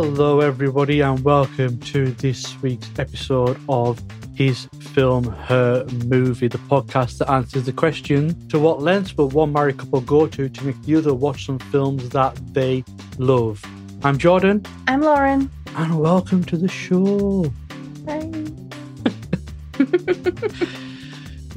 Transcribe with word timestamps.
Hello, 0.00 0.38
everybody, 0.38 1.00
and 1.00 1.24
welcome 1.24 1.76
to 1.80 2.12
this 2.12 2.56
week's 2.62 2.88
episode 3.00 3.58
of 3.68 4.00
His 4.32 4.68
Film, 4.94 5.24
Her 5.24 5.84
Movie, 6.06 6.46
the 6.46 6.56
podcast 6.56 7.18
that 7.18 7.28
answers 7.28 7.64
the 7.64 7.72
question 7.72 8.46
to 8.46 8.60
what 8.60 8.80
lengths 8.80 9.16
will 9.16 9.28
one 9.30 9.52
married 9.52 9.78
couple 9.78 10.00
go 10.02 10.28
to 10.28 10.48
to 10.48 10.64
make 10.64 10.80
the 10.82 10.94
other 10.94 11.12
watch 11.12 11.46
some 11.46 11.58
films 11.58 12.10
that 12.10 12.40
they 12.54 12.84
love. 13.18 13.60
I'm 14.04 14.18
Jordan, 14.18 14.64
I'm 14.86 15.00
Lauren. 15.00 15.50
and 15.74 15.98
welcome 15.98 16.44
to 16.44 16.56
the 16.56 16.68
show. 16.68 17.52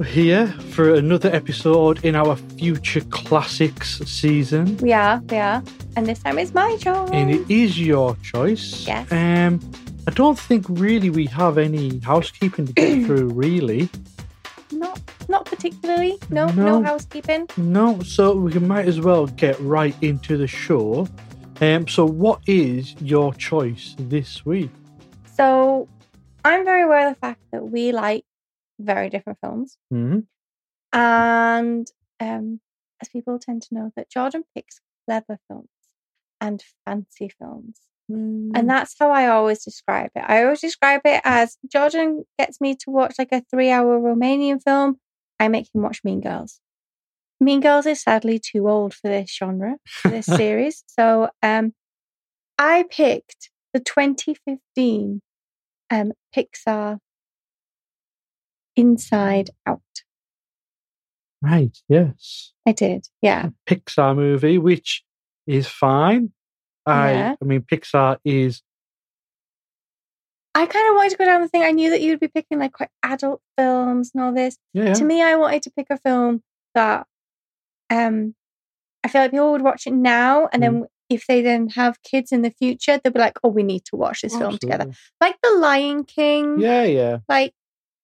We're 0.00 0.04
here 0.04 0.48
for 0.48 0.94
another 0.94 1.32
episode 1.32 2.04
in 2.04 2.16
our 2.16 2.34
Future 2.58 3.02
Classics 3.02 4.00
season. 4.00 4.78
we 4.78 4.92
are, 4.92 5.22
we 5.30 5.36
are. 5.36 5.62
And 5.96 6.06
this 6.06 6.20
time 6.20 6.38
it's 6.38 6.54
my 6.54 6.76
choice. 6.78 7.10
and 7.12 7.30
it 7.30 7.50
is 7.50 7.78
your 7.78 8.16
choice. 8.16 8.86
Yes. 8.86 9.10
Um, 9.12 9.60
I 10.06 10.10
don't 10.10 10.38
think 10.38 10.64
really 10.68 11.10
we 11.10 11.26
have 11.26 11.58
any 11.58 11.98
housekeeping 12.00 12.66
to 12.66 12.72
get 12.72 13.04
through, 13.06 13.28
really. 13.28 13.88
Not 14.72 15.00
not 15.28 15.44
particularly. 15.44 16.18
No, 16.30 16.46
No. 16.48 16.80
no, 16.80 16.82
housekeeping. 16.82 17.46
No, 17.56 18.00
so 18.02 18.34
we 18.34 18.52
might 18.54 18.86
as 18.88 19.00
well 19.00 19.26
get 19.26 19.58
right 19.60 19.94
into 20.02 20.36
the 20.36 20.46
show. 20.46 21.06
Um, 21.60 21.86
so 21.86 22.04
what 22.06 22.40
is 22.46 22.94
your 23.00 23.32
choice 23.34 23.94
this 23.98 24.44
week? 24.44 24.70
So 25.36 25.88
I'm 26.44 26.64
very 26.64 26.82
aware 26.82 27.08
of 27.08 27.14
the 27.14 27.20
fact 27.20 27.40
that 27.52 27.62
we 27.70 27.92
like 27.92 28.24
very 28.80 29.10
different 29.10 29.38
films. 29.40 29.76
hmm 29.90 30.20
And 30.92 31.86
um, 32.18 32.60
as 33.00 33.08
people 33.08 33.38
tend 33.38 33.62
to 33.62 33.74
know 33.74 33.92
that 33.96 34.10
Jordan 34.10 34.42
picks 34.54 34.80
clever 35.06 35.38
films 35.48 35.68
and 36.42 36.62
fancy 36.84 37.30
films. 37.38 37.80
And 38.54 38.68
that's 38.68 38.94
how 38.98 39.10
I 39.10 39.28
always 39.28 39.64
describe 39.64 40.10
it. 40.14 40.24
I 40.26 40.42
always 40.42 40.60
describe 40.60 41.00
it 41.06 41.22
as 41.24 41.56
Jordan 41.72 42.24
gets 42.38 42.60
me 42.60 42.74
to 42.74 42.90
watch 42.90 43.14
like 43.18 43.32
a 43.32 43.42
three 43.50 43.70
hour 43.70 43.98
Romanian 43.98 44.62
film. 44.62 44.98
I 45.40 45.48
make 45.48 45.68
him 45.74 45.80
watch 45.80 46.00
Mean 46.04 46.20
Girls. 46.20 46.60
Mean 47.40 47.60
Girls 47.60 47.86
is 47.86 48.02
sadly 48.02 48.38
too 48.38 48.68
old 48.68 48.92
for 48.92 49.08
this 49.08 49.34
genre, 49.34 49.76
for 49.86 50.10
this 50.10 50.26
series. 50.42 50.84
So 50.88 51.30
um, 51.42 51.72
I 52.58 52.84
picked 52.90 53.50
the 53.72 53.80
2015 53.80 55.22
um, 55.90 56.12
Pixar 56.36 56.98
Inside 58.76 59.50
Out. 59.66 59.80
Right, 61.40 61.76
yes. 61.88 62.52
I 62.66 62.72
did, 62.72 63.06
yeah. 63.22 63.48
Pixar 63.66 64.14
movie, 64.14 64.58
which 64.58 65.02
is 65.46 65.66
fine. 65.66 66.32
I, 66.86 67.12
Yeah. 67.12 67.34
I 67.40 67.44
mean, 67.44 67.62
Pixar 67.62 68.18
is 68.24 68.62
I 70.54 70.66
kind 70.66 70.86
of 70.90 70.96
wanted 70.96 71.10
to 71.10 71.16
go 71.16 71.24
down 71.24 71.40
the 71.40 71.48
thing. 71.48 71.62
I 71.62 71.70
knew 71.70 71.90
that 71.90 72.02
you'd 72.02 72.20
be 72.20 72.28
picking 72.28 72.58
like 72.58 72.72
quite 72.72 72.90
adult 73.02 73.40
films 73.56 74.10
and 74.14 74.22
all 74.22 74.32
this. 74.34 74.58
yeah, 74.74 74.92
to 74.92 75.04
me, 75.04 75.22
I 75.22 75.34
wanted 75.36 75.62
to 75.62 75.70
pick 75.70 75.86
a 75.90 75.96
film 75.98 76.42
that 76.74 77.06
um 77.90 78.34
I 79.04 79.08
feel 79.08 79.22
like 79.22 79.30
people 79.32 79.50
would 79.52 79.62
watch 79.62 79.86
it 79.86 79.92
now, 79.94 80.48
and 80.52 80.62
then 80.62 80.86
if 81.08 81.26
they 81.26 81.40
then 81.42 81.70
have 81.70 82.02
kids 82.02 82.32
in 82.32 82.42
the 82.42 82.50
future, 82.50 82.98
they'll 83.02 83.12
be 83.12 83.18
like, 83.18 83.38
"Oh, 83.42 83.48
we 83.48 83.62
need 83.62 83.84
to 83.86 83.96
watch 83.96 84.20
this 84.22 84.36
film 84.36 84.58
together." 84.58 84.90
Like 85.20 85.36
The 85.42 85.50
Lion 85.52 86.04
King, 86.04 86.60
Yeah, 86.60 86.84
yeah. 86.84 87.18
like 87.28 87.54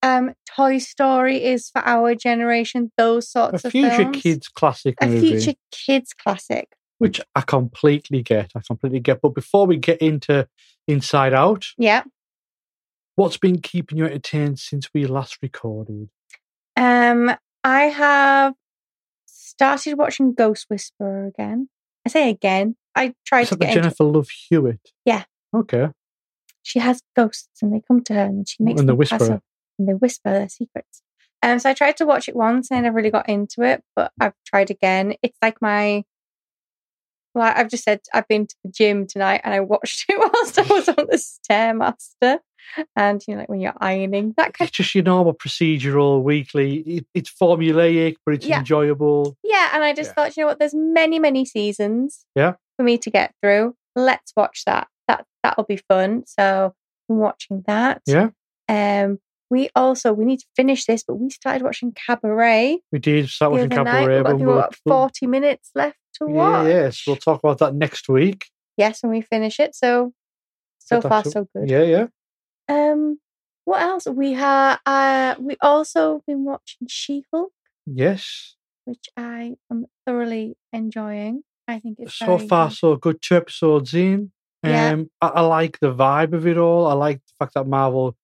um 0.02 0.32
Toy 0.56 0.78
Story 0.78 1.44
is 1.44 1.68
for 1.68 1.82
our 1.84 2.14
generation. 2.14 2.92
Those 2.96 3.30
sorts 3.30 3.62
A 3.64 3.68
of 3.68 3.72
future 3.72 3.90
films. 3.96 4.22
kids 4.22 4.48
classic 4.48 4.96
a 5.02 5.06
movie. 5.06 5.38
future 5.40 5.58
kids 5.70 6.14
classic. 6.14 6.68
Which 6.98 7.20
I 7.34 7.40
completely 7.42 8.22
get. 8.22 8.52
I 8.56 8.60
completely 8.66 9.00
get. 9.00 9.20
But 9.22 9.30
before 9.30 9.66
we 9.66 9.76
get 9.76 9.98
into 10.02 10.48
Inside 10.86 11.32
Out, 11.34 11.66
Yeah. 11.78 12.02
what's 13.16 13.36
been 13.36 13.60
keeping 13.60 13.98
you 13.98 14.04
entertained 14.06 14.58
since 14.58 14.88
we 14.92 15.06
last 15.06 15.38
recorded? 15.42 16.08
Um, 16.76 17.32
I 17.64 17.82
have 17.84 18.54
started 19.26 19.96
watching 19.98 20.34
Ghost 20.34 20.66
Whisperer 20.68 21.26
again. 21.26 21.68
I 22.06 22.10
say 22.10 22.30
again. 22.30 22.76
I 22.94 23.14
tried 23.26 23.42
Is 23.42 23.48
to 23.50 23.56
get 23.56 23.68
into 23.70 23.80
Jennifer 23.82 24.04
Love 24.04 24.28
Hewitt? 24.30 24.92
Yeah. 25.04 25.24
Okay. 25.54 25.88
she 26.62 26.80
has 26.80 27.00
ghosts 27.16 27.62
and 27.62 27.72
they 27.72 27.80
come 27.88 28.02
to 28.04 28.12
her 28.12 28.24
and 28.24 28.46
she 28.46 28.62
makes 28.62 28.80
And 28.80 28.88
them 28.88 28.96
whisper. 28.98 29.32
up 29.32 29.42
and 29.78 29.88
they 29.88 29.94
whisper 29.94 30.30
their 30.30 30.48
secrets. 30.50 31.02
Um, 31.42 31.58
so 31.58 31.70
I 31.70 31.74
tried 31.74 31.96
to 31.98 32.04
watch 32.06 32.28
it 32.28 32.36
once 32.36 32.70
and 32.70 32.78
I 32.78 32.80
never 32.82 32.96
really 32.96 33.10
got 33.10 33.28
into 33.28 33.62
it, 33.62 33.82
but 33.96 34.12
I've 34.20 34.34
tried 34.44 34.70
again. 34.70 35.14
It's 35.22 35.38
like 35.40 35.62
my 35.62 36.04
well, 37.34 37.52
I've 37.54 37.68
just 37.68 37.84
said 37.84 38.00
I've 38.14 38.28
been 38.28 38.46
to 38.46 38.54
the 38.64 38.70
gym 38.70 39.06
tonight 39.06 39.40
and 39.44 39.54
I 39.54 39.60
watched 39.60 40.04
it 40.08 40.18
whilst 40.18 40.58
I 40.58 40.62
was 40.62 40.88
on 40.88 41.06
the 41.08 41.22
stairmaster. 41.52 42.38
And 42.96 43.22
you 43.26 43.34
know, 43.34 43.40
like 43.40 43.48
when 43.48 43.60
you're 43.60 43.72
ironing, 43.80 44.34
that 44.36 44.52
kind 44.54 44.68
It's 44.68 44.76
just 44.76 44.94
your 44.94 45.04
normal 45.04 45.32
procedural 45.34 46.22
weekly. 46.22 46.76
It, 46.80 47.06
it's 47.14 47.30
formulaic, 47.30 48.16
but 48.26 48.34
it's 48.34 48.46
Yeah. 48.46 48.58
enjoyable. 48.58 49.36
yeah. 49.42 49.70
And 49.72 49.82
I 49.82 49.94
just 49.94 50.10
Yeah. 50.10 50.14
thought, 50.14 50.36
you 50.36 50.42
know 50.42 50.48
what, 50.48 50.58
there's 50.58 50.74
many, 50.74 51.18
many 51.18 51.44
seasons 51.46 52.26
Yeah. 52.34 52.54
for 52.76 52.82
me 52.82 52.98
to 52.98 53.10
get 53.10 53.32
through. 53.42 53.74
Let's 53.96 54.32
watch 54.36 54.64
that. 54.66 54.88
That 55.08 55.24
that'll 55.42 55.64
be 55.64 55.78
fun. 55.88 56.24
So 56.26 56.74
I'm 57.08 57.16
watching 57.18 57.62
that. 57.66 58.02
Yeah. 58.06 58.28
Um, 58.68 59.18
we 59.50 59.70
also 59.74 60.12
we 60.12 60.26
need 60.26 60.40
to 60.40 60.46
finish 60.54 60.84
this, 60.84 61.02
but 61.02 61.14
we 61.14 61.30
started 61.30 61.62
watching 61.62 61.92
Cabaret 61.92 62.80
We 62.92 62.98
did 62.98 63.30
start 63.30 63.52
watching 63.52 63.68
night. 63.70 63.76
Cabaret. 63.76 64.06
We've 64.08 64.18
I 64.18 64.22
but 64.22 64.28
think 64.28 64.38
we've 64.40 64.46
we'll- 64.48 64.56
got 64.60 64.76
forty 64.86 65.26
minutes 65.26 65.70
left 65.74 65.96
to 66.18 66.26
watch. 66.26 66.66
yes, 66.66 67.02
we'll 67.06 67.16
talk 67.16 67.40
about 67.42 67.58
that 67.58 67.74
next 67.74 68.08
week. 68.08 68.46
Yes, 68.76 69.02
when 69.02 69.10
we 69.12 69.20
finish 69.22 69.58
it. 69.60 69.74
So 69.74 70.12
so 70.78 71.00
far 71.00 71.24
so 71.24 71.46
good. 71.54 71.68
Yeah, 71.68 71.82
yeah. 71.82 72.06
Um, 72.68 73.18
what 73.64 73.82
else? 73.82 74.06
We 74.06 74.32
have 74.34 74.78
uh 74.86 75.34
we 75.38 75.56
also 75.60 76.22
been 76.26 76.44
watching 76.44 76.86
She 76.88 77.24
Hulk, 77.32 77.52
Yes. 77.86 78.54
which 78.84 79.06
I 79.16 79.56
am 79.70 79.86
thoroughly 80.06 80.56
enjoying. 80.72 81.42
I 81.66 81.78
think 81.80 81.98
it's 82.00 82.14
so 82.14 82.36
very 82.36 82.48
far 82.48 82.68
good. 82.68 82.76
so 82.76 82.96
good. 82.96 83.20
Two 83.20 83.36
episodes 83.36 83.92
in. 83.94 84.32
Um, 84.64 84.70
Yeah. 84.70 84.96
I, 85.20 85.26
I 85.28 85.40
like 85.42 85.78
the 85.80 85.92
vibe 85.94 86.32
of 86.32 86.46
it 86.46 86.56
all. 86.56 86.86
I 86.86 86.94
like 86.94 87.18
the 87.18 87.32
fact 87.38 87.54
that 87.54 87.66
Marvel 87.66 88.16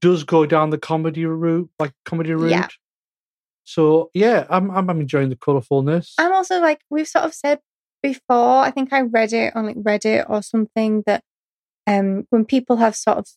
does 0.00 0.24
go 0.24 0.46
down 0.46 0.70
the 0.70 0.78
comedy 0.78 1.24
route, 1.26 1.70
like 1.78 1.92
comedy 2.04 2.32
route. 2.32 2.50
Yeah. 2.50 2.68
So 3.68 4.10
yeah, 4.14 4.46
I'm 4.48 4.70
I'm, 4.70 4.88
I'm 4.88 5.00
enjoying 5.02 5.28
the 5.28 5.36
colourfulness. 5.36 6.14
I'm 6.16 6.32
also 6.32 6.58
like 6.58 6.80
we've 6.88 7.06
sort 7.06 7.26
of 7.26 7.34
said 7.34 7.60
before. 8.02 8.60
I 8.60 8.70
think 8.70 8.94
I 8.94 9.02
read 9.02 9.34
it 9.34 9.54
on 9.54 9.66
like 9.66 9.76
Reddit 9.76 10.24
or 10.28 10.42
something 10.42 11.02
that 11.04 11.22
um 11.86 12.26
when 12.30 12.46
people 12.46 12.76
have 12.76 12.96
sort 12.96 13.18
of 13.18 13.28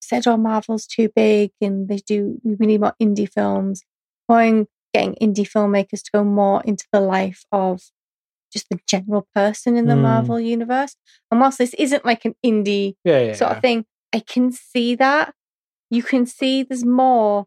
said, 0.00 0.24
"Oh, 0.28 0.36
Marvel's 0.36 0.86
too 0.86 1.08
big," 1.16 1.50
and 1.60 1.88
they 1.88 1.96
do 1.96 2.40
we 2.44 2.64
need 2.64 2.80
more 2.80 2.94
indie 3.02 3.28
films, 3.28 3.82
going 4.28 4.68
getting 4.94 5.16
indie 5.16 5.50
filmmakers 5.50 6.02
to 6.04 6.10
go 6.14 6.22
more 6.22 6.62
into 6.64 6.86
the 6.92 7.00
life 7.00 7.44
of 7.50 7.82
just 8.52 8.68
the 8.70 8.78
general 8.86 9.26
person 9.34 9.76
in 9.76 9.86
the 9.86 9.94
Mm. 9.94 10.02
Marvel 10.02 10.38
universe. 10.38 10.94
And 11.30 11.40
whilst 11.40 11.58
this 11.58 11.74
isn't 11.74 12.04
like 12.04 12.24
an 12.24 12.36
indie 12.44 12.94
yeah, 13.04 13.20
yeah. 13.20 13.34
sort 13.34 13.50
of 13.50 13.60
thing, 13.60 13.84
I 14.14 14.20
can 14.20 14.52
see 14.52 14.94
that. 14.94 15.34
You 15.90 16.04
can 16.04 16.24
see 16.24 16.62
there's 16.62 16.84
more. 16.84 17.46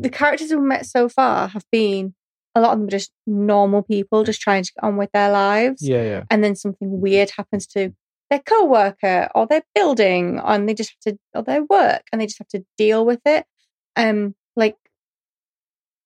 The 0.00 0.10
characters 0.10 0.50
we've 0.50 0.60
met 0.60 0.86
so 0.86 1.08
far 1.08 1.48
have 1.48 1.64
been 1.72 2.14
a 2.54 2.60
lot 2.60 2.72
of 2.72 2.78
them 2.78 2.88
are 2.88 2.90
just 2.90 3.12
normal 3.26 3.82
people 3.82 4.24
just 4.24 4.40
trying 4.40 4.62
to 4.62 4.72
get 4.72 4.84
on 4.84 4.96
with 4.96 5.10
their 5.12 5.30
lives. 5.30 5.86
yeah, 5.86 6.02
yeah. 6.02 6.24
And 6.30 6.42
then 6.42 6.56
something 6.56 7.00
weird 7.00 7.30
happens 7.30 7.66
to 7.68 7.92
their 8.30 8.40
co-worker 8.40 9.28
or 9.34 9.46
their 9.46 9.62
building 9.74 10.40
and 10.44 10.68
they 10.68 10.74
just 10.74 10.94
have 11.04 11.14
to 11.14 11.20
or 11.34 11.42
their 11.42 11.64
work 11.64 12.02
and 12.12 12.20
they 12.20 12.26
just 12.26 12.38
have 12.38 12.48
to 12.48 12.64
deal 12.76 13.06
with 13.06 13.20
it. 13.24 13.46
Um 13.96 14.34
like 14.56 14.76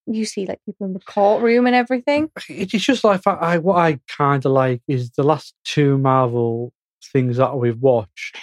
you 0.07 0.25
see 0.25 0.47
like 0.47 0.61
people 0.67 0.87
in 0.87 0.93
the 0.93 1.01
courtroom 1.01 1.67
and 1.67 1.75
everything. 1.75 2.31
It's 2.49 2.73
just 2.73 3.05
like 3.05 3.27
I, 3.27 3.33
I 3.33 3.59
what 3.59 3.77
I 3.77 4.01
kind 4.09 4.45
of 4.45 4.53
like 4.53 4.83
is 4.87 5.11
the 5.11 5.23
last 5.23 5.55
two 5.65 5.99
Marvel 5.99 6.73
things 7.13 7.39
that 7.39 7.57
we've 7.57 7.81
watched. 7.81 8.37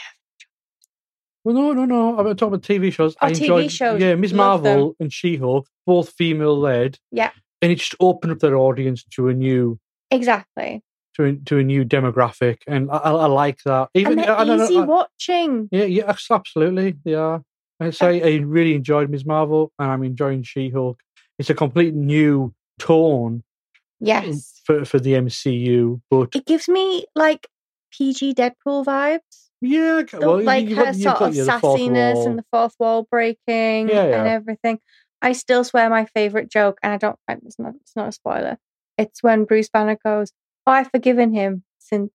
Well, 1.43 1.55
no, 1.55 1.73
no, 1.73 1.85
no. 1.85 2.17
I'm 2.19 2.35
talking 2.35 2.53
about 2.55 2.61
TV 2.63 2.91
shows. 2.91 3.15
Oh, 3.21 3.27
I 3.27 3.31
TV 3.31 3.41
enjoyed, 3.41 3.71
shows. 3.71 4.01
Yeah, 4.01 4.15
Ms. 4.15 4.33
Love 4.33 4.63
them. 4.63 4.71
Marvel 4.79 4.95
and 4.99 5.11
She 5.13 5.37
Hulk, 5.37 5.67
both 5.85 6.09
female 6.11 6.57
led. 6.59 6.97
Yeah. 7.11 7.31
and 7.61 7.71
it 7.71 7.75
just 7.75 7.95
opened 7.99 8.31
up 8.33 8.39
their 8.39 8.55
audience 8.55 9.03
to 9.15 9.27
a 9.29 9.33
new 9.33 9.79
Exactly. 10.11 10.81
to 11.15 11.23
a, 11.25 11.33
to 11.45 11.57
a 11.59 11.63
new 11.63 11.85
demographic, 11.85 12.57
and 12.67 12.89
I, 12.91 12.97
I, 12.97 13.11
I 13.11 13.25
like 13.27 13.59
that. 13.65 13.89
Even 13.93 14.19
and 14.19 14.27
they're 14.27 14.35
I, 14.37 14.63
easy 14.65 14.79
watching. 14.81 15.69
yeah, 15.71 15.83
yeah, 15.85 16.15
absolutely, 16.29 16.95
they 17.05 17.13
are. 17.13 17.41
I 17.79 17.87
uh, 17.87 17.91
say 17.91 18.21
I 18.21 18.39
really 18.41 18.75
enjoyed 18.75 19.09
Ms. 19.09 19.25
Marvel, 19.25 19.71
and 19.79 19.89
I'm 19.91 20.03
enjoying 20.03 20.43
She 20.43 20.69
Hulk. 20.69 20.99
It's 21.37 21.49
a 21.49 21.53
complete 21.55 21.93
new 21.93 22.53
tone 22.79 23.43
Yes. 24.01 24.59
for 24.65 24.83
for 24.85 24.99
the 24.99 25.13
MCU, 25.13 26.01
but 26.09 26.29
It 26.35 26.45
gives 26.45 26.67
me 26.67 27.05
like 27.15 27.47
PG 27.91 28.33
Deadpool 28.35 28.85
vibes. 28.85 29.48
Yeah, 29.61 30.01
The- 30.03 30.19
well, 30.19 30.41
like 30.41 30.67
you've 30.67 30.77
her 30.77 30.85
you've 30.87 30.95
sort 31.01 31.19
got 31.19 31.29
of 31.29 31.35
fourth 31.59 31.79
sassiness 31.79 32.25
and 32.25 32.39
the 32.39 32.45
fourth 32.51 32.75
wall 32.79 33.07
breaking 33.09 33.89
Yeah, 33.89 34.07
yeah. 34.07 34.19
and 34.19 34.27
everything. 34.27 34.79
I 35.21 35.33
still 35.33 35.63
swear 35.63 35.89
my 35.89 36.05
favorite 36.05 36.49
joke, 36.49 36.77
and 36.81 36.93
I 36.93 36.97
don't. 36.97 37.17
It's 37.45 37.59
not. 37.59 37.73
It's 37.81 37.95
not 37.95 38.07
a 38.09 38.11
spoiler. 38.11 38.57
It's 38.97 39.21
when 39.21 39.43
Bruce 39.45 39.69
Banner 39.69 39.97
goes, 40.03 40.31
"Oh, 40.65 40.71
I've 40.71 40.89
forgiven 40.91 41.33
him 41.33 41.63
since 41.79 42.11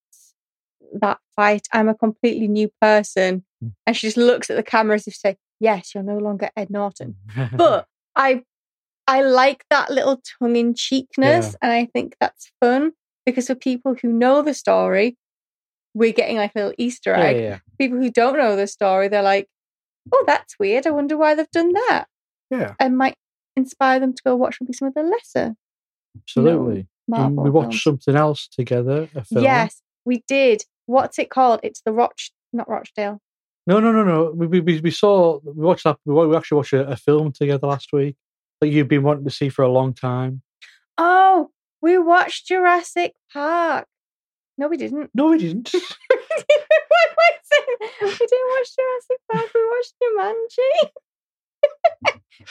that 1.00 1.18
fight. 1.36 1.66
I'm 1.72 1.88
a 1.88 1.94
completely 1.94 2.48
new 2.48 2.70
person. 2.80 3.44
Mm. 3.62 3.72
And 3.86 3.96
she 3.96 4.06
just 4.06 4.16
looks 4.16 4.48
at 4.50 4.56
the 4.56 4.62
camera 4.62 4.94
as 4.96 5.06
if 5.06 5.14
to 5.14 5.20
say, 5.20 5.36
Yes, 5.60 5.94
you're 5.94 6.04
no 6.04 6.18
longer 6.18 6.50
Ed 6.56 6.70
Norton. 6.70 7.16
But 7.52 7.86
I 8.16 8.42
I 9.06 9.22
like 9.22 9.64
that 9.70 9.90
little 9.90 10.20
tongue 10.38 10.56
in 10.56 10.74
cheekness, 10.74 11.46
Yeah. 11.52 11.58
and 11.62 11.72
I 11.72 11.86
think 11.86 12.16
that's 12.20 12.50
fun 12.60 12.92
because 13.26 13.46
for 13.48 13.54
people 13.54 13.94
who 14.00 14.08
know 14.12 14.40
the 14.42 14.54
story, 14.54 15.16
we're 15.94 16.12
getting 16.12 16.36
like 16.36 16.52
a 16.54 16.58
little 16.58 16.74
Easter 16.78 17.10
yeah, 17.12 17.22
egg. 17.22 17.40
yeah, 17.42 17.58
People 17.78 17.98
who 17.98 18.10
don't 18.10 18.36
know 18.36 18.56
the 18.56 18.66
story, 18.66 19.08
they're 19.08 19.22
like, 19.22 19.48
"Oh, 20.12 20.24
that's 20.26 20.58
weird. 20.58 20.86
I 20.86 20.90
wonder 20.90 21.16
why 21.16 21.34
they've 21.34 21.50
done 21.50 21.72
that," 21.72 22.06
yeah, 22.50 22.74
and 22.80 22.98
might 22.98 23.16
inspire 23.56 24.00
them 24.00 24.12
to 24.12 24.22
go 24.24 24.34
watch 24.36 24.58
maybe 24.60 24.72
some 24.72 24.88
of 24.88 24.94
the 24.94 25.02
lesser 25.02 25.54
absolutely. 26.16 26.86
Marvel. 27.06 27.44
we 27.44 27.50
watched 27.50 27.82
films. 27.82 28.02
something 28.04 28.16
else 28.16 28.48
together. 28.48 29.08
A 29.14 29.24
film. 29.24 29.44
Yes, 29.44 29.80
we 30.04 30.22
did. 30.26 30.62
What's 30.86 31.18
it 31.18 31.30
called? 31.30 31.60
It's 31.62 31.80
the 31.82 31.92
Roch, 31.92 32.18
not 32.52 32.68
Rochdale. 32.68 33.20
No, 33.66 33.80
no, 33.80 33.92
no, 33.92 34.04
no. 34.04 34.32
We, 34.34 34.60
we- 34.60 34.80
we, 34.80 34.90
saw, 34.90 35.38
we 35.44 35.64
watched 35.64 35.84
that. 35.84 35.96
We, 36.04 36.14
we 36.26 36.36
actually 36.36 36.56
watched 36.56 36.72
a, 36.74 36.86
a 36.88 36.96
film 36.96 37.32
together 37.32 37.66
last 37.66 37.92
week 37.92 38.16
that 38.60 38.68
you've 38.68 38.88
been 38.88 39.02
wanting 39.02 39.24
to 39.24 39.30
see 39.30 39.48
for 39.48 39.62
a 39.62 39.70
long 39.70 39.94
time. 39.94 40.42
Oh, 40.98 41.50
we 41.80 41.98
watched 41.98 42.46
Jurassic 42.48 43.14
Park. 43.32 43.86
No, 44.56 44.68
we 44.68 44.76
didn't. 44.76 45.10
No, 45.14 45.28
we 45.30 45.38
didn't. 45.38 45.70
what 45.72 45.82
am 46.12 47.16
I 47.18 47.30
saying? 47.42 47.90
We 48.02 48.08
didn't 48.10 48.50
watch 48.50 48.68
Jurassic 48.76 49.18
Park. 49.32 49.50
We 49.54 49.60
watched 49.70 49.94
Jumanji. 50.02 50.90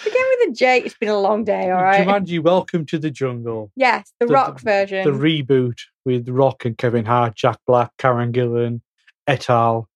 Begin 0.04 0.22
with 0.40 0.50
a 0.50 0.52
J. 0.54 0.80
It's 0.80 0.98
been 0.98 1.10
a 1.10 1.20
long 1.20 1.44
day, 1.44 1.70
all 1.70 1.82
right. 1.84 2.06
Jumanji, 2.06 2.42
Welcome 2.42 2.86
to 2.88 2.98
the 2.98 3.12
Jungle. 3.12 3.72
Yes, 3.76 4.12
the, 4.20 4.26
The- 4.26 4.34
rock 4.34 4.60
version. 4.62 5.04
The 5.06 5.12
reboot 5.18 5.78
with 6.06 6.28
Rock 6.30 6.66
and 6.66 6.78
Kevin 6.78 7.06
Hart, 7.06 7.36
Jack 7.36 7.60
Black, 7.68 7.92
Karen 7.98 8.32
Gillan, 8.34 8.82
et 9.28 9.50
al. 9.50 9.88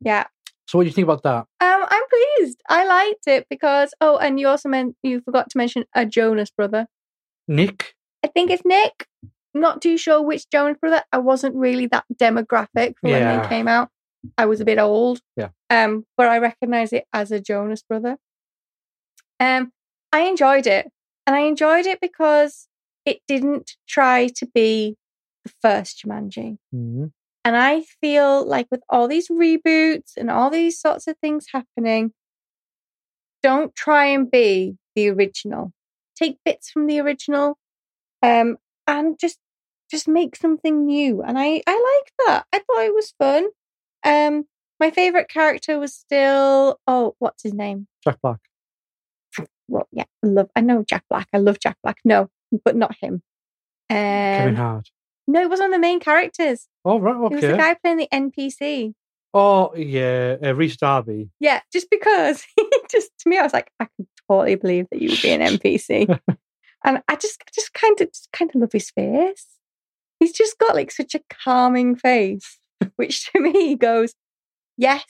yeah. 0.00 0.24
So, 0.66 0.78
what 0.78 0.84
do 0.84 0.88
you 0.88 0.94
think 0.94 1.04
about 1.04 1.22
that? 1.24 1.40
Um, 1.60 1.86
I'm 1.90 2.02
pleased. 2.38 2.60
I 2.70 2.86
liked 2.86 3.26
it 3.26 3.46
because 3.50 3.92
oh, 4.00 4.16
and 4.16 4.40
you 4.40 4.48
also 4.48 4.68
meant 4.68 4.96
you 5.02 5.20
forgot 5.20 5.50
to 5.50 5.58
mention 5.58 5.84
a 5.94 6.06
Jonas 6.06 6.50
brother. 6.50 6.86
Nick? 7.48 7.94
I 8.24 8.28
think 8.28 8.50
it's 8.50 8.64
Nick. 8.64 9.06
Not 9.54 9.80
too 9.80 9.96
sure 9.96 10.20
which 10.20 10.50
Jonas 10.50 10.78
brother. 10.80 11.02
I 11.12 11.18
wasn't 11.18 11.54
really 11.54 11.86
that 11.86 12.04
demographic 12.12 12.94
for 13.00 13.10
when 13.10 13.22
Yeah. 13.22 13.42
they 13.42 13.48
came 13.48 13.68
out. 13.68 13.88
I 14.36 14.46
was 14.46 14.60
a 14.60 14.64
bit 14.64 14.78
old. 14.78 15.20
Yeah. 15.36 15.50
Um, 15.70 16.06
but 16.16 16.28
I 16.28 16.38
recognize 16.38 16.92
it 16.92 17.04
as 17.12 17.30
a 17.30 17.40
Jonas 17.40 17.82
brother. 17.82 18.16
Um, 19.40 19.72
I 20.12 20.20
enjoyed 20.22 20.66
it. 20.66 20.90
And 21.26 21.34
I 21.36 21.40
enjoyed 21.40 21.86
it 21.86 22.00
because 22.00 22.68
it 23.06 23.20
didn't 23.28 23.72
try 23.88 24.28
to 24.36 24.46
be 24.54 24.96
the 25.44 25.52
first 25.62 26.02
Jumanji. 26.04 26.58
Mhm. 26.74 27.12
And 27.46 27.56
I 27.56 27.82
feel 28.00 28.44
like 28.46 28.66
with 28.70 28.82
all 28.88 29.06
these 29.08 29.28
reboots 29.28 30.16
and 30.16 30.30
all 30.30 30.50
these 30.50 30.78
sorts 30.80 31.06
of 31.06 31.16
things 31.18 31.46
happening, 31.52 32.12
don't 33.42 33.74
try 33.74 34.06
and 34.06 34.30
be 34.30 34.78
the 34.94 35.08
original. 35.10 35.72
Take 36.16 36.38
bits 36.44 36.70
from 36.70 36.86
the 36.86 37.00
original, 37.00 37.58
um, 38.22 38.56
and 38.86 39.18
just 39.18 39.38
just 39.94 40.08
make 40.08 40.36
something 40.36 40.86
new. 40.86 41.22
And 41.22 41.38
I 41.38 41.62
I 41.66 41.72
liked 42.02 42.12
that. 42.26 42.44
I 42.52 42.58
thought 42.58 42.84
it 42.84 42.94
was 42.94 43.14
fun. 43.18 43.48
Um, 44.04 44.44
my 44.80 44.90
favorite 44.90 45.28
character 45.28 45.78
was 45.78 45.94
still 45.94 46.78
oh, 46.86 47.14
what's 47.18 47.42
his 47.42 47.54
name? 47.54 47.86
Jack 48.04 48.18
Black. 48.22 48.38
Well, 49.68 49.88
yeah, 49.92 50.04
I 50.22 50.26
love. 50.26 50.50
I 50.54 50.60
know 50.60 50.84
Jack 50.86 51.04
Black. 51.08 51.28
I 51.32 51.38
love 51.38 51.58
Jack 51.58 51.76
Black. 51.82 51.98
No, 52.04 52.28
but 52.64 52.76
not 52.76 52.94
him. 53.00 53.22
Kevin 53.90 54.50
Um, 54.50 54.56
Hart. 54.56 54.90
no, 55.26 55.40
it 55.40 55.48
was 55.50 55.60
one 55.60 55.70
of 55.70 55.74
the 55.74 55.78
main 55.80 56.00
characters. 56.00 56.68
Oh, 56.84 56.98
right. 57.00 57.14
Okay. 57.16 57.34
It 57.34 57.40
was 57.40 57.50
the 57.50 57.56
guy 57.56 57.74
playing 57.82 57.96
the 57.98 58.08
NPC. 58.12 58.92
Oh, 59.32 59.74
yeah. 59.74 60.36
Uh, 60.44 60.54
Rhys 60.54 60.76
Darby. 60.76 61.30
Yeah, 61.40 61.60
just 61.72 61.88
because 61.90 62.44
just 62.90 63.10
to 63.20 63.28
me, 63.28 63.38
I 63.38 63.42
was 63.42 63.52
like, 63.54 63.70
I 63.80 63.86
can 63.96 64.06
totally 64.30 64.54
believe 64.56 64.86
that 64.90 65.00
you 65.00 65.10
would 65.10 65.22
be 65.22 65.30
an 65.30 65.40
NPC. 65.40 66.18
and 66.84 67.02
I 67.08 67.16
just 67.16 67.42
just 67.54 67.72
kind 67.72 67.98
of 68.00 68.08
just 68.12 68.28
kind 68.32 68.50
of 68.54 68.60
love 68.60 68.72
his 68.72 68.90
face. 68.90 69.46
He's 70.24 70.32
just 70.32 70.58
got 70.58 70.74
like 70.74 70.90
such 70.90 71.14
a 71.14 71.20
calming 71.28 71.96
face, 71.96 72.58
which 72.96 73.30
to 73.30 73.40
me 73.40 73.76
goes, 73.76 74.14
Yes, 74.78 75.04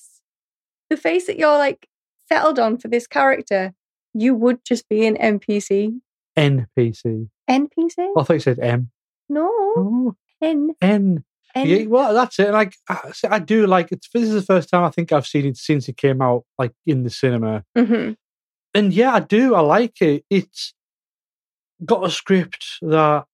the 0.90 0.96
face 0.96 1.28
that 1.28 1.38
you're 1.38 1.56
like 1.56 1.86
settled 2.28 2.58
on 2.58 2.78
for 2.78 2.88
this 2.88 3.06
character, 3.06 3.74
you 4.12 4.34
would 4.34 4.64
just 4.64 4.88
be 4.88 5.06
an 5.06 5.16
NPC. 5.16 6.00
NPC. 6.36 7.28
NPC? 7.48 7.94
Oh, 7.98 8.14
I 8.16 8.24
thought 8.24 8.34
you 8.34 8.40
said 8.40 8.58
M. 8.58 8.90
No. 9.28 9.48
Oh, 9.48 10.16
N 10.42 10.74
N. 10.80 11.22
N 11.54 11.68
Yeah, 11.68 11.86
well, 11.86 12.12
that's 12.12 12.40
it. 12.40 12.48
And 12.48 12.56
I, 12.56 12.70
I, 13.30 13.38
do 13.38 13.68
like 13.68 13.92
it. 13.92 14.04
This 14.12 14.24
is 14.24 14.34
the 14.34 14.42
first 14.42 14.68
time 14.68 14.82
I 14.82 14.90
think 14.90 15.12
I've 15.12 15.28
seen 15.28 15.46
it 15.46 15.56
since 15.56 15.88
it 15.88 15.96
came 15.96 16.22
out, 16.22 16.42
like 16.58 16.72
in 16.86 17.04
the 17.04 17.10
cinema. 17.10 17.62
Mhm. 17.78 18.16
And 18.74 18.92
yeah, 18.92 19.14
I 19.14 19.20
do. 19.20 19.54
I 19.54 19.60
like 19.60 20.02
it. 20.02 20.24
It's 20.28 20.74
got 21.84 22.04
a 22.04 22.10
script 22.10 22.78
that 22.82 23.26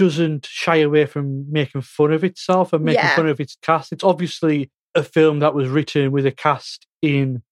doesn't 0.00 0.46
shy 0.46 0.76
away 0.76 1.04
from 1.04 1.44
making 1.52 1.82
fun 1.82 2.10
of 2.10 2.24
itself 2.24 2.72
and 2.72 2.82
making 2.82 3.04
Yeah. 3.04 3.16
fun 3.16 3.28
of 3.28 3.38
its 3.38 3.58
cast. 3.60 3.92
It's 3.92 4.02
obviously 4.02 4.70
a 4.94 5.02
film 5.02 5.40
that 5.40 5.52
was 5.54 5.68
written 5.68 6.10
with 6.10 6.24
a 6.24 6.32
cast 6.32 6.86
in 7.02 7.42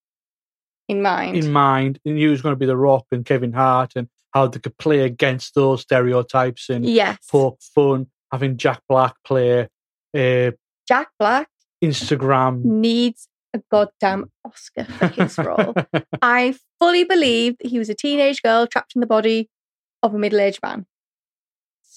in 0.87 1.03
mind. 1.03 1.37
in 1.37 1.51
mind, 1.51 1.99
and 2.03 2.15
knew 2.15 2.29
it 2.29 2.31
was 2.31 2.41
going 2.41 2.53
to 2.53 2.59
be 2.59 2.65
The 2.65 2.75
Rock 2.75 3.05
and 3.11 3.23
Kevin 3.23 3.53
Hart, 3.53 3.91
and 3.95 4.07
how 4.33 4.47
they 4.47 4.57
could 4.59 4.75
play 4.79 5.01
against 5.01 5.53
those 5.53 5.81
stereotypes 5.81 6.69
and 6.69 6.83
yes. 6.83 7.19
poke 7.29 7.61
fun. 7.61 8.07
Having 8.31 8.57
Jack 8.57 8.81
Black 8.89 9.13
play 9.23 9.67
uh, 10.17 10.51
Jack 10.87 11.09
Black 11.19 11.49
Instagram 11.83 12.63
needs 12.63 13.27
a 13.53 13.61
goddamn 13.71 14.31
Oscar 14.43 14.85
for 14.85 15.07
his 15.07 15.37
role. 15.37 15.75
I 16.23 16.55
fully 16.79 17.03
believe 17.03 17.57
that 17.59 17.67
he 17.67 17.77
was 17.77 17.89
a 17.89 17.95
teenage 17.95 18.41
girl 18.41 18.65
trapped 18.65 18.95
in 18.95 19.01
the 19.01 19.07
body 19.07 19.49
of 20.01 20.15
a 20.15 20.17
middle 20.17 20.39
aged 20.39 20.59
man. 20.63 20.87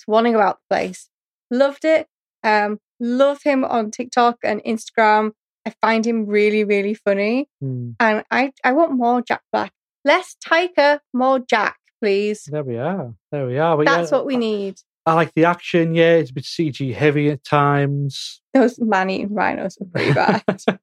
Swanning 0.09 0.35
about 0.35 0.59
the 0.69 0.75
place. 0.75 1.09
Loved 1.51 1.85
it. 1.85 2.07
Um, 2.45 2.79
love 3.01 3.43
him 3.43 3.65
on 3.65 3.91
TikTok 3.91 4.39
and 4.43 4.63
Instagram. 4.65 5.33
I 5.67 5.75
find 5.81 6.05
him 6.07 6.27
really, 6.27 6.65
really 6.65 6.95
funny. 6.95 7.49
Hmm, 7.61 7.91
And 8.01 8.25
I, 8.31 8.53
I 8.65 8.73
want 8.73 8.93
more 8.93 9.23
Jack 9.23 9.43
Black. 9.53 9.73
Less 10.05 10.37
Taika, 10.45 10.99
more 11.15 11.39
Jack, 11.39 11.77
please. 12.01 12.49
there 12.51 12.65
we 12.65 12.77
are. 12.79 13.15
There 13.31 13.47
we 13.47 13.59
are. 13.59 13.77
But 13.77 13.87
That's 13.87 14.11
yeah, 14.11 14.17
what 14.17 14.27
we 14.27 14.37
need. 14.37 14.77
I 15.07 15.15
like 15.15 15.33
the 15.35 15.45
action. 15.45 15.95
Yeah, 15.95 16.15
it's 16.15 16.31
a 16.31 16.35
bit 16.35 16.45
CG 16.45 16.95
heavy 16.95 17.31
at 17.31 17.45
times. 17.45 18.41
Those 18.55 18.79
man-eating 18.81 19.33
rhinos 19.35 19.77
are 19.81 19.85
pretty 19.87 20.13
bad. 20.13 20.43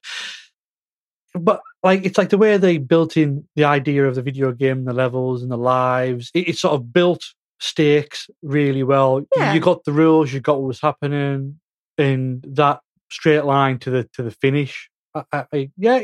but 1.40 1.62
like 1.84 2.06
it's 2.06 2.18
like 2.18 2.30
the 2.30 2.38
way 2.38 2.58
they 2.58 2.78
built 2.78 3.16
in 3.18 3.48
the 3.56 3.66
idea 3.66 4.06
of 4.08 4.16
the 4.16 4.22
video 4.22 4.52
game, 4.52 4.86
the 4.86 4.94
levels 4.94 5.42
and 5.42 5.52
the 5.52 5.58
lives. 5.58 6.32
It, 6.34 6.50
it 6.50 6.58
sort 6.58 6.74
of 6.76 6.92
built 6.92 7.24
stakes 7.60 8.30
really 8.42 8.84
well. 8.84 9.22
Yeah. 9.36 9.54
You 9.54 9.60
got 9.60 9.84
the 9.84 9.92
rules, 9.92 10.32
you 10.34 10.40
got 10.40 10.60
what 10.60 10.68
was 10.68 10.82
happening, 10.82 11.60
and 11.98 12.44
that 12.56 12.80
straight 13.12 13.46
line 13.46 13.80
to 13.80 13.90
the 13.90 14.04
to 14.14 14.24
the 14.24 14.32
finish. 14.32 14.90
I, 15.14 15.24
I, 15.32 15.46
I, 15.54 15.72
yeah, 15.78 15.98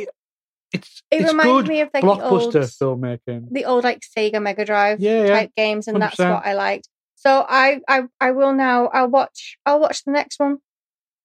it's 0.74 1.02
It 1.12 1.22
it's 1.22 1.32
reminded 1.32 1.52
good 1.54 1.68
me 1.68 1.82
of 1.82 1.90
like 1.94 2.02
the 2.04 2.08
blockbuster 2.08 2.84
old, 2.84 3.02
filmmaking. 3.02 3.48
the 3.52 3.66
old 3.66 3.84
like 3.84 4.02
Sega 4.18 4.42
Mega 4.42 4.66
Drive 4.66 5.00
Yeah, 5.00 5.26
yeah. 5.26 5.34
type 5.40 5.52
games, 5.56 5.88
and 5.88 6.02
that's 6.02 6.18
100%. 6.18 6.34
what 6.34 6.46
I 6.46 6.54
liked. 6.54 6.90
So 7.16 7.46
I, 7.48 7.80
I, 7.88 8.04
I 8.20 8.32
will 8.32 8.54
now. 8.54 8.88
I'll 8.88 9.08
watch. 9.10 9.58
I'll 9.66 9.80
watch 9.80 10.04
the 10.04 10.12
next 10.12 10.40
one. 10.40 10.58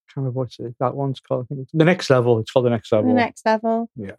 can't 0.08 0.16
remember 0.16 0.38
what's 0.38 0.58
it, 0.60 0.74
that 0.80 0.94
one's 0.94 1.20
called. 1.20 1.44
I 1.44 1.46
think 1.48 1.60
it's 1.62 1.72
the 1.72 1.84
next 1.84 2.08
level. 2.10 2.38
It's 2.38 2.50
called 2.50 2.64
the 2.66 2.70
next 2.70 2.92
level. 2.92 3.08
The 3.10 3.14
next 3.14 3.44
level. 3.44 3.90
Yeah. 3.96 4.12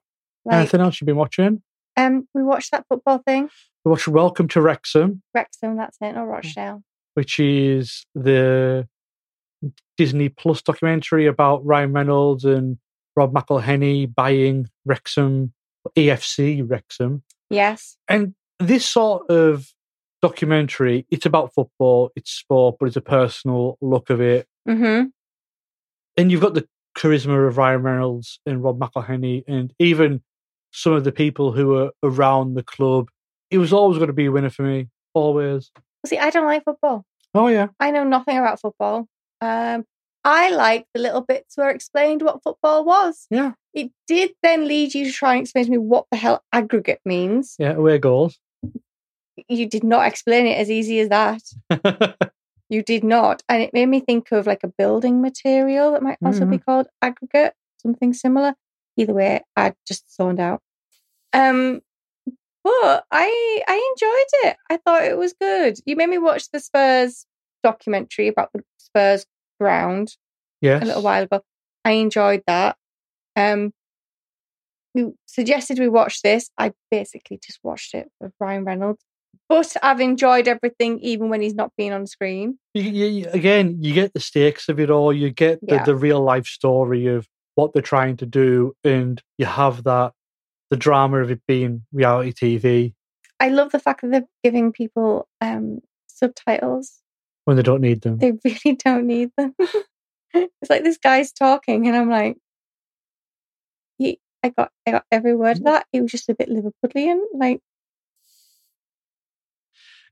Like, 0.43 0.55
Anything 0.57 0.81
else 0.81 0.99
you've 0.99 1.05
been 1.07 1.15
watching? 1.15 1.61
um, 1.97 2.27
we 2.33 2.41
watched 2.43 2.71
that 2.71 2.85
football 2.89 3.19
thing. 3.19 3.49
Welcome 3.83 4.47
to 4.49 4.61
Wrexham. 4.61 5.21
Wrexham. 5.33 5.75
That's 5.75 5.97
it. 6.01 6.15
Mm. 6.15 6.17
Or 6.17 6.27
Rochdale. 6.27 6.83
which 7.13 7.39
is 7.39 8.05
the 8.15 8.87
Disney 9.97 10.29
Plus 10.29 10.61
documentary 10.61 11.25
about 11.25 11.65
Ryan 11.65 11.93
Reynolds 11.93 12.45
and 12.45 12.77
Rob 13.15 13.33
McElhenney 13.33 14.13
buying 14.13 14.67
Wrexham, 14.85 15.53
AFC 15.97 16.67
Wrexham. 16.67 17.23
Yes. 17.49 17.97
And 18.07 18.33
this 18.59 18.85
sort 18.85 19.29
of 19.29 19.67
documentary, 20.21 21.05
it's 21.11 21.25
about 21.25 21.53
football, 21.53 22.11
it's 22.15 22.31
sport, 22.31 22.77
but 22.79 22.85
it's 22.87 22.95
a 22.95 23.01
personal 23.01 23.77
look 23.81 24.09
of 24.09 24.21
it. 24.21 24.47
Mm-hmm. 24.67 25.07
And 26.17 26.31
you've 26.31 26.41
got 26.41 26.53
the 26.53 26.67
charisma 26.97 27.47
of 27.47 27.57
Ryan 27.57 27.83
Reynolds 27.83 28.39
and 28.45 28.63
Rob 28.63 28.79
McElhenney 28.79 29.43
and 29.47 29.73
even 29.79 30.21
some 30.71 30.93
of 30.93 31.03
the 31.03 31.11
people 31.11 31.51
who 31.51 31.75
are 31.75 31.91
around 32.03 32.53
the 32.53 32.63
club. 32.63 33.09
It 33.51 33.57
was 33.57 33.73
always 33.73 33.97
going 33.97 34.07
to 34.07 34.13
be 34.13 34.25
a 34.25 34.31
winner 34.31 34.49
for 34.49 34.63
me. 34.63 34.87
Always. 35.13 35.71
See, 36.05 36.17
I 36.17 36.29
don't 36.29 36.45
like 36.45 36.63
football. 36.63 37.05
Oh, 37.33 37.47
yeah. 37.47 37.67
I 37.79 37.91
know 37.91 38.03
nothing 38.03 38.37
about 38.37 38.59
football. 38.59 39.07
Um, 39.41 39.85
I 40.23 40.49
like 40.51 40.87
the 40.93 41.01
little 41.01 41.21
bits 41.21 41.57
where 41.57 41.69
explained 41.69 42.21
what 42.21 42.43
football 42.43 42.85
was. 42.85 43.27
Yeah. 43.29 43.53
It 43.73 43.91
did 44.07 44.31
then 44.41 44.67
lead 44.67 44.93
you 44.93 45.05
to 45.05 45.11
try 45.11 45.33
and 45.33 45.41
explain 45.41 45.65
to 45.65 45.71
me 45.71 45.77
what 45.77 46.05
the 46.11 46.17
hell 46.17 46.43
aggregate 46.51 47.01
means. 47.05 47.55
Yeah. 47.59 47.73
Away 47.73 47.97
goals. 47.99 48.39
You 49.47 49.67
did 49.67 49.83
not 49.83 50.07
explain 50.07 50.45
it 50.47 50.57
as 50.57 50.69
easy 50.69 50.99
as 50.99 51.09
that. 51.09 51.41
You 52.71 52.81
did 52.81 53.03
not. 53.03 53.43
And 53.49 53.61
it 53.61 53.73
made 53.73 53.87
me 53.87 53.99
think 53.99 54.31
of 54.31 54.47
like 54.47 54.63
a 54.63 54.69
building 54.69 55.21
material 55.21 55.91
that 55.91 56.01
might 56.01 56.17
also 56.23 56.45
be 56.45 56.57
called 56.57 56.87
aggregate, 57.01 57.53
something 57.81 58.13
similar. 58.13 58.55
Either 58.95 59.13
way, 59.13 59.41
I 59.57 59.73
just 59.85 60.15
zoned 60.15 60.39
out. 60.39 60.61
Um, 61.33 61.81
but 62.63 63.05
I 63.11 63.63
I 63.67 63.91
enjoyed 63.93 64.49
it. 64.51 64.57
I 64.69 64.77
thought 64.77 65.03
it 65.03 65.17
was 65.17 65.33
good. 65.39 65.77
You 65.85 65.95
made 65.95 66.09
me 66.09 66.17
watch 66.17 66.49
the 66.51 66.59
Spurs 66.59 67.25
documentary 67.63 68.27
about 68.27 68.51
the 68.53 68.63
Spurs 68.77 69.25
ground 69.59 70.15
Yes. 70.61 70.81
a 70.83 70.85
little 70.85 71.01
while 71.03 71.23
ago. 71.23 71.41
I 71.85 71.91
enjoyed 71.93 72.43
that. 72.47 72.75
Um, 73.35 73.73
you 74.93 75.15
suggested 75.25 75.79
we 75.79 75.87
watch 75.89 76.21
this. 76.21 76.49
I 76.57 76.73
basically 76.91 77.39
just 77.43 77.59
watched 77.63 77.93
it 77.93 78.09
with 78.19 78.33
Ryan 78.39 78.65
Reynolds, 78.65 79.03
but 79.47 79.75
I've 79.81 80.01
enjoyed 80.01 80.47
everything, 80.47 80.99
even 80.99 81.29
when 81.29 81.41
he's 81.41 81.55
not 81.55 81.71
being 81.77 81.93
on 81.93 82.05
screen. 82.07 82.59
You, 82.73 82.83
you, 82.83 83.27
again, 83.31 83.77
you 83.81 83.93
get 83.93 84.13
the 84.13 84.19
stakes 84.19 84.67
of 84.69 84.79
it 84.79 84.89
all. 84.91 85.13
You 85.13 85.29
get 85.31 85.61
the, 85.65 85.75
Yeah. 85.75 85.83
the 85.85 85.95
real 85.95 86.21
life 86.21 86.45
story 86.45 87.07
of 87.07 87.27
what 87.55 87.73
they're 87.73 87.81
trying 87.81 88.17
to 88.17 88.25
do, 88.25 88.73
and 88.83 89.21
you 89.37 89.45
have 89.45 89.83
that 89.85 90.13
the 90.71 90.77
drama 90.77 91.17
of 91.17 91.29
it 91.29 91.41
being 91.47 91.83
reality 91.93 92.33
TV 92.33 92.93
I 93.39 93.49
love 93.49 93.71
the 93.71 93.79
fact 93.79 94.01
that 94.01 94.09
they're 94.11 94.27
giving 94.43 94.71
people 94.71 95.27
um, 95.41 95.79
subtitles. 96.07 97.01
when 97.45 97.57
they 97.57 97.63
don't 97.63 97.81
need 97.81 98.01
them. 98.01 98.17
They 98.19 98.33
really 98.45 98.75
don't 98.77 99.05
need 99.07 99.31
them. 99.37 99.53
it's 100.33 100.69
like 100.69 100.83
this 100.83 100.97
guy's 100.97 101.31
talking, 101.31 101.87
and 101.87 101.95
I'm 101.97 102.09
like, 102.09 102.37
he, 103.97 104.19
I 104.43 104.49
got, 104.49 104.71
I 104.87 104.91
got 104.91 105.05
every 105.11 105.35
word 105.35 105.57
of 105.57 105.63
that. 105.63 105.85
It 105.91 106.01
was 106.01 106.11
just 106.11 106.29
a 106.29 106.35
bit 106.35 106.49
Liverpudlian. 106.49 107.19
Like, 107.33 107.61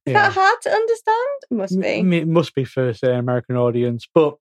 is 0.06 0.14
Yeah. 0.14 0.24
that 0.24 0.34
hard 0.34 0.58
to 0.64 0.72
understand? 0.72 1.40
Must 1.52 1.80
be. 1.80 2.00
m- 2.00 2.14
It 2.14 2.28
must 2.28 2.56
be 2.56 2.64
for 2.66 2.94
say 2.94 3.16
American 3.16 3.56
audience, 3.58 4.08
but 4.14 4.38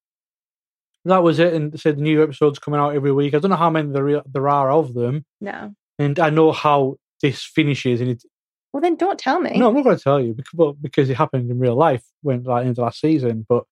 that 1.04 1.22
was 1.22 1.38
it. 1.38 1.52
And 1.52 1.72
they 1.72 1.78
said 1.78 1.98
new 1.98 2.22
episodes 2.22 2.58
coming 2.58 2.80
out 2.80 2.94
every 2.94 3.12
week. 3.12 3.34
I 3.34 3.38
don't 3.38 3.50
know 3.50 3.56
how 3.56 3.70
many 3.70 3.90
there 3.92 4.22
there 4.26 4.48
are 4.48 4.70
of 4.70 4.94
them, 4.94 5.24
No. 5.40 5.74
And 5.98 6.18
I 6.18 6.30
know 6.30 6.52
how 6.52 6.96
this 7.22 7.42
finishes. 7.44 8.00
And 8.00 8.10
it 8.10 8.22
Well, 8.72 8.80
then 8.80 8.96
don't 8.96 9.18
tell 9.18 9.40
me. 9.40 9.58
no, 9.58 9.68
I'm 9.68 9.74
not 9.74 9.84
going 9.84 9.96
to 9.96 10.02
tell 10.02 10.20
you 10.20 10.34
because 10.34 10.54
well, 10.54 10.72
because 10.72 11.10
it 11.10 11.16
happened 11.16 11.50
in 11.50 11.58
real 11.58 11.74
life 11.76 12.04
when 12.22 12.42
like 12.44 12.66
into 12.66 12.80
last 12.82 13.00
season. 13.00 13.44
But 13.48 13.64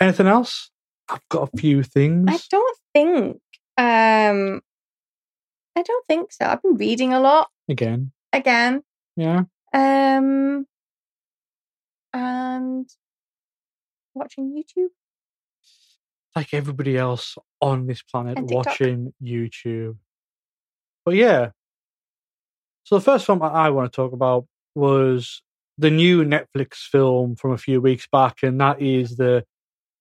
anything 0.00 0.26
else? 0.26 0.70
I've 1.08 1.28
got 1.28 1.50
a 1.52 1.56
few 1.58 1.82
things. 1.82 2.26
I 2.30 2.38
don't 2.50 2.78
think. 2.94 3.36
Um, 3.76 4.60
I 5.76 5.82
don't 5.82 6.06
think 6.06 6.32
so. 6.32 6.46
I've 6.46 6.62
been 6.62 6.76
reading 6.76 7.12
a 7.12 7.20
lot 7.20 7.48
Again, 7.68 8.12
again. 8.32 8.82
yeah. 9.16 9.42
Um, 9.74 10.66
and 12.12 12.88
watching 14.14 14.54
YouTube. 14.54 14.90
like 16.36 16.54
everybody 16.54 16.96
else 16.96 17.36
on 17.60 17.86
this 17.86 18.02
planet 18.02 18.38
watching 18.40 19.12
YouTube. 19.22 19.96
But 21.04 21.14
yeah. 21.14 21.50
So 22.84 22.96
the 22.96 23.00
first 23.04 23.26
film 23.26 23.42
I- 23.42 23.70
want 23.70 23.90
to 23.92 23.96
talk 23.96 24.12
about 24.12 24.46
was 24.74 25.42
the 25.78 25.90
new 25.90 26.24
Netflix 26.24 26.76
film 26.90 27.36
from 27.36 27.52
a 27.52 27.58
few 27.58 27.80
weeks 27.80 28.06
back, 28.10 28.42
and 28.42 28.60
that 28.60 28.80
is 28.80 29.16
the 29.16 29.44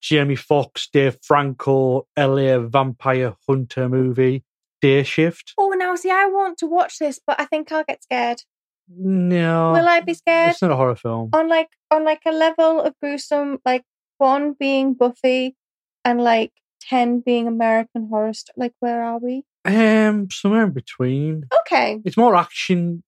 Jamie 0.01 0.35
Foxx, 0.35 0.87
Dave 0.91 1.17
Franco, 1.23 2.07
LA 2.17 2.59
vampire 2.59 3.35
hunter 3.47 3.87
movie, 3.87 4.43
Day 4.81 5.03
Shift. 5.03 5.53
Oh, 5.57 5.69
now 5.69 5.95
see, 5.95 6.11
I 6.11 6.25
want 6.25 6.57
to 6.59 6.67
watch 6.67 6.99
this, 6.99 7.19
but 7.25 7.39
I 7.39 7.45
think 7.45 7.71
I'll 7.71 7.85
get 7.85 8.03
scared. 8.03 8.41
No, 8.89 9.71
Will 9.71 9.87
I 9.87 10.01
be 10.01 10.13
scared? 10.13 10.51
it's 10.51 10.61
not 10.61 10.71
a 10.71 10.75
horror 10.75 10.95
film. 10.97 11.29
On 11.33 11.47
like 11.47 11.69
on 11.89 12.03
like 12.03 12.21
a 12.25 12.31
level 12.33 12.81
of 12.81 12.93
gruesome, 13.01 13.59
like 13.65 13.83
one 14.17 14.53
being 14.59 14.93
Buffy, 14.93 15.55
and 16.03 16.21
like 16.21 16.51
ten 16.81 17.21
being 17.21 17.47
American 17.47 18.09
Horror. 18.09 18.33
Sto- 18.33 18.51
like, 18.57 18.73
where 18.81 19.01
are 19.03 19.19
we? 19.19 19.45
Um, 19.65 20.29
somewhere 20.31 20.63
in 20.65 20.71
between. 20.71 21.45
Okay. 21.61 21.99
it's 22.03 22.17
more 22.17 22.35
action 22.35 23.03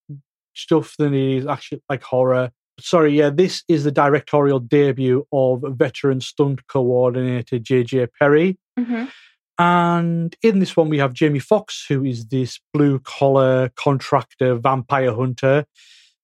stuff 0.54 0.96
than 0.98 1.14
it 1.14 1.38
is 1.38 1.46
actually 1.46 1.82
like 1.90 2.04
horror. 2.04 2.52
Sorry, 2.80 3.18
yeah, 3.18 3.30
this 3.30 3.64
is 3.68 3.84
the 3.84 3.92
directorial 3.92 4.60
debut 4.60 5.26
of 5.32 5.64
veteran 5.68 6.22
stunt 6.22 6.68
coordinator 6.68 7.58
JJ 7.58 8.10
Perry. 8.20 8.58
hmm 8.78 9.06
And 9.58 10.36
in 10.42 10.60
this 10.60 10.76
one, 10.76 10.90
we 10.90 10.98
have 10.98 11.14
Jamie 11.14 11.40
Foxx, 11.40 11.86
who 11.88 12.04
is 12.04 12.26
this 12.28 12.60
blue 12.74 13.00
collar 13.00 13.70
contractor 13.76 14.56
vampire 14.56 15.14
hunter. 15.14 15.66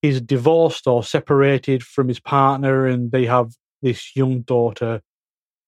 He's 0.02 0.20
divorced 0.20 0.88
or 0.88 1.04
separated 1.04 1.84
from 1.84 2.08
his 2.08 2.20
partner, 2.20 2.86
and 2.88 3.12
they 3.12 3.26
have 3.26 3.52
this 3.82 4.16
young 4.16 4.42
daughter. 4.42 5.02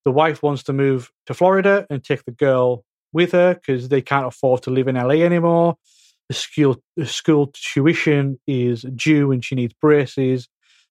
The 0.05 0.11
wife 0.11 0.43
wants 0.43 0.63
to 0.63 0.73
move 0.73 1.11
to 1.27 1.33
Florida 1.33 1.85
and 1.89 2.03
take 2.03 2.25
the 2.25 2.31
girl 2.31 2.83
with 3.13 3.31
her 3.31 3.55
because 3.55 3.89
they 3.89 4.01
can't 4.01 4.27
afford 4.27 4.63
to 4.63 4.71
live 4.71 4.87
in 4.87 4.95
LA 4.95 5.23
anymore. 5.23 5.75
The 6.29 6.35
school, 6.35 6.77
the 6.95 7.05
school 7.05 7.51
tuition 7.53 8.39
is 8.47 8.81
due 8.95 9.31
and 9.31 9.43
she 9.43 9.55
needs 9.55 9.73
braces. 9.81 10.47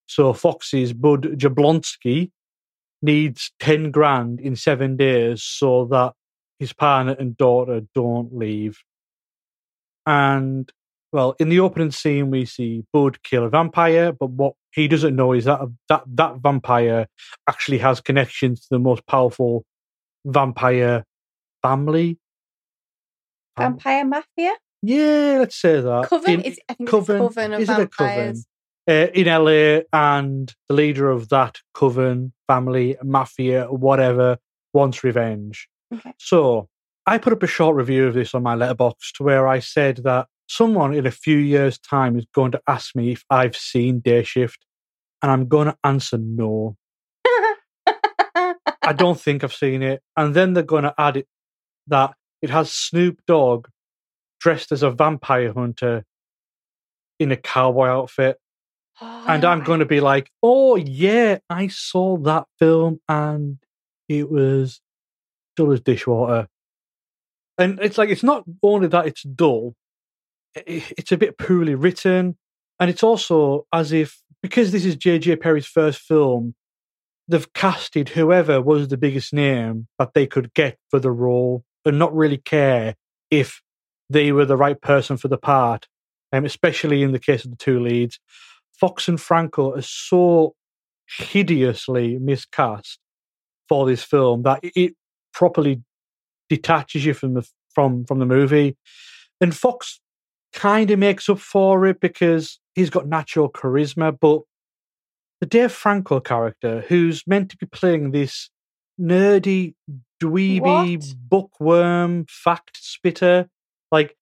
So 0.06 0.32
Foxx's 0.32 0.92
Bud 0.92 1.22
Jablonski 1.38 2.30
needs 3.00 3.50
10 3.60 3.90
grand 3.90 4.40
in 4.40 4.56
seven 4.56 4.96
days 4.96 5.42
so 5.42 5.86
that 5.86 6.12
his 6.58 6.72
partner 6.72 7.16
and 7.18 7.36
daughter 7.36 7.80
don't 7.94 8.36
leave. 8.36 8.78
And 10.06 10.70
well, 11.12 11.34
in 11.38 11.48
the 11.50 11.60
opening 11.60 11.90
scene, 11.90 12.30
we 12.30 12.46
see 12.46 12.84
Bud 12.92 13.22
kill 13.22 13.44
a 13.44 13.50
vampire, 13.50 14.12
but 14.12 14.30
what 14.30 14.54
he 14.72 14.88
doesn't 14.88 15.14
know 15.14 15.32
is 15.32 15.44
that 15.44 15.60
that 15.88 16.04
that 16.06 16.36
vampire 16.38 17.06
actually 17.48 17.78
has 17.78 18.00
connections 18.00 18.60
to 18.62 18.68
the 18.70 18.78
most 18.78 19.06
powerful 19.06 19.64
vampire 20.24 21.04
family. 21.62 22.18
Vampire 23.58 24.04
Mafia. 24.04 24.52
yeah, 24.82 25.36
let's 25.40 25.56
say 25.60 25.80
that. 25.80 26.06
Coven. 26.08 26.34
In- 26.34 26.40
Is 26.42 26.60
I 26.68 26.74
think 26.74 26.88
Coven- 26.88 27.22
it's 27.22 27.36
a 27.36 27.40
coven 27.40 27.52
of 27.54 27.60
is 27.60 27.68
it 27.68 27.72
a 27.80 27.86
coven? 27.86 28.16
vampires. 28.16 28.46
uh, 28.88 28.92
in 29.14 29.26
LA, 29.26 29.82
and 29.92 30.52
the 30.68 30.74
leader 30.74 31.10
of 31.10 31.28
that 31.28 31.58
coven, 31.74 32.32
family, 32.48 32.96
mafia, 33.02 33.66
whatever, 33.66 34.38
wants 34.72 35.04
revenge. 35.04 35.68
Okay. 35.94 36.12
So 36.18 36.68
I 37.06 37.18
put 37.18 37.32
up 37.34 37.42
a 37.42 37.46
short 37.46 37.76
review 37.76 38.06
of 38.06 38.14
this 38.14 38.34
on 38.34 38.42
my 38.42 38.56
Letterboxd 38.56 39.12
to 39.16 39.22
where 39.22 39.46
I 39.46 39.58
said 39.58 39.98
that 40.04 40.26
someone 40.48 40.94
in 40.94 41.06
a 41.06 41.10
few 41.10 41.36
years' 41.36 41.78
time 41.78 42.16
is 42.18 42.24
going 42.34 42.52
to 42.52 42.60
ask 42.66 42.96
me 42.96 43.12
if 43.12 43.22
I've 43.30 43.56
seen 43.56 44.00
Day 44.00 44.22
Shift, 44.24 44.64
and 45.20 45.30
I'm 45.30 45.46
going 45.46 45.66
to 45.68 45.76
answer 45.84 46.16
no. 46.18 46.76
I 48.84 48.92
don't 48.96 49.20
think 49.20 49.44
I've 49.44 49.52
seen 49.54 49.82
it. 49.82 50.02
And 50.16 50.34
then 50.34 50.54
they're 50.54 50.62
going 50.62 50.84
to 50.84 50.94
add 50.98 51.16
it 51.18 51.26
that 51.86 52.14
it 52.40 52.50
has 52.50 52.72
Snoop 52.72 53.20
Dogg 53.26 53.68
dressed 54.40 54.72
as 54.72 54.82
a 54.82 54.90
vampire 54.90 55.52
hunter 55.52 56.04
in 57.18 57.30
a 57.30 57.36
cowboy 57.36 57.86
outfit. 57.86 58.38
Oh, 59.00 59.24
and 59.28 59.44
I'm 59.44 59.62
going 59.62 59.80
to 59.80 59.86
be 59.86 60.00
like, 60.00 60.30
oh, 60.42 60.76
yeah, 60.76 61.38
I 61.48 61.68
saw 61.68 62.16
that 62.18 62.46
film 62.58 63.00
and 63.08 63.58
it 64.08 64.30
was 64.30 64.80
dull 65.56 65.72
as 65.72 65.80
dishwater. 65.80 66.48
And 67.58 67.78
it's 67.80 67.98
like, 67.98 68.10
it's 68.10 68.22
not 68.22 68.44
only 68.62 68.88
that 68.88 69.06
it's 69.06 69.22
dull, 69.22 69.74
it's 70.54 71.12
a 71.12 71.16
bit 71.16 71.38
poorly 71.38 71.74
written. 71.74 72.36
And 72.80 72.90
it's 72.90 73.02
also 73.02 73.66
as 73.72 73.92
if, 73.92 74.20
because 74.42 74.72
this 74.72 74.84
is 74.84 74.96
J.J. 74.96 75.36
Perry's 75.36 75.66
first 75.66 76.00
film, 76.00 76.54
they've 77.28 77.52
casted 77.52 78.10
whoever 78.10 78.60
was 78.60 78.88
the 78.88 78.96
biggest 78.96 79.32
name 79.32 79.86
that 79.98 80.14
they 80.14 80.26
could 80.26 80.52
get 80.54 80.78
for 80.90 80.98
the 80.98 81.12
role 81.12 81.64
and 81.84 81.98
not 81.98 82.14
really 82.14 82.38
care 82.38 82.94
if 83.30 83.62
they 84.10 84.32
were 84.32 84.44
the 84.44 84.56
right 84.56 84.80
person 84.80 85.16
for 85.16 85.28
the 85.28 85.38
part, 85.38 85.88
um, 86.32 86.44
especially 86.44 87.02
in 87.02 87.12
the 87.12 87.18
case 87.18 87.44
of 87.44 87.50
the 87.50 87.56
two 87.56 87.80
leads. 87.80 88.18
Foxx 88.72 89.08
and 89.08 89.20
Franco 89.20 89.74
are 89.74 89.82
so 89.82 90.54
hideously 91.18 92.18
miscast 92.18 92.98
for 93.68 93.86
this 93.86 94.02
film 94.02 94.42
that 94.42 94.60
it 94.62 94.94
properly 95.32 95.82
detaches 96.48 97.04
you 97.04 97.14
from 97.14 97.34
the 97.34 97.48
from 97.74 98.04
from 98.04 98.18
the 98.18 98.26
movie. 98.26 98.76
And 99.40 99.56
Foxx 99.56 100.00
kind 100.52 100.90
of 100.90 100.98
makes 100.98 101.28
up 101.28 101.38
for 101.38 101.86
it 101.86 102.00
because 102.00 102.60
he's 102.74 102.90
got 102.90 103.08
natural 103.08 103.50
charisma, 103.50 104.16
but 104.18 104.42
the 105.40 105.46
Dave 105.46 105.72
Franco 105.72 106.20
character, 106.20 106.84
who's 106.88 107.26
meant 107.26 107.50
to 107.50 107.56
be 107.56 107.66
playing 107.66 108.10
this 108.10 108.50
nerdy, 109.00 109.74
dweeby, 110.22 110.96
What? 110.98 111.14
bookworm, 111.28 112.26
fact 112.28 112.76
spitter, 112.80 113.48
like 113.90 114.16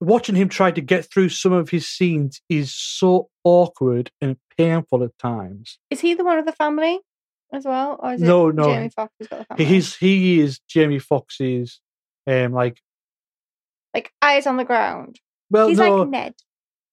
watching 0.00 0.34
him 0.34 0.48
try 0.48 0.70
to 0.70 0.80
get 0.80 1.10
through 1.12 1.28
some 1.28 1.52
of 1.52 1.70
his 1.70 1.88
scenes 1.88 2.40
is 2.48 2.74
so 2.74 3.28
awkward 3.44 4.10
and 4.20 4.36
painful 4.56 5.02
at 5.04 5.16
times. 5.18 5.78
Is 5.90 6.00
he 6.00 6.14
the 6.14 6.24
one 6.24 6.38
of 6.38 6.46
the 6.46 6.52
family 6.52 7.00
as 7.52 7.64
well, 7.64 7.98
or 8.02 8.14
is 8.14 8.22
it 8.22 8.26
No, 8.26 8.50
no. 8.50 8.64
Jamie 8.64 8.90
Foxx 8.90 9.12
who's 9.18 9.28
got 9.28 9.38
the 9.40 9.44
family? 9.44 9.64
He's 9.64 9.96
he 9.96 10.40
is 10.40 10.60
Jamie 10.68 10.98
Foxx's 10.98 11.80
um 12.26 12.52
like 12.52 12.80
like 13.94 14.12
eyes 14.22 14.46
on 14.46 14.56
the 14.56 14.64
ground. 14.64 15.18
well 15.50 15.68
He's 15.68 15.78
no 15.78 15.96
like 15.96 16.08
Ned. 16.08 16.34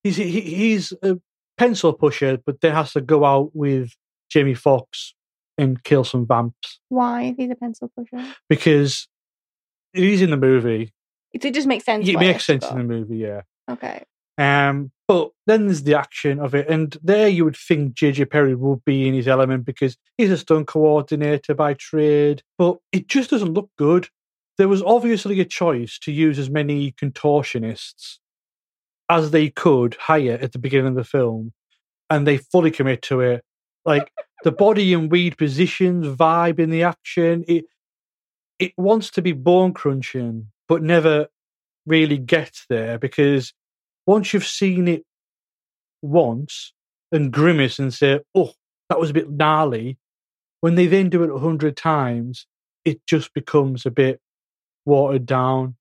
he's 0.03 0.15
he, 0.17 0.41
he's 0.41 0.93
a 1.03 1.17
pencil 1.57 1.93
pusher, 1.93 2.37
but 2.45 2.61
then 2.61 2.73
has 2.73 2.93
to 2.93 3.01
go 3.01 3.23
out 3.25 3.51
with 3.55 3.91
Jamie 4.29 4.53
Foxx 4.53 5.13
and 5.57 5.83
kill 5.83 6.03
some 6.03 6.25
vamps 6.25 6.79
Why? 6.89 7.23
If 7.23 7.37
he's 7.37 7.51
a 7.51 7.55
pencil 7.55 7.91
pusher, 7.95 8.23
because 8.49 9.07
it 9.93 10.03
is 10.03 10.21
in 10.21 10.29
the 10.29 10.37
movie. 10.37 10.93
it 11.33 11.53
just 11.53 11.67
makes 11.67 11.85
sense. 11.85 12.07
It 12.07 12.19
makes 12.19 12.45
sense 12.45 12.69
in 12.69 12.77
the 12.77 12.83
movie, 12.83 13.17
yeah. 13.17 13.41
Okay. 13.69 14.03
Um, 14.37 14.91
but 15.07 15.31
then 15.47 15.65
there's 15.65 15.83
the 15.83 15.97
action 15.97 16.39
of 16.39 16.53
it, 16.53 16.67
and 16.69 16.95
there 17.01 17.27
you 17.27 17.45
would 17.45 17.55
think 17.55 17.95
JJ 17.95 18.29
Perry 18.29 18.55
would 18.55 18.83
be 18.85 19.07
in 19.07 19.13
his 19.13 19.27
element 19.27 19.65
because 19.65 19.97
he's 20.17 20.31
a 20.31 20.37
stunt 20.37 20.67
coordinator 20.67 21.55
by 21.55 21.73
trade, 21.73 22.43
but 22.57 22.77
it 22.91 23.07
just 23.07 23.29
doesn't 23.29 23.53
look 23.53 23.69
good. 23.77 24.09
There 24.57 24.67
was 24.67 24.83
obviously 24.83 25.39
a 25.39 25.45
choice 25.45 25.97
to 25.99 26.11
use 26.11 26.37
as 26.37 26.49
many 26.49 26.91
contortionists 26.91 28.17
as 29.09 29.31
they 29.31 29.49
could 29.49 29.95
hire 29.95 30.37
at 30.41 30.51
the 30.51 30.59
beginning 30.59 30.87
of 30.87 30.95
the 30.95 31.03
film, 31.03 31.53
and 32.09 32.27
they 32.27 32.37
fully 32.37 32.71
commit 32.71 33.01
to 33.03 33.21
it. 33.21 33.43
Like 33.85 34.11
the 34.43 34.51
body 34.51 34.93
and 34.93 35.11
weed 35.11 35.37
positions, 35.37 36.05
vibe 36.07 36.59
in 36.59 36.69
the 36.69 36.83
action, 36.83 37.43
it 37.47 37.65
it 38.59 38.73
wants 38.77 39.11
to 39.11 39.21
be 39.21 39.33
bone 39.33 39.73
crunching, 39.73 40.47
but 40.67 40.81
never 40.81 41.27
really 41.85 42.17
gets 42.17 42.65
there 42.69 42.97
because 42.97 43.53
once 44.07 44.33
you've 44.33 44.47
seen 44.47 44.87
it 44.87 45.03
once 46.01 46.73
and 47.11 47.31
grimace 47.31 47.79
and 47.79 47.93
say, 47.93 48.19
"Oh, 48.35 48.53
that 48.89 48.99
was 48.99 49.09
a 49.11 49.13
bit 49.13 49.29
gnarly," 49.29 49.97
when 50.61 50.75
they 50.75 50.87
then 50.87 51.09
do 51.09 51.23
it 51.23 51.29
a 51.29 51.39
hundred 51.39 51.77
times, 51.77 52.47
it 52.85 53.05
just 53.05 53.33
becomes 53.33 53.85
a 53.85 53.91
bit 53.91 54.19
watered 54.85 55.25
down. 55.25 55.75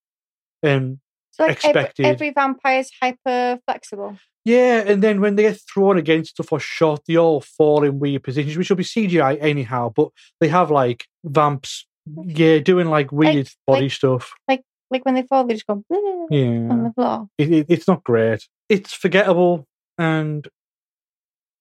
And 0.63 0.99
like 1.39 1.65
every, 1.65 1.81
Expected. 1.81 2.07
every 2.07 2.31
vampire 2.31 2.81
is 2.81 2.91
hyper 3.01 3.61
flexible. 3.67 4.19
Yeah, 4.47 4.85
and 4.87 5.03
then 5.03 5.21
when 5.21 5.35
they 5.35 5.43
get 5.43 5.59
thrown 5.69 5.99
against 5.99 6.31
stuff 6.31 6.53
or 6.53 6.61
shot, 6.61 7.03
they 7.09 7.17
all 7.17 7.41
fall 7.41 7.83
in 7.83 7.99
weird 7.99 8.23
positions, 8.23 8.57
which 8.57 8.71
will 8.71 8.76
be 8.76 8.85
CGI 8.85 9.37
anyhow. 9.41 9.93
But 9.95 10.11
they 10.38 10.47
have 10.47 10.71
like 10.71 11.05
vamps, 11.25 11.85
yeah, 12.23 12.61
doing 12.61 12.88
like 12.88 13.11
weird 13.11 13.50
body 13.67 13.83
like- 13.83 13.93
stuff. 13.93 14.33
Like 14.47 14.62
like 14.88 15.05
when 15.05 15.17
they 15.17 15.23
fall, 15.23 15.45
they 15.45 15.55
just 15.55 15.67
go 15.67 15.83
yeah. 15.91 16.38
on 16.71 16.85
the 16.85 16.93
floor. 16.95 17.29
it, 17.38 17.53
it, 17.53 17.67
it's 17.69 17.88
not 17.88 18.05
great. 18.05 18.47
It's 18.69 18.93
forgettable, 18.93 19.67
and 19.99 20.47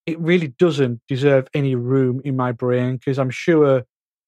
it 0.06 0.20
really 0.20 0.50
doesn't 0.50 1.01
deserve 1.08 1.48
any 1.56 1.74
room 1.74 2.22
in 2.24 2.36
my 2.36 2.51
brain 2.51 2.98
because 2.98 3.18
I'm 3.18 3.32
sure 3.32 3.84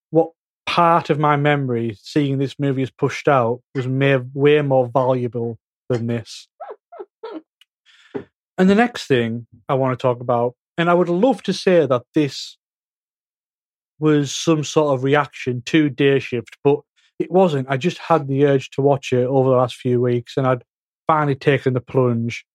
what 0.10 0.32
part 0.66 1.12
of 1.12 1.20
my 1.20 1.36
memory 1.36 1.96
seeing 2.02 2.40
this 2.40 2.56
movie 2.58 2.82
is 2.82 2.90
pushed 2.90 3.28
out 3.28 3.62
was 3.76 3.86
may, 3.86 4.18
way 4.34 4.64
more 4.64 4.90
valuable 4.92 5.60
than 5.90 6.08
this. 6.08 6.48
And 8.58 8.70
the 8.70 8.76
next 8.76 9.08
thing 9.08 9.48
I 9.70 9.76
want 9.76 9.98
to 9.98 10.02
talk 10.02 10.20
about, 10.20 10.56
and 10.78 10.90
I 10.90 10.94
would 10.94 11.10
love 11.10 11.44
to 11.44 11.54
say 11.54 11.86
that 11.86 12.04
this 12.14 12.58
was 14.00 14.36
some 14.36 14.64
sort 14.64 14.94
of 14.94 15.04
reaction 15.04 15.62
to 15.66 15.90
Day 15.90 16.20
Shift, 16.20 16.58
but 16.64 16.80
it 17.20 17.32
wasn't. 17.32 17.68
I 17.70 17.78
just 17.78 17.98
had 17.98 18.28
the 18.28 18.46
urge 18.46 18.70
to 18.72 18.82
watch 18.82 19.12
it 19.12 19.26
over 19.26 19.50
the 19.50 19.56
last 19.56 19.76
few 19.76 20.02
weeks, 20.02 20.38
and 20.38 20.46
I'd 20.48 20.64
finally 21.08 21.36
taken 21.36 21.74
the 21.74 21.82
plunge. 21.82 22.46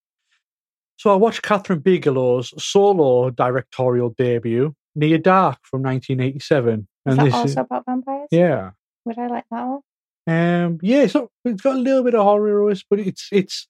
So 0.97 1.13
I 1.13 1.17
watched 1.17 1.43
Kathryn 1.43 1.83
Bigelow's 1.83 2.53
solo 2.63 3.31
directorial 3.31 4.11
debut, 4.17 4.75
Near 4.95 5.19
Dark 5.19 5.59
from 5.63 5.83
1987. 5.83 6.81
Is 6.81 6.87
And 7.07 7.19
that 7.19 7.25
this 7.25 7.35
also 7.35 7.45
is, 7.47 7.57
about 7.57 7.85
vampires? 7.87 8.29
yeah. 8.31 8.71
Would 9.05 9.19
I 9.19 9.27
like 9.27 9.45
that 9.51 9.67
one? 9.67 9.81
Um, 10.29 10.79
yeah, 10.83 11.03
it's, 11.03 11.15
not, 11.15 11.27
it's 11.45 11.63
got 11.63 11.75
a 11.75 11.79
little 11.79 12.05
bit 12.05 12.15
of 12.15 12.23
horror, 12.23 12.73
but 12.89 13.01
it's 13.01 13.29
it's 13.33 13.67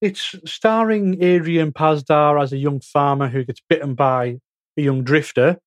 it's 0.00 0.34
starring 0.44 1.22
Adrian 1.22 1.72
Pasdar 1.72 2.42
as 2.42 2.52
a 2.52 2.58
young 2.58 2.80
farmer 2.80 3.28
who 3.28 3.44
gets 3.44 3.60
bitten 3.68 3.94
by 3.94 4.38
a 4.76 4.82
young 4.82 5.02
drifter 5.02 5.58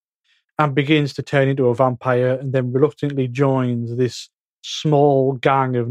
and 0.58 0.76
begins 0.76 1.14
to 1.14 1.24
turn 1.24 1.48
into 1.48 1.68
a 1.68 1.76
vampire, 1.76 2.34
and 2.34 2.54
then 2.54 2.74
reluctantly 2.74 3.28
joins 3.28 3.96
this 3.96 4.30
small 4.62 5.34
gang 5.34 5.76
of 5.78 5.88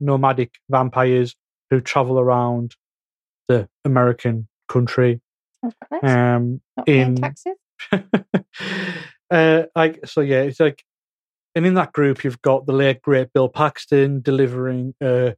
nomadic, 0.00 0.54
vampires 0.70 1.34
who 1.68 1.80
travel 1.80 2.20
around 2.20 2.76
the 3.48 3.68
American 3.84 4.46
country. 4.68 5.20
Nice. 5.90 6.04
Um, 6.04 6.60
in- 6.86 7.16
taxes. 7.16 7.56
uh, 9.30 9.64
like 9.74 10.06
so, 10.06 10.20
yeah, 10.20 10.42
it's 10.42 10.60
like, 10.60 10.84
and 11.56 11.66
in 11.66 11.74
that 11.74 11.92
group, 11.92 12.22
you've 12.22 12.42
got 12.42 12.66
the 12.66 12.72
late 12.72 13.02
great 13.02 13.32
Bill 13.32 13.48
Paxton 13.48 14.20
delivering 14.20 14.94
a 15.02 15.34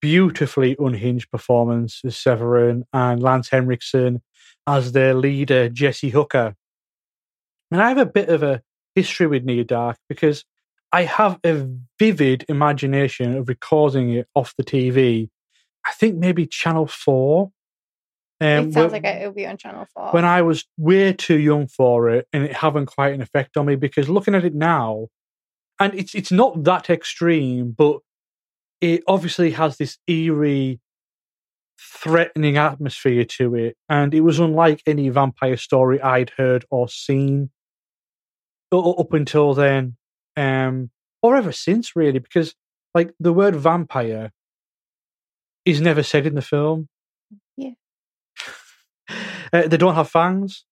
beautifully 0.00 0.76
unhinged 0.78 1.30
performance 1.30 2.00
as 2.04 2.14
Severen, 2.16 2.82
and 2.92 3.22
Lance 3.22 3.48
Henriksen 3.50 4.22
as 4.66 4.92
their 4.92 5.14
leader 5.14 5.68
Jesse 5.68 6.10
Hooker. 6.10 6.54
And 7.70 7.82
I 7.82 7.88
have 7.88 7.98
a 7.98 8.06
bit 8.06 8.28
of 8.28 8.42
a 8.42 8.62
history 8.94 9.26
with 9.26 9.44
Near 9.44 9.64
Dark 9.64 9.96
because 10.08 10.44
I 10.92 11.04
have 11.04 11.38
a 11.44 11.68
vivid 11.98 12.44
imagination 12.48 13.36
of 13.36 13.48
recording 13.48 14.10
it 14.10 14.28
off 14.34 14.54
the 14.56 14.64
TV. 14.64 15.28
I 15.86 15.92
think 15.92 16.16
maybe 16.16 16.46
Channel 16.46 16.86
Four. 16.86 17.52
Um, 18.42 18.48
it 18.48 18.62
sounds 18.72 18.74
where- 18.74 18.88
like 18.88 19.04
it 19.04 19.26
will 19.26 19.34
be 19.34 19.46
on 19.46 19.58
Channel 19.58 19.86
4. 19.94 20.12
when 20.12 20.24
I 20.24 20.40
was 20.42 20.64
way 20.78 21.12
too 21.12 21.38
young 21.38 21.66
for 21.68 22.08
it, 22.08 22.26
and 22.32 22.44
it 22.44 22.54
having 22.54 22.86
quite 22.86 23.12
an 23.14 23.20
effect 23.20 23.56
on 23.58 23.66
me 23.66 23.76
because 23.76 24.08
looking 24.08 24.34
at 24.34 24.44
it 24.44 24.54
now, 24.54 25.08
and 25.78 25.94
it's 25.94 26.14
it's 26.14 26.32
not 26.32 26.64
that 26.64 26.88
extreme, 26.90 27.72
but 27.72 28.00
it 28.80 29.02
obviously 29.06 29.50
has 29.52 29.76
this 29.76 29.98
eerie, 30.06 30.80
threatening 31.78 32.56
atmosphere 32.56 33.24
to 33.24 33.54
it, 33.54 33.76
and 33.88 34.14
it 34.14 34.20
was 34.20 34.38
unlike 34.38 34.82
any 34.86 35.08
vampire 35.08 35.56
story 35.56 36.00
I'd 36.00 36.30
heard 36.36 36.64
or 36.70 36.88
seen 36.88 37.50
up 38.72 39.12
until 39.12 39.52
then, 39.54 39.96
um, 40.36 40.90
or 41.22 41.36
ever 41.36 41.52
since, 41.52 41.96
really, 41.96 42.18
because 42.20 42.54
like 42.94 43.12
the 43.18 43.32
word 43.32 43.56
vampire 43.56 44.30
is 45.64 45.80
never 45.80 46.02
said 46.02 46.26
in 46.26 46.34
the 46.34 46.42
film. 46.42 46.88
Yeah. 47.56 47.70
Uh, 49.52 49.66
they 49.66 49.76
don't 49.76 49.96
have 49.96 50.08
fangs, 50.08 50.64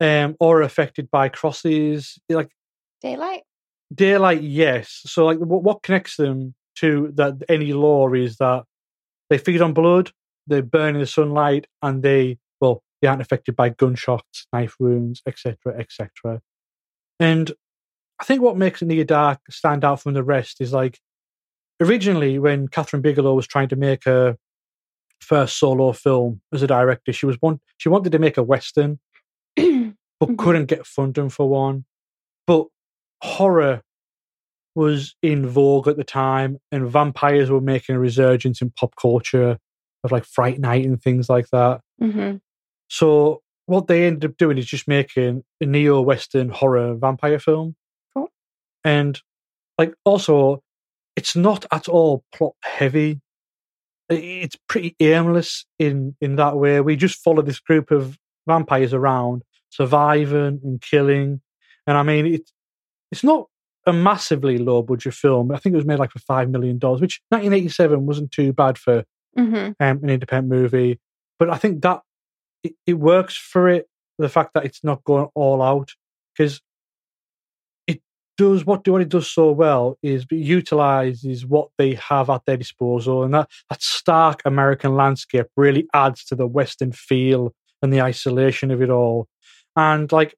um, 0.00 0.36
or 0.38 0.58
are 0.58 0.62
affected 0.62 1.10
by 1.10 1.28
crosses. 1.28 2.20
Like 2.28 2.52
Daylight. 3.02 3.42
daylight, 3.92 4.42
yes. 4.42 5.00
So, 5.06 5.26
like, 5.26 5.38
what, 5.38 5.64
what 5.64 5.82
connects 5.82 6.14
them 6.14 6.54
to 6.80 7.12
that 7.14 7.42
any 7.48 7.72
law 7.72 8.12
is 8.12 8.36
that 8.36 8.64
they 9.28 9.38
feed 9.38 9.62
on 9.62 9.72
blood, 9.72 10.10
they 10.46 10.60
burn 10.60 10.94
in 10.94 11.00
the 11.00 11.06
sunlight, 11.06 11.66
and 11.82 12.02
they 12.02 12.38
well, 12.60 12.82
they 13.00 13.08
aren't 13.08 13.22
affected 13.22 13.56
by 13.56 13.70
gunshots, 13.70 14.46
knife 14.52 14.76
wounds, 14.78 15.22
etc., 15.26 15.56
etc. 15.78 16.40
And 17.18 17.52
I 18.20 18.24
think 18.24 18.42
what 18.42 18.56
makes 18.56 18.82
Near 18.82 19.04
Dark 19.04 19.40
stand 19.50 19.84
out 19.84 20.00
from 20.00 20.14
the 20.14 20.22
rest 20.22 20.60
is 20.60 20.72
like 20.72 20.98
originally 21.80 22.38
when 22.38 22.68
Kathryn 22.68 23.02
Bigelow 23.02 23.34
was 23.34 23.46
trying 23.46 23.68
to 23.68 23.76
make 23.76 24.04
her 24.04 24.36
first 25.20 25.58
solo 25.58 25.92
film 25.92 26.40
as 26.52 26.62
a 26.62 26.66
director, 26.66 27.12
she 27.12 27.26
was 27.26 27.36
one 27.40 27.60
she 27.78 27.88
wanted 27.88 28.12
to 28.12 28.18
make 28.18 28.36
a 28.36 28.42
western, 28.42 28.98
but 29.56 29.62
Mhm. 30.28 30.38
couldn't 30.38 30.66
get 30.66 30.86
funding 30.86 31.30
for 31.30 31.48
one. 31.48 31.84
But 32.46 32.66
horror 33.22 33.82
was 34.80 35.14
in 35.22 35.46
vogue 35.46 35.88
at 35.88 35.98
the 35.98 36.04
time, 36.04 36.58
and 36.72 36.88
vampires 36.88 37.50
were 37.50 37.60
making 37.60 37.94
a 37.94 38.00
resurgence 38.00 38.62
in 38.62 38.70
pop 38.70 38.94
culture 38.96 39.58
of 40.02 40.10
like 40.10 40.24
Fright 40.24 40.58
Night 40.58 40.86
and 40.86 41.00
things 41.00 41.28
like 41.28 41.48
that. 41.50 41.82
hmm 42.00 42.36
So 42.88 43.42
what 43.66 43.88
they 43.88 44.06
ended 44.06 44.30
up 44.30 44.38
doing 44.38 44.56
is 44.56 44.64
just 44.64 44.88
making 44.88 45.44
a 45.60 45.66
neo-western 45.66 46.48
horror 46.48 46.94
vampire 46.94 47.38
film. 47.38 47.76
Cool. 48.14 48.30
And 48.82 49.20
like 49.76 49.92
also 50.04 50.62
it's 51.14 51.36
not 51.36 51.66
at 51.70 51.86
all 51.86 52.24
plot 52.34 52.54
heavy. 52.62 53.20
It's 54.08 54.56
pretty 54.66 54.96
aimless 54.98 55.66
in 55.78 56.16
in 56.22 56.36
that 56.36 56.56
way. 56.56 56.80
We 56.80 56.96
just 56.96 57.22
follow 57.22 57.42
this 57.42 57.60
group 57.60 57.90
of 57.90 58.16
vampires 58.48 58.94
around 58.94 59.42
surviving 59.68 60.60
and 60.64 60.80
killing. 60.80 61.42
And 61.86 61.98
I 61.98 62.02
mean 62.02 62.26
it's 62.26 62.52
it's 63.12 63.22
not 63.22 63.46
a 63.86 63.92
massively 63.92 64.58
low 64.58 64.82
budget 64.82 65.14
film. 65.14 65.52
I 65.52 65.58
think 65.58 65.72
it 65.72 65.76
was 65.76 65.86
made 65.86 65.98
like 65.98 66.10
for 66.12 66.18
5 66.18 66.50
million 66.50 66.78
dollars, 66.78 67.00
which 67.00 67.20
1987 67.30 68.06
wasn't 68.06 68.32
too 68.32 68.52
bad 68.52 68.78
for 68.78 69.04
hmm 69.36 69.54
um, 69.54 69.74
an 69.78 70.10
independent 70.10 70.52
movie. 70.52 70.98
But 71.38 71.50
I 71.50 71.56
think 71.56 71.82
that 71.82 72.02
it, 72.62 72.74
it 72.86 72.94
works 72.94 73.36
for 73.36 73.68
it. 73.68 73.86
The 74.18 74.28
fact 74.28 74.52
that 74.54 74.66
it's 74.66 74.84
not 74.84 75.02
going 75.04 75.28
all 75.34 75.62
out 75.62 75.92
because 76.36 76.60
it 77.86 78.02
does 78.36 78.66
what 78.66 78.86
what 78.86 79.00
it 79.00 79.08
does 79.08 79.30
so 79.30 79.50
well 79.50 79.96
is 80.02 80.26
it 80.30 80.34
utilizes 80.34 81.46
what 81.46 81.70
they 81.78 81.94
have 81.94 82.28
at 82.28 82.44
their 82.44 82.58
disposal, 82.58 83.22
and 83.22 83.32
that 83.32 83.48
that 83.70 83.82
stark 83.82 84.42
American 84.44 84.94
landscape 84.94 85.46
really 85.56 85.86
adds 85.94 86.24
to 86.26 86.34
the 86.34 86.46
Western 86.46 86.92
feel 86.92 87.54
and 87.82 87.92
the 87.92 88.02
isolation 88.02 88.70
of 88.70 88.82
it 88.82 88.90
all. 88.90 89.26
And 89.76 90.10
like, 90.12 90.34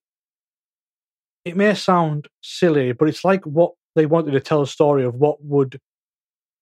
it 1.44 1.56
may 1.56 1.74
sound 1.74 2.28
silly, 2.42 2.92
but 2.92 3.08
it's 3.08 3.24
like 3.24 3.44
what 3.44 3.72
they 3.94 4.06
wanted 4.06 4.32
to 4.32 4.40
tell 4.40 4.62
a 4.62 4.66
story 4.66 5.04
of 5.04 5.14
what 5.14 5.44
would 5.44 5.80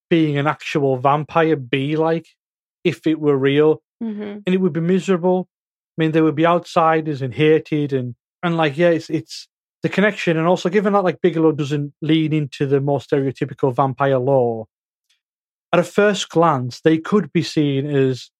being 0.09 0.37
an 0.39 0.47
actual 0.47 0.97
vampire 0.97 1.55
be 1.57 1.97
like 1.97 2.27
if 2.83 3.07
it 3.07 3.21
were 3.21 3.37
real 3.37 3.83
hmm 4.01 4.39
and 4.45 4.55
it 4.55 4.57
would 4.57 4.73
be 4.73 4.81
miserable 4.81 5.47
i 5.97 6.03
mean 6.03 6.11
there 6.11 6.25
would 6.25 6.35
be 6.35 6.47
outsiders 6.47 7.23
and 7.23 7.35
hated 7.35 7.93
and 7.93 8.17
and 8.43 8.57
like 8.57 8.77
yeah 8.77 8.89
it's 8.89 9.09
it's 9.11 9.47
the 9.83 9.89
connection, 9.89 10.37
and 10.37 10.47
also 10.47 10.69
given 10.69 10.93
that 10.93 11.05
like 11.05 11.21
Bigelow 11.21 11.53
doesn't 11.53 11.95
lean 12.03 12.33
into 12.33 12.67
the 12.67 12.81
more 12.81 12.99
stereotypical 12.99 13.75
vampire 13.75 14.19
lore, 14.19 14.67
at 15.73 15.81
a 15.81 15.85
first 15.85 16.29
glance, 16.29 16.81
they 16.81 16.99
could 16.99 17.33
be 17.33 17.43
seen 17.43 17.87
as 17.87 18.31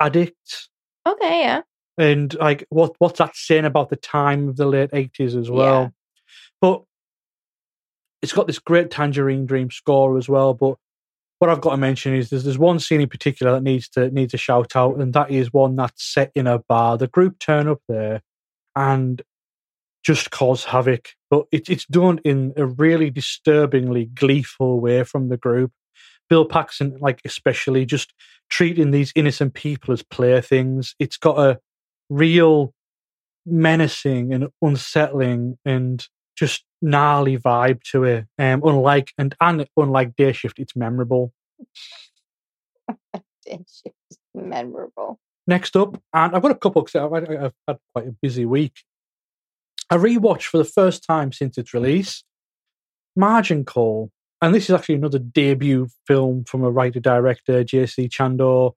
addicts. 0.00 0.70
Okay, 1.06 1.40
yeah. 1.40 1.62
And 1.96 2.34
like, 2.34 2.66
what 2.70 2.94
what's 2.98 3.18
that 3.18 3.36
saying 3.36 3.64
about 3.64 3.88
the 3.88 3.96
time 3.96 4.48
of 4.48 4.56
the 4.56 4.66
late 4.66 4.90
eighties 4.92 5.36
as 5.36 5.50
well? 5.50 5.82
Yeah. 5.82 5.88
But 6.60 6.82
it's 8.22 8.32
got 8.32 8.46
this 8.46 8.58
great 8.58 8.90
Tangerine 8.90 9.46
Dream 9.46 9.70
score 9.70 10.16
as 10.18 10.28
well. 10.28 10.54
But 10.54 10.76
what 11.38 11.50
I've 11.50 11.60
got 11.60 11.72
to 11.72 11.76
mention 11.76 12.14
is 12.14 12.30
there's, 12.30 12.44
there's 12.44 12.58
one 12.58 12.80
scene 12.80 13.00
in 13.00 13.08
particular 13.08 13.52
that 13.52 13.62
needs 13.62 13.88
to 13.90 14.10
needs 14.10 14.34
a 14.34 14.38
shout 14.38 14.74
out, 14.74 14.98
and 14.98 15.12
that 15.12 15.30
is 15.30 15.52
one 15.52 15.76
that's 15.76 16.02
set 16.12 16.32
in 16.34 16.46
a 16.46 16.58
bar. 16.58 16.96
The 16.96 17.06
group 17.06 17.38
turn 17.38 17.68
up 17.68 17.80
there 17.88 18.22
and 18.74 19.22
just 20.04 20.30
cause 20.30 20.64
havoc, 20.64 21.10
but 21.30 21.46
it, 21.52 21.68
it's 21.68 21.86
done 21.86 22.18
in 22.24 22.52
a 22.56 22.66
really 22.66 23.10
disturbingly 23.10 24.06
gleeful 24.06 24.80
way 24.80 25.04
from 25.04 25.28
the 25.28 25.36
group. 25.36 25.70
Bill 26.28 26.44
Paxton, 26.44 26.96
like 27.00 27.20
especially, 27.24 27.84
just 27.86 28.14
treating 28.48 28.90
these 28.90 29.12
innocent 29.14 29.54
people 29.54 29.92
as 29.92 30.02
playthings. 30.02 30.94
It's 30.98 31.16
got 31.16 31.38
a 31.38 31.60
real 32.08 32.74
menacing 33.46 34.32
and 34.32 34.48
unsettling 34.62 35.58
and 35.64 36.06
just 36.36 36.64
gnarly 36.82 37.38
vibe 37.38 37.82
to 37.82 38.04
it. 38.04 38.26
Um, 38.38 38.62
unlike 38.64 39.12
and 39.18 39.34
and 39.40 39.66
unlike 39.76 40.16
Day 40.16 40.32
Shift, 40.32 40.58
it's 40.58 40.76
memorable. 40.76 41.32
Day 43.44 43.64
shift 43.68 43.96
is 44.10 44.18
memorable. 44.34 45.18
Next 45.46 45.76
up, 45.76 46.00
and 46.12 46.34
I've 46.34 46.42
got 46.42 46.50
a 46.50 46.54
couple 46.54 46.82
because 46.82 46.94
I've, 46.94 47.12
I've 47.12 47.52
had 47.68 47.78
quite 47.94 48.08
a 48.08 48.14
busy 48.22 48.46
week. 48.46 48.82
I 49.90 49.96
rewatched 49.96 50.44
for 50.44 50.56
the 50.56 50.64
first 50.64 51.04
time 51.04 51.32
since 51.32 51.58
its 51.58 51.74
release, 51.74 52.24
Margin 53.14 53.64
Call, 53.64 54.10
and 54.40 54.54
this 54.54 54.64
is 54.64 54.70
actually 54.70 54.94
another 54.94 55.18
debut 55.18 55.88
film 56.06 56.44
from 56.44 56.64
a 56.64 56.70
writer 56.70 57.00
director, 57.00 57.62
J.C. 57.62 58.08
Chandor, 58.08 58.72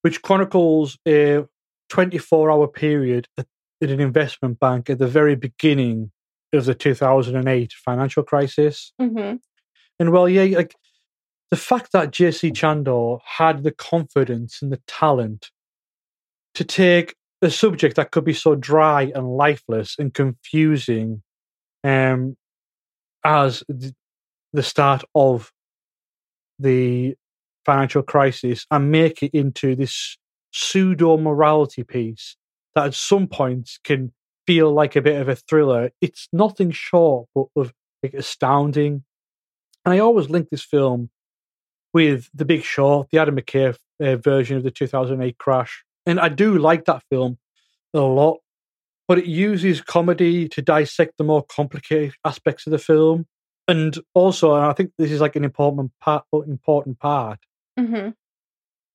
which 0.00 0.22
chronicles 0.22 0.98
a 1.06 1.44
24 1.88 2.50
hour 2.50 2.68
period 2.68 3.28
at, 3.36 3.46
at 3.82 3.90
an 3.90 4.00
investment 4.00 4.58
bank 4.58 4.90
at 4.90 4.98
the 4.98 5.06
very 5.06 5.36
beginning 5.36 6.10
of 6.52 6.64
the 6.64 6.74
2008 6.74 7.72
financial 7.72 8.22
crisis. 8.22 8.92
hmm 9.00 9.34
And 9.98 10.12
well, 10.12 10.28
yeah, 10.28 10.56
like 10.56 10.74
the 11.50 11.56
fact 11.56 11.92
that 11.92 12.10
JC 12.10 12.52
Chandor 12.52 13.20
had 13.24 13.62
the 13.62 13.72
confidence 13.72 14.60
and 14.62 14.72
the 14.72 14.80
talent 14.86 15.50
to 16.54 16.64
take 16.64 17.14
a 17.40 17.50
subject 17.50 17.96
that 17.96 18.10
could 18.10 18.24
be 18.24 18.32
so 18.32 18.54
dry 18.54 19.12
and 19.14 19.36
lifeless 19.36 19.94
and 19.98 20.12
confusing 20.12 21.22
um, 21.84 22.36
as 23.24 23.62
th- 23.68 23.92
the 24.52 24.62
start 24.62 25.04
of 25.14 25.52
the 26.58 27.14
financial 27.64 28.02
crisis 28.02 28.66
and 28.70 28.90
make 28.90 29.22
it 29.22 29.30
into 29.32 29.76
this 29.76 30.16
pseudo 30.52 31.16
morality 31.16 31.84
piece 31.84 32.36
that 32.74 32.86
at 32.86 32.94
some 32.94 33.26
points 33.26 33.78
can 33.82 34.12
feel 34.46 34.72
like 34.72 34.96
a 34.96 35.02
bit 35.02 35.20
of 35.20 35.28
a 35.28 35.36
thriller. 35.36 35.90
It's 36.00 36.28
nothing 36.32 36.70
short 36.70 37.28
but 37.34 37.46
of 37.56 37.72
like 38.02 38.14
astounding. 38.14 39.04
And 39.84 39.94
I 39.94 39.98
always 39.98 40.30
link 40.30 40.48
this 40.50 40.62
film 40.62 41.10
with 41.92 42.28
The 42.34 42.44
Big 42.44 42.62
Short, 42.62 43.08
the 43.10 43.18
Adam 43.18 43.36
McKay 43.36 43.76
uh, 44.00 44.16
version 44.16 44.56
of 44.56 44.62
the 44.62 44.70
2008 44.70 45.38
crash. 45.38 45.84
And 46.06 46.20
I 46.20 46.28
do 46.28 46.58
like 46.58 46.84
that 46.86 47.02
film 47.10 47.38
a 47.94 48.00
lot, 48.00 48.38
but 49.06 49.18
it 49.18 49.26
uses 49.26 49.80
comedy 49.80 50.48
to 50.48 50.62
dissect 50.62 51.18
the 51.18 51.24
more 51.24 51.42
complicated 51.42 52.14
aspects 52.24 52.66
of 52.66 52.70
the 52.70 52.78
film. 52.78 53.26
And 53.66 53.98
also, 54.14 54.54
and 54.54 54.64
I 54.64 54.72
think 54.72 54.92
this 54.96 55.10
is 55.10 55.20
like 55.20 55.36
an 55.36 55.44
important 55.44 55.92
part, 56.00 56.24
important 56.32 56.98
part, 56.98 57.38
hmm 57.78 58.10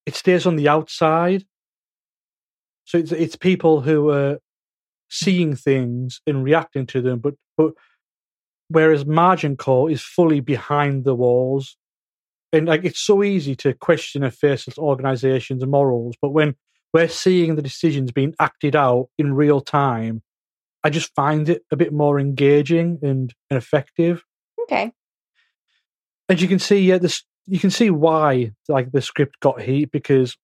it 0.06 0.16
stays 0.16 0.46
on 0.46 0.56
the 0.56 0.68
outside. 0.68 1.46
So 2.86 2.98
it's 2.98 3.12
it's 3.12 3.36
people 3.36 3.82
who 3.82 4.10
are 4.10 4.40
seeing 5.10 5.56
things 5.56 6.22
and 6.28 6.44
reacting 6.44 6.86
to 6.88 7.02
them, 7.02 7.20
but 7.20 7.36
but 7.58 7.74
whereas 8.68 9.06
Margin 9.06 9.56
Call 9.56 9.88
is 9.88 10.02
fully 10.02 10.40
behind 10.40 11.06
the 11.06 11.16
walls, 11.16 11.78
and 12.52 12.68
like 12.68 12.84
it's 12.84 13.00
so 13.00 13.24
easy 13.24 13.56
to 13.58 13.74
question 13.74 14.24
a 14.24 14.32
faceless 14.32 14.78
organization's 14.78 15.66
morals, 15.66 16.16
but 16.22 16.32
when 16.32 16.56
we're 16.94 17.08
seeing 17.08 17.56
the 17.56 17.62
decisions 17.62 18.12
being 18.12 18.36
acted 18.40 18.76
out 18.76 19.08
in 19.18 19.34
real 19.34 19.62
time, 19.62 20.22
I 20.84 20.90
just 20.90 21.16
find 21.16 21.50
it 21.50 21.64
a 21.72 21.76
bit 21.76 21.92
more 21.92 22.20
engaging 22.20 23.00
and, 23.02 23.34
and 23.50 23.58
effective 23.58 24.24
Okay. 24.64 24.92
As 26.30 26.42
you 26.42 26.48
can 26.48 26.60
see 26.60 26.80
yeah 26.80 26.98
this 26.98 27.24
you 27.48 27.60
can 27.60 27.72
see 27.72 27.90
why 27.90 28.52
like 28.68 28.92
the 28.92 29.02
script 29.02 29.40
got 29.40 29.62
heat 29.62 29.92
because 29.92 30.38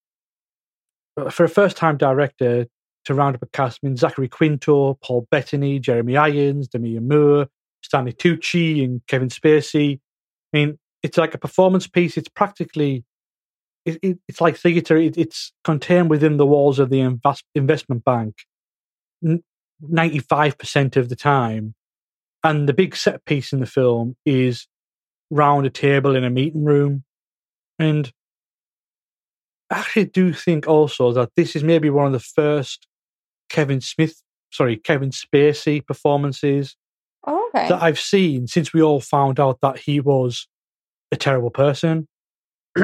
uh, 1.16 1.30
for 1.30 1.44
a 1.44 1.48
first 1.48 1.76
time 1.76 1.96
director 1.96 2.66
to 3.04 3.14
round 3.14 3.34
up 3.34 3.42
a 3.42 3.46
cast 3.46 3.80
I 3.82 3.86
mean 3.86 3.96
Zachary 3.96 4.28
Quinto, 4.28 4.94
Paul 5.02 5.26
Bettany, 5.30 5.78
Jeremy 5.78 6.16
Irons, 6.16 6.68
Demi 6.68 6.98
Moore, 6.98 7.48
Stanley 7.82 8.12
Tucci, 8.12 8.84
and 8.84 9.00
Kevin 9.06 9.28
Spacey. 9.28 9.98
I 10.52 10.56
mean, 10.56 10.78
it's 11.02 11.16
like 11.16 11.34
a 11.34 11.38
performance 11.38 11.86
piece. 11.86 12.16
It's 12.16 12.28
practically 12.28 13.04
it, 13.86 13.98
it, 14.02 14.18
it's 14.28 14.40
like 14.40 14.56
theatre. 14.56 14.96
It, 14.96 15.16
it's 15.16 15.52
contained 15.64 16.10
within 16.10 16.36
the 16.36 16.46
walls 16.46 16.78
of 16.78 16.90
the 16.90 17.00
invest, 17.00 17.44
investment 17.54 18.04
bank 18.04 18.34
ninety 19.22 20.18
five 20.18 20.58
percent 20.58 20.96
of 20.96 21.08
the 21.08 21.16
time, 21.16 21.74
and 22.44 22.68
the 22.68 22.74
big 22.74 22.96
set 22.96 23.24
piece 23.24 23.52
in 23.52 23.60
the 23.60 23.66
film 23.66 24.16
is 24.26 24.66
round 25.30 25.66
a 25.66 25.70
table 25.70 26.16
in 26.16 26.24
a 26.24 26.30
meeting 26.30 26.64
room. 26.64 27.04
And 27.78 28.12
I 29.70 29.78
actually 29.78 30.06
do 30.06 30.32
think 30.32 30.66
also 30.66 31.12
that 31.12 31.30
this 31.36 31.54
is 31.54 31.62
maybe 31.62 31.90
one 31.90 32.06
of 32.06 32.12
the 32.12 32.20
first 32.20 32.86
Kevin 33.48 33.80
Smith, 33.80 34.22
sorry, 34.50 34.76
Kevin 34.76 35.10
Spacey 35.10 35.84
performances 35.84 36.76
Oh, 37.26 37.50
okay. 37.54 37.68
that 37.68 37.82
I've 37.82 38.00
seen 38.00 38.46
since 38.46 38.72
we 38.72 38.82
all 38.82 39.00
found 39.00 39.38
out 39.38 39.58
that 39.60 39.78
he 39.78 40.00
was 40.00 40.48
a 41.12 41.16
terrible 41.16 41.50
person. 41.50 42.08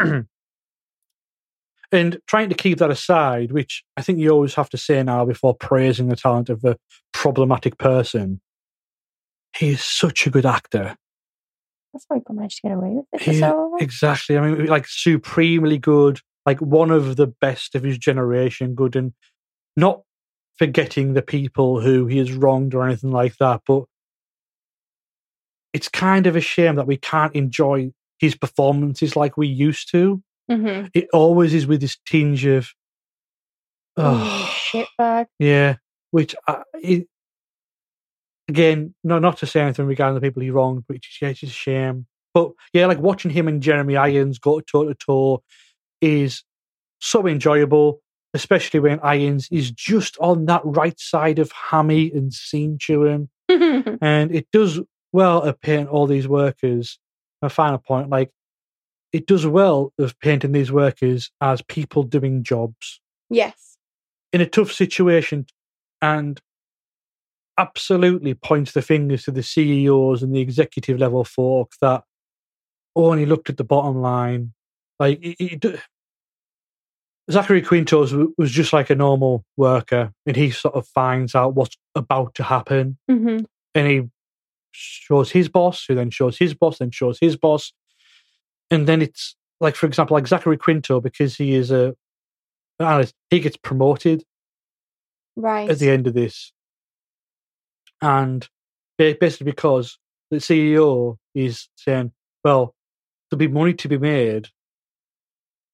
and 1.93 2.19
trying 2.27 2.49
to 2.49 2.55
keep 2.55 2.79
that 2.79 2.91
aside, 2.91 3.53
which 3.53 3.85
I 3.97 4.03
think 4.03 4.19
you 4.19 4.31
always 4.31 4.55
have 4.55 4.69
to 4.71 4.77
say 4.77 5.03
now 5.03 5.25
before 5.25 5.55
praising 5.55 6.09
the 6.09 6.17
talent 6.17 6.51
of 6.51 6.65
a 6.65 6.77
problematic 7.13 7.79
person, 7.79 8.41
he 9.57 9.71
is 9.71 9.83
such 9.83 10.27
a 10.27 10.31
good 10.31 10.47
actor. 10.47 10.97
That's 11.97 12.05
why 12.09 12.19
he 12.29 12.35
managed 12.35 12.57
to 12.57 12.63
get 12.69 12.73
away 12.77 12.91
with 12.91 13.07
it 13.27 13.41
so 13.41 13.77
exactly. 13.81 14.37
I 14.37 14.43
mean, 14.43 14.67
like 14.67 14.87
supremely 14.87 15.79
good, 15.79 16.21
like 16.45 16.61
one 16.61 16.91
of 16.91 17.17
the 17.17 17.27
best 17.27 17.75
of 17.75 17.83
his 17.83 17.97
generation, 17.97 18.75
good, 18.75 18.97
and 18.97 19.15
not 19.79 20.03
forgetting 20.59 21.15
the 21.15 21.23
people 21.23 21.81
who 21.81 22.07
he 22.07 22.19
has 22.19 22.33
wronged 22.35 22.75
or 22.75 22.85
anything 22.85 23.13
like 23.13 23.35
that. 23.39 23.63
But 23.67 23.85
it's 25.73 25.89
kind 25.89 26.27
of 26.27 26.37
a 26.37 26.41
shame 26.43 26.75
that 26.77 26.87
we 26.87 26.99
can't 26.99 27.35
enjoy 27.35 27.93
his 28.19 28.35
performances 28.35 29.17
like 29.17 29.39
we 29.39 29.47
used 29.47 29.91
to. 29.93 30.23
hmm 30.51 30.87
It 30.93 31.09
always 31.15 31.55
is 31.55 31.67
with 31.67 31.81
this 31.81 31.97
tinge 32.07 32.45
of, 32.45 32.69
Oh, 33.97 34.05
oh, 34.05 34.85
shitbag. 35.01 35.27
yeah, 35.39 35.77
which 36.11 36.37
I, 36.47 36.63
it, 36.75 37.09
again, 38.49 38.95
no, 39.03 39.19
not 39.19 39.39
to 39.39 39.47
say 39.47 39.61
anything 39.61 39.87
regarding 39.87 40.15
the 40.15 40.21
people 40.21 40.43
he 40.43 40.51
wronged, 40.51 40.85
but 40.87 40.97
it's, 40.97 41.19
yeah, 41.21 41.29
it's 41.29 41.41
just 41.41 41.53
a 41.53 41.57
shame. 41.57 42.07
But 42.35 42.53
yeah, 42.73 42.87
like 42.87 42.99
watching 42.99 43.31
him 43.31 43.49
and 43.49 43.63
Jeremy 43.63 43.97
Irons 43.97 44.39
go 44.39 44.61
toe 44.61 44.85
to 44.85 44.95
toe 44.95 45.43
is 46.01 46.45
so 47.01 47.27
enjoyable, 47.27 48.01
especially 48.35 48.81
when 48.81 49.01
Irons 49.01 49.49
is 49.51 49.71
just 49.71 50.17
on 50.19 50.47
that 50.47 50.61
right 50.65 50.99
side 51.01 51.39
of 51.39 51.51
hammy 51.53 52.11
and 52.13 52.33
scene 52.33 52.77
chewing, 52.79 53.29
and 53.49 54.35
it 54.35 54.49
does 54.53 54.81
well 55.13 55.47
at 55.47 55.61
painting 55.61 55.89
all 55.89 56.07
these 56.07 56.29
workers. 56.29 56.99
My 57.41 57.49
final 57.49 57.79
point, 57.79 58.11
like 58.11 58.31
it 59.13 59.27
does 59.27 59.47
well 59.47 59.93
of 59.99 60.19
painting 60.21 60.53
these 60.53 60.71
workers 60.71 61.31
as 61.41 61.63
people 61.63 62.03
doing 62.03 62.43
jobs 62.43 63.01
yes. 63.31 63.79
in 64.33 64.41
a 64.41 64.47
tough 64.47 64.73
situation 64.73 65.47
and 66.03 66.41
absolutely 67.59 68.35
points 68.35 68.73
the 68.73 68.83
fingers 68.83 69.25
to 69.25 69.31
the 69.31 69.43
CEOs 69.43 70.23
and 70.23 70.35
the 70.35 70.41
executive 70.41 70.99
level 70.99 71.25
folk 71.25 71.73
that 71.81 72.05
only 72.95 73.27
looked 73.27 73.51
at 73.51 73.57
the 73.57 73.65
bottom 73.65 74.01
line. 74.01 74.53
Like 74.99 75.19
it, 75.23 75.65
it, 75.65 75.81
Zachary 77.31 77.63
Quinto's 77.63 78.15
was 78.39 78.51
just 78.53 78.73
like 78.73 78.89
a 78.91 78.95
normal 78.95 79.45
worker, 79.57 80.13
and 80.27 80.37
he 80.37 80.51
sort 80.51 80.75
of 80.75 80.87
finds 80.89 81.35
out 81.35 81.55
what's 81.55 81.77
about 81.95 82.35
to 82.37 82.43
happen, 82.43 82.99
hmm 83.09 83.39
and 83.75 83.87
he 83.87 84.03
shows 84.73 85.31
his 85.31 85.49
boss, 85.51 85.85
who 85.87 85.95
then 85.95 86.09
shows 86.11 86.39
his 86.39 86.55
boss, 86.55 86.79
then 86.79 86.91
shows 86.91 87.19
his 87.21 87.37
boss, 87.37 87.73
and 88.71 88.87
then 88.87 89.03
it's 89.03 89.37
like, 89.61 89.75
for 89.75 89.87
example, 89.87 90.15
like 90.15 90.27
Zachary 90.27 90.57
Quinto, 90.57 91.01
because 91.01 91.37
he 91.37 91.55
is 91.55 91.71
a 91.71 91.95
analyst, 92.79 93.15
he 93.31 93.41
gets 93.41 93.57
promoted 93.57 94.25
Right. 95.35 95.69
at 95.69 95.79
the 95.79 95.91
end 95.91 96.07
of 96.07 96.15
this. 96.15 96.53
And 98.03 98.49
basically 98.99 99.45
because 99.45 99.99
the 100.31 100.37
CEO 100.37 101.17
is 101.35 101.69
saying, 101.77 102.13
well, 102.45 102.75
there'll 103.31 103.39
be 103.39 103.49
money 103.49 103.75
to 103.75 103.89
be 103.89 103.99
made 103.99 104.49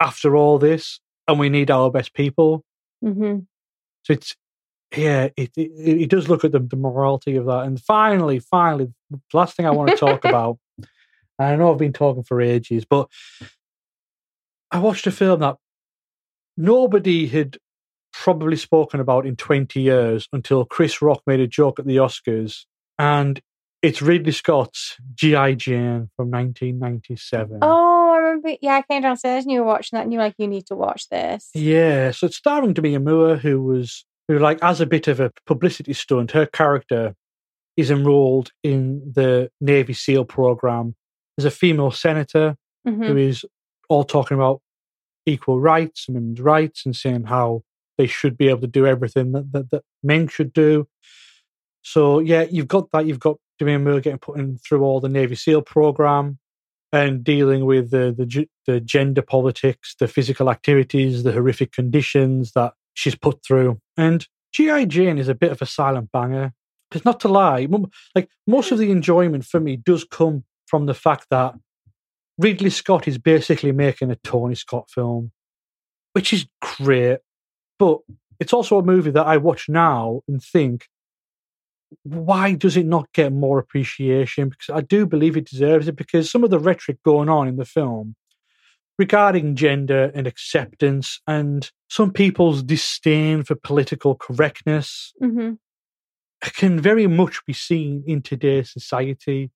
after 0.00 0.37
all 0.37 0.58
this, 0.58 1.00
and 1.28 1.38
we 1.38 1.48
need 1.48 1.70
our 1.70 1.90
best 1.90 2.14
people. 2.14 2.64
hmm 3.02 3.38
So 4.04 4.14
it's 4.14 4.35
yeah, 4.96 5.28
it 5.37 5.50
it, 5.56 5.70
it 5.76 6.11
does 6.11 6.28
look 6.28 6.44
at 6.44 6.52
the, 6.52 6.58
the 6.58 6.76
morality 6.76 7.37
of 7.37 7.46
that. 7.46 7.61
And 7.61 7.80
finally, 7.80 8.40
finally, 8.40 8.92
the 9.11 9.20
last 9.32 9.56
thing 9.56 9.66
I 9.66 9.70
want 9.70 9.90
to 9.90 9.96
talk 9.96 10.24
about. 10.24 10.58
I 11.38 11.56
know 11.56 11.72
I've 11.72 11.78
been 11.78 11.92
talking 11.94 12.22
for 12.22 12.40
ages, 12.40 12.85
but 12.85 13.08
I 14.70 14.78
watched 14.78 15.06
a 15.06 15.11
film 15.11 15.40
that 15.40 15.56
nobody 16.56 17.26
had 17.26 17.58
probably 18.12 18.57
spoken 18.57 19.01
about 19.01 19.27
in 19.27 19.37
20 19.37 19.81
years 19.81 20.29
until 20.33 20.64
Chris 20.64 21.03
Rock 21.03 21.22
made 21.27 21.40
a 21.40 21.46
joke 21.46 21.79
at 21.79 21.87
the 21.87 21.96
Oscars. 21.96 22.64
And 22.98 23.40
it's 23.83 24.01
Ridley 24.01 24.33
Scott's 24.33 24.96
G.I. 25.14 25.55
Jane 25.55 26.09
from 26.16 26.31
1997. 26.31 27.59
Oh, 27.62 28.12
I 28.12 28.18
remember. 28.18 28.57
Yeah, 28.61 28.77
I 28.77 28.83
came 28.83 29.03
downstairs 29.03 29.44
and 29.44 29.53
you 29.53 29.61
were 29.61 29.66
watching 29.66 29.96
that, 29.96 30.05
and 30.05 30.12
you 30.12 30.18
were 30.18 30.27
like, 30.27 30.37
"You 30.38 30.46
need 30.46 30.66
to 30.66 30.77
watch 30.77 31.09
this." 31.09 31.51
Yeah, 31.53 32.12
so 32.12 32.27
it's 32.27 32.37
starring 32.37 32.75
Demi 32.75 32.96
Moore, 32.98 33.37
who 33.37 33.61
was 33.61 34.05
who 34.29 34.38
like 34.38 34.59
as 34.62 34.81
a 34.81 34.87
bit 34.87 35.09
of 35.09 35.18
a 35.18 35.33
publicity 35.46 35.92
stunt, 35.94 36.31
her 36.31 36.46
character 36.46 37.14
is 37.77 37.90
enrolled 37.90 38.51
in 38.62 39.01
the 39.14 39.51
Navy 39.61 39.94
SEAL 39.94 40.27
program 40.27 40.94
as 41.38 41.44
a 41.44 41.51
female 41.51 41.90
senator 41.90 42.57
hmm 42.87 43.07
who 43.07 43.16
is 43.16 43.44
all 43.88 44.05
talking 44.05 44.37
about 44.37 44.61
equal 45.27 45.61
rights 45.61 46.07
and 46.09 46.16
women's 46.16 46.40
rights 46.40 46.85
and 46.85 46.96
saying 46.96 47.25
how 47.25 47.62
they 48.02 48.08
should 48.08 48.36
be 48.36 48.48
able 48.48 48.60
to 48.60 48.66
do 48.66 48.84
everything 48.84 49.30
that, 49.30 49.52
that, 49.52 49.70
that 49.70 49.84
men 50.02 50.26
should 50.26 50.52
do. 50.52 50.88
So 51.82 52.18
yeah, 52.18 52.46
you've 52.50 52.66
got 52.66 52.90
that. 52.90 53.06
You've 53.06 53.20
got 53.20 53.36
Demi 53.60 53.76
Moore 53.78 54.00
getting 54.00 54.18
put 54.18 54.38
in 54.40 54.58
through 54.58 54.82
all 54.82 54.98
the 54.98 55.08
Navy 55.08 55.36
SEAL 55.36 55.62
program 55.62 56.40
and 56.92 57.22
dealing 57.22 57.64
with 57.64 57.92
the, 57.92 58.12
the 58.16 58.48
the 58.66 58.80
gender 58.80 59.22
politics, 59.22 59.94
the 60.00 60.08
physical 60.08 60.50
activities, 60.50 61.22
the 61.22 61.30
horrific 61.30 61.70
conditions 61.70 62.52
that 62.56 62.72
she's 62.94 63.14
put 63.14 63.44
through. 63.46 63.78
And 63.96 64.26
GI 64.52 64.86
Jane 64.86 65.18
is 65.18 65.28
a 65.28 65.34
bit 65.34 65.52
of 65.52 65.62
a 65.62 65.66
silent 65.66 66.10
banger. 66.12 66.52
Because 66.90 67.04
not 67.06 67.20
to 67.20 67.28
lie, 67.28 67.66
like 68.16 68.28
most 68.46 68.70
of 68.72 68.78
the 68.78 68.90
enjoyment 68.90 69.46
for 69.46 69.60
me 69.60 69.76
does 69.76 70.04
come 70.04 70.44
from 70.66 70.84
the 70.86 70.94
fact 70.94 71.28
that 71.30 71.54
Ridley 72.36 72.68
Scott 72.68 73.08
is 73.08 73.16
basically 73.16 73.72
making 73.72 74.10
a 74.10 74.16
Tony 74.16 74.56
Scott 74.56 74.90
film, 74.90 75.32
which 76.12 76.34
is 76.34 76.46
great. 76.60 77.20
But 77.78 77.98
it's 78.40 78.52
also 78.52 78.78
a 78.78 78.85
movie 78.85 79.11
that 79.11 79.26
I 79.26 79.37
watch 79.37 79.68
now 79.68 80.22
and 80.28 80.42
think, 80.42 80.88
why 82.04 82.54
does 82.54 82.76
it 82.76 82.87
not 82.87 83.12
get 83.12 83.32
more 83.32 83.58
appreciation? 83.58 84.48
Because 84.48 84.74
I 84.74 84.80
do 84.80 85.06
believe 85.06 85.37
it 85.37 85.48
deserves 85.48 85.88
it. 85.88 85.96
Because 85.96 86.30
some 86.30 86.44
of 86.44 86.50
the 86.50 86.58
rhetoric 86.58 87.02
going 87.04 87.28
on 87.28 87.48
in 87.48 87.56
the 87.56 87.64
film 87.64 88.16
regarding 88.98 89.56
gender 89.56 90.12
and 90.14 90.26
acceptance 90.26 91.20
and 91.26 91.70
some 91.88 92.12
people's 92.12 92.62
disdain 92.62 93.42
for 93.42 93.54
political 93.54 94.14
correctness 94.14 95.12
hmm 95.18 95.52
can 96.54 96.80
very 96.80 97.06
much 97.06 97.40
be 97.46 97.52
seen 97.52 98.02
in 98.04 98.20
today's 98.20 98.72
society. 98.72 99.50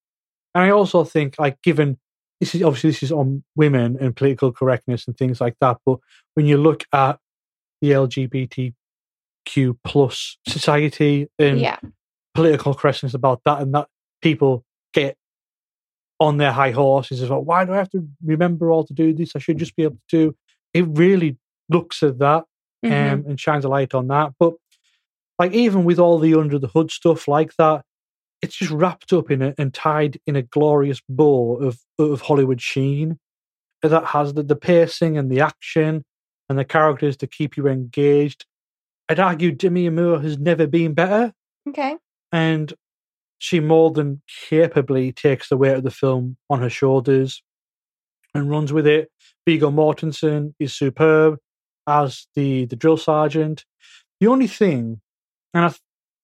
And 0.55 0.65
I 0.65 0.71
also 0.71 1.03
think, 1.05 1.35
like, 1.39 1.61
given 1.63 1.99
this 2.41 2.55
is 2.55 2.63
obviously 2.63 2.91
this 2.91 3.03
is 3.03 3.13
on 3.13 3.43
women 3.57 3.97
and 4.01 4.15
political 4.15 4.53
correctness 4.53 5.07
and 5.07 5.17
things 5.17 5.41
like 5.41 5.57
that, 5.61 5.79
but 5.85 5.99
when 6.35 6.47
you 6.47 6.59
look 6.59 6.85
at 6.93 7.19
the 7.87 7.93
LGBTQ 7.95 9.79
plus 9.85 10.39
society 10.49 11.29
and 11.39 11.61
Yeah. 11.61 11.79
political 12.35 12.75
questions 12.75 13.15
about 13.15 13.43
that, 13.45 13.61
and 13.63 13.75
that 13.75 13.89
people 14.23 14.65
get 14.93 15.17
on 16.19 16.39
their 16.39 16.53
high 16.53 16.71
horses 16.71 17.23
as 17.23 17.29
well. 17.31 17.43
why 17.45 17.65
do 17.65 17.73
I 17.73 17.77
have 17.77 17.91
to 17.91 18.09
remember 18.25 18.71
all 18.71 18.85
to 18.87 18.95
do 18.95 19.13
this? 19.13 19.33
I 19.37 19.39
should 19.39 19.59
just 19.59 19.77
be 19.77 19.83
able 19.85 19.99
to 20.09 20.17
do. 20.31 20.37
It 20.73 20.87
really 20.89 21.37
looks 21.69 22.03
at 22.03 22.19
that 22.19 22.45
Mhm. 22.85 23.13
um, 23.13 23.25
and 23.29 23.41
shines 23.41 23.65
a 23.65 23.69
light 23.69 23.95
on 23.95 24.09
that. 24.09 24.33
But 24.39 24.55
like 25.39 25.53
even 25.53 25.85
with 25.85 25.99
all 25.99 26.19
the 26.19 26.35
under 26.35 26.59
the 26.59 26.69
hood 26.69 26.91
stuff 26.91 27.29
like 27.29 27.55
that, 27.57 27.85
it's 28.41 28.57
just 28.57 28.71
wrapped 28.71 29.13
up 29.13 29.31
in 29.31 29.43
it 29.43 29.55
and 29.59 29.73
tied 29.75 30.19
in 30.27 30.37
a 30.37 30.43
glorious 30.43 31.01
bow 31.09 31.57
of 31.57 31.79
of 31.99 32.23
Hollywood 32.23 32.61
sheen 32.63 33.19
that 33.83 34.05
has 34.07 34.33
the, 34.35 34.43
the 34.43 34.57
pacing 34.57 35.19
and 35.19 35.31
the 35.31 35.41
action 35.41 36.05
and 36.49 36.59
the 36.59 36.65
characters 36.65 37.17
to 37.19 37.27
keep 37.27 37.57
you 37.57 37.67
engaged. 37.67 38.47
I'd 39.09 39.21
argue 39.21 39.53
Demi 39.53 39.89
Moore 39.91 40.21
has 40.21 40.39
never 40.39 40.67
been 40.67 40.95
better, 40.95 41.33
Okay. 41.69 41.97
and 42.33 42.73
she 43.39 43.61
more 43.61 43.91
than 43.91 44.23
capably 44.49 45.13
takes 45.13 45.49
the 45.49 45.57
weight 45.57 45.77
of 45.77 45.83
the 45.85 45.91
film 45.91 46.37
on 46.49 46.61
her 46.61 46.71
shoulders 46.71 47.43
and 48.35 48.51
runs 48.51 48.73
with 48.73 48.87
it. 48.87 49.11
Viggo 49.47 49.71
Mortensen 49.71 50.55
is 50.59 50.75
superb 50.75 51.39
as 51.87 52.27
the 52.35 52.65
the 52.67 52.77
drill 52.77 52.97
sergeant. 52.97 53.65
The 54.21 54.27
only 54.29 54.47
thing, 54.47 55.01
and 55.55 55.67
I, 55.67 55.75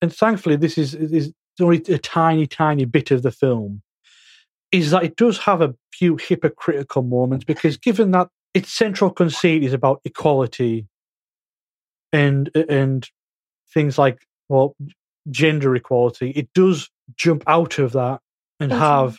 and 0.00 0.12
thankfully 0.14 0.56
this 0.56 0.78
is 0.78 0.94
is 0.94 1.32
only 1.60 1.82
a 1.88 1.98
tiny 1.98 2.46
tiny 2.46 2.84
bit 2.84 3.10
of 3.10 3.22
the 3.22 3.30
film, 3.30 3.82
is 4.72 4.90
that 4.90 5.04
it 5.04 5.16
does 5.16 5.38
have 5.38 5.60
a 5.60 5.74
few 5.92 6.16
hypocritical 6.16 7.02
moments 7.02 7.44
because 7.44 7.76
given 7.76 8.10
that 8.12 8.28
its 8.54 8.72
central 8.72 9.10
conceit 9.10 9.62
is 9.64 9.72
about 9.72 10.00
equality 10.04 10.86
and 12.12 12.50
and 12.68 13.08
things 13.72 13.98
like 13.98 14.18
well 14.48 14.76
gender 15.30 15.74
equality, 15.74 16.30
it 16.30 16.48
does 16.54 16.90
jump 17.16 17.42
out 17.46 17.78
of 17.78 17.92
that 17.92 18.20
and 18.60 18.70
Mhm. 18.72 18.78
have 18.78 19.18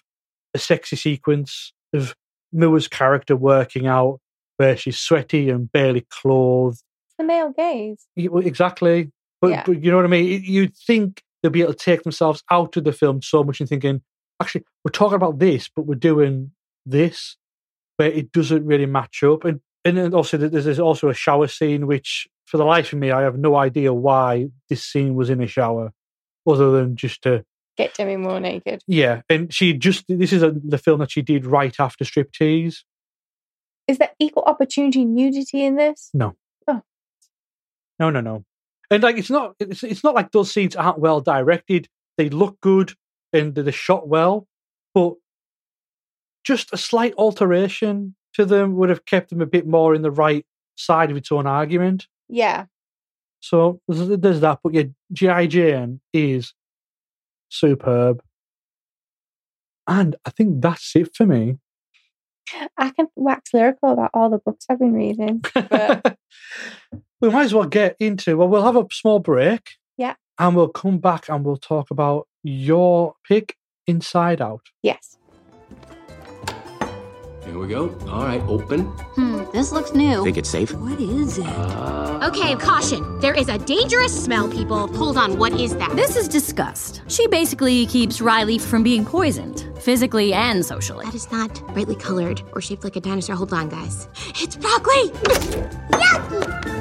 a 0.54 0.60
sexy 0.60 0.96
sequence 0.96 1.74
of 1.94 2.16
Moore's 2.52 2.88
character 2.88 3.36
working 3.36 3.88
out 3.88 4.20
where 4.58 4.78
she's 4.78 5.00
sweaty 5.00 5.50
and 5.50 5.72
barely 5.72 6.02
clothed. 6.10 6.84
It's 7.08 7.16
the 7.18 7.24
male 7.24 7.52
gaze. 7.52 8.06
Exactly. 8.16 9.12
But, 9.42 9.50
Yeah. 9.50 9.64
but 9.66 9.84
you 9.84 9.90
know 9.90 9.98
what 9.98 10.06
I 10.06 10.10
mean? 10.10 10.44
You'd 10.46 10.76
think 10.78 11.24
they'll 11.42 11.52
be 11.52 11.62
able 11.62 11.74
to 11.74 11.80
take 11.80 12.04
themselves 12.04 12.44
out 12.52 12.78
of 12.78 12.84
the 12.84 12.94
film 12.94 13.22
so 13.22 13.44
much 13.44 13.60
and 13.60 13.68
thinking, 13.68 14.02
actually, 14.42 14.64
we're 14.86 14.92
talking 14.92 15.16
about 15.16 15.40
this, 15.40 15.70
but 15.76 15.84
we're 15.88 15.96
doing 15.96 16.52
this, 16.86 17.38
where 17.98 18.12
it 18.12 18.32
doesn't 18.32 18.66
really 18.66 18.86
match 18.86 19.24
up. 19.24 19.46
And 19.46 19.62
and 19.86 19.98
then 19.98 20.14
also 20.14 20.38
there's 20.38 20.80
also 20.80 21.10
a 21.10 21.14
shower 21.14 21.48
scene, 21.48 21.88
which 21.88 22.28
for 22.46 22.58
the 22.58 22.66
life 22.66 22.94
of 22.94 23.00
me, 23.00 23.12
I 23.12 23.22
have 23.24 23.38
no 23.38 23.56
idea 23.56 23.94
why 23.94 24.50
this 24.70 24.84
scene 24.84 25.16
was 25.16 25.30
in 25.30 25.42
a 25.42 25.48
shower, 25.48 25.92
other 26.48 26.72
than 26.72 26.96
just 26.96 27.22
to 27.24 27.44
Get 27.76 27.96
Demi 27.96 28.18
Moore 28.18 28.40
naked. 28.40 28.84
yeah. 28.88 29.22
And 29.30 29.52
she 29.54 29.74
just 29.74 30.06
this 30.08 30.32
is 30.32 30.44
a, 30.44 30.52
the 30.52 30.78
film 30.78 31.00
that 31.00 31.12
she 31.12 31.22
did 31.22 31.46
right 31.46 31.76
after 31.80 32.06
striptease. 32.06 32.84
Is 33.88 33.98
there 33.98 34.12
equal 34.20 34.44
opportunity 34.44 35.04
nudity 35.04 35.66
in 35.66 35.76
this? 35.76 36.10
No, 36.14 36.36
oh. 36.68 36.82
no, 38.00 38.10
no. 38.10 38.22
No. 38.22 38.46
And 38.92 39.02
like 39.02 39.18
it's 39.18 39.32
not 39.32 39.56
it's 39.60 39.84
it's 39.84 40.04
not 40.04 40.16
like 40.16 40.32
those 40.32 40.52
scenes 40.52 40.76
aren't 40.76 41.00
well 41.00 41.20
directed. 41.20 41.88
They 42.18 42.30
look 42.30 42.62
good 42.62 42.94
and 43.34 43.56
they're 43.56 43.72
shot 43.72 44.08
well, 44.08 44.48
but 44.94 45.14
just 46.44 46.74
a 46.74 46.78
slight 46.78 47.14
alteration 47.18 48.16
to 48.34 48.46
them 48.46 48.76
would 48.76 48.90
have 48.90 49.06
kept 49.06 49.30
them 49.30 49.42
a 49.42 49.46
bit 49.46 49.68
more 49.68 49.94
in 49.96 50.02
the 50.02 50.12
right 50.12 50.46
side 50.76 51.12
of 51.12 51.18
its 51.18 51.32
own 51.32 51.48
argument. 51.48 52.08
Yeah. 52.28 52.66
So 53.40 53.82
there's, 53.88 54.40
that. 54.40 54.60
But 54.64 54.74
yeah, 54.74 54.84
G.I. 55.12 55.48
Jane 55.48 56.00
is 56.14 56.54
superb. 57.50 58.24
And 59.88 60.16
I 60.26 60.30
think 60.30 60.62
that's 60.62 60.96
it 60.96 61.16
for 61.16 61.26
me. 61.26 61.58
I 62.78 62.90
can 62.92 63.08
wax 63.16 63.54
lyrical 63.54 63.92
about 63.92 64.12
all 64.14 64.30
the 64.30 64.38
books 64.38 64.66
I've 64.70 64.80
been 64.80 64.94
reading. 64.94 65.44
But 65.54 66.18
we 67.22 67.30
might 67.30 67.46
as 67.46 67.54
well 67.54 67.66
get 67.66 67.96
into 68.00 68.38
well 68.38 68.48
we'll 68.50 68.64
have 68.66 68.76
a 68.76 68.86
small 68.92 69.20
break 69.20 69.72
Yeah. 69.98 70.16
and 70.38 70.56
we'll 70.56 70.68
come 70.68 71.00
back 71.00 71.30
and 71.30 71.46
we'll 71.46 71.58
talk 71.58 71.90
about 71.90 72.28
your 72.44 73.16
pick 73.28 73.56
inside 73.88 74.42
out 74.42 74.62
yes. 74.82 75.18
Here 77.54 77.62
we 77.62 77.68
go. 77.68 77.96
All 78.10 78.24
right, 78.24 78.42
open. 78.48 78.86
Hmm, 79.14 79.44
this 79.54 79.72
looks 79.72 79.94
new. 79.94 80.24
Think 80.24 80.38
it's 80.38 80.50
safe? 80.50 80.74
What 80.74 81.00
is 81.00 81.38
it? 81.38 81.46
Okay, 81.46 82.56
caution. 82.56 83.20
There 83.20 83.36
is 83.36 83.48
a 83.48 83.60
dangerous 83.60 84.24
smell, 84.24 84.50
people. 84.50 84.88
Hold 84.98 85.18
on, 85.18 85.38
what 85.38 85.54
is 85.60 85.78
that? 85.78 85.96
This 85.96 86.16
is 86.16 86.28
disgust. 86.28 87.04
She 87.08 87.28
basically 87.28 87.86
keeps 87.86 88.22
Riley 88.22 88.58
from 88.58 88.82
being 88.82 89.06
poisoned, 89.06 89.70
physically 89.80 90.34
and 90.34 90.66
socially. 90.66 91.06
That 91.06 91.14
is 91.14 91.32
not 91.32 91.54
brightly 91.76 91.96
colored 91.96 92.42
or 92.54 92.62
shaped 92.62 92.84
like 92.84 92.96
a 92.96 93.02
dinosaur. 93.02 93.36
Hold 93.36 93.54
on, 93.54 93.70
guys. 93.70 94.08
It's 94.42 94.56
broccoli! 94.56 95.10
Yucky! 95.94 96.74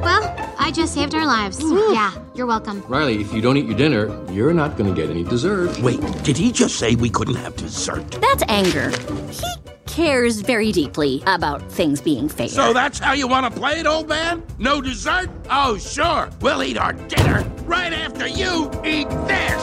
Well, 0.00 0.47
I 0.68 0.70
just 0.70 0.92
saved 0.92 1.14
our 1.14 1.24
lives. 1.24 1.58
yeah, 1.62 2.12
you're 2.34 2.44
welcome. 2.44 2.84
Riley, 2.88 3.22
if 3.22 3.32
you 3.32 3.40
don't 3.40 3.56
eat 3.56 3.64
your 3.64 3.74
dinner, 3.74 4.30
you're 4.30 4.52
not 4.52 4.76
going 4.76 4.94
to 4.94 5.00
get 5.00 5.08
any 5.08 5.24
dessert. 5.24 5.78
Wait, 5.78 5.98
did 6.24 6.36
he 6.36 6.52
just 6.52 6.78
say 6.78 6.94
we 6.94 7.08
couldn't 7.08 7.36
have 7.36 7.56
dessert? 7.56 8.04
That's 8.10 8.42
anger. 8.48 8.90
He 9.30 9.46
cares 9.86 10.42
very 10.42 10.70
deeply 10.70 11.22
about 11.26 11.62
things 11.72 12.02
being 12.02 12.28
fair. 12.28 12.48
So 12.48 12.74
that's 12.74 12.98
how 12.98 13.14
you 13.14 13.26
want 13.26 13.50
to 13.50 13.58
play 13.58 13.80
it, 13.80 13.86
old 13.86 14.10
man? 14.10 14.42
No 14.58 14.82
dessert? 14.82 15.30
Oh, 15.48 15.78
sure. 15.78 16.28
We'll 16.42 16.62
eat 16.62 16.76
our 16.76 16.92
dinner 16.92 17.50
right 17.64 17.94
after 17.94 18.26
you 18.28 18.70
eat 18.84 19.08
this. 19.08 19.62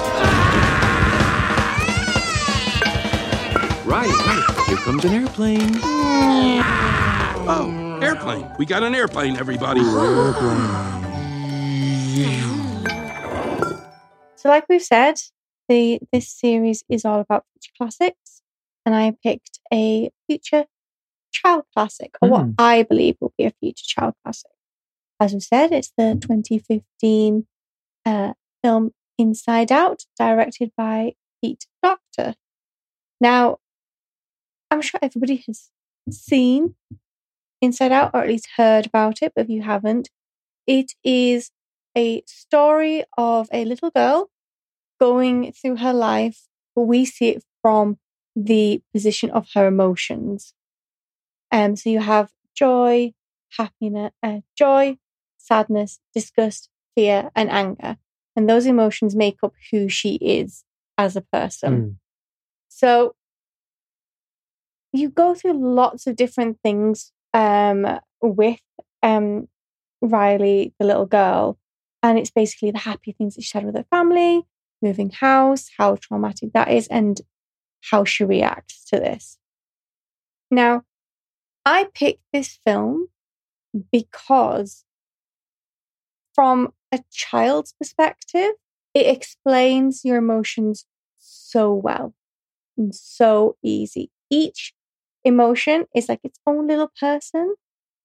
Right, 3.86 4.10
right. 4.10 4.66
Here 4.68 4.78
comes 4.78 5.06
an 5.06 5.14
airplane. 5.14 5.70
Oh, 7.48 8.00
airplane. 8.02 8.50
We 8.58 8.66
got 8.66 8.82
an 8.82 8.96
airplane, 8.96 9.38
everybody. 9.38 9.82
So, 14.38 14.50
like 14.50 14.66
we've 14.70 14.82
said, 14.82 15.16
the 15.68 16.00
this 16.14 16.30
series 16.30 16.84
is 16.90 17.04
all 17.06 17.20
about 17.20 17.46
future 17.54 17.74
classics, 17.78 18.42
and 18.86 18.96
I 18.96 19.16
picked 19.24 19.60
a 19.74 20.12
future 20.28 20.66
child 21.32 21.64
classic, 21.76 22.16
or 22.22 22.30
what 22.30 22.44
Hmm. 22.46 22.52
I 22.58 22.84
believe 22.84 23.18
will 23.20 23.34
be 23.38 23.46
a 23.46 23.52
future 23.60 23.84
child 23.86 24.14
classic. 24.24 24.52
As 25.20 25.34
we 25.34 25.40
said, 25.40 25.72
it's 25.72 25.92
the 25.98 26.18
2015 26.22 27.48
uh, 28.06 28.34
film 28.64 28.92
Inside 29.18 29.72
Out, 29.72 30.04
directed 30.18 30.72
by 30.78 31.14
Pete 31.42 31.66
Docter. 31.82 32.36
Now, 33.20 33.58
I'm 34.72 34.82
sure 34.82 35.00
everybody 35.02 35.44
has 35.48 35.72
seen 36.12 36.76
Inside 37.62 37.92
Out, 37.92 38.12
or 38.14 38.22
at 38.22 38.28
least 38.28 38.50
heard 38.58 38.86
about 38.86 39.22
it, 39.22 39.34
but 39.36 39.46
if 39.46 39.50
you 39.50 39.64
haven't, 39.64 40.10
it 40.68 40.94
is 41.04 41.52
a 41.98 42.24
story 42.26 43.04
of 43.18 43.48
a 43.52 43.66
little 43.66 43.92
girl 43.92 44.30
going 45.00 45.52
through 45.52 45.78
her 45.78 45.94
life, 45.94 46.48
but 46.76 46.84
we 46.84 47.06
see 47.06 47.30
it 47.30 47.44
from 47.62 47.98
the 48.36 48.82
position 48.94 49.30
of 49.30 49.48
her 49.54 49.68
emotions. 49.68 50.54
Um, 51.52 51.76
so 51.76 51.90
you 51.90 52.00
have 52.00 52.30
joy, 52.56 53.14
happiness, 53.58 54.12
uh, 54.22 54.40
joy, 54.58 54.98
sadness, 55.38 56.00
disgust, 56.14 56.70
fear, 56.96 57.32
and 57.36 57.50
anger, 57.50 57.98
and 58.36 58.50
those 58.50 58.66
emotions 58.66 59.16
make 59.16 59.38
up 59.44 59.54
who 59.72 59.88
she 59.88 60.16
is 60.16 60.64
as 60.98 61.16
a 61.16 61.22
person. 61.22 61.74
Mm. 61.74 61.96
So 62.68 63.16
you 64.92 65.10
go 65.10 65.36
through 65.36 65.54
lots 65.54 66.08
of 66.08 66.16
different 66.16 66.60
things 66.62 67.12
um, 67.34 68.00
with 68.22 68.60
um, 69.04 69.48
Riley, 70.02 70.74
the 70.80 70.86
little 70.86 71.06
girl, 71.06 71.58
and 72.06 72.20
it's 72.20 72.30
basically 72.30 72.70
the 72.70 72.78
happy 72.78 73.14
things 73.14 73.34
that 73.34 73.42
she 73.42 73.58
had 73.58 73.66
with 73.66 73.76
her 73.76 73.86
family, 73.90 74.44
moving 74.80 75.10
house, 75.10 75.72
how 75.76 75.96
traumatic 75.96 76.54
that 76.54 76.70
is, 76.70 76.88
and 76.90 77.20
how 77.90 78.04
she 78.04 78.24
reacts 78.24 78.86
to 78.86 78.98
this. 78.98 79.40
Now, 80.52 80.84
I 81.66 81.88
picked 81.96 82.22
this 82.32 82.60
film 82.64 83.08
because, 83.92 84.86
from 86.36 86.74
a 86.92 87.00
child's 87.12 87.74
perspective, 87.74 88.52
it 88.94 89.08
explains 89.08 90.06
your 90.06 90.18
emotions 90.18 90.86
so 91.18 91.74
well 91.74 92.14
and 92.78 92.94
so 92.94 93.58
easy. 93.64 94.12
Each 94.30 94.76
emotion 95.24 95.86
is 95.96 96.08
like 96.08 96.20
its 96.24 96.40
own 96.46 96.68
little 96.68 96.92
person, 97.00 97.56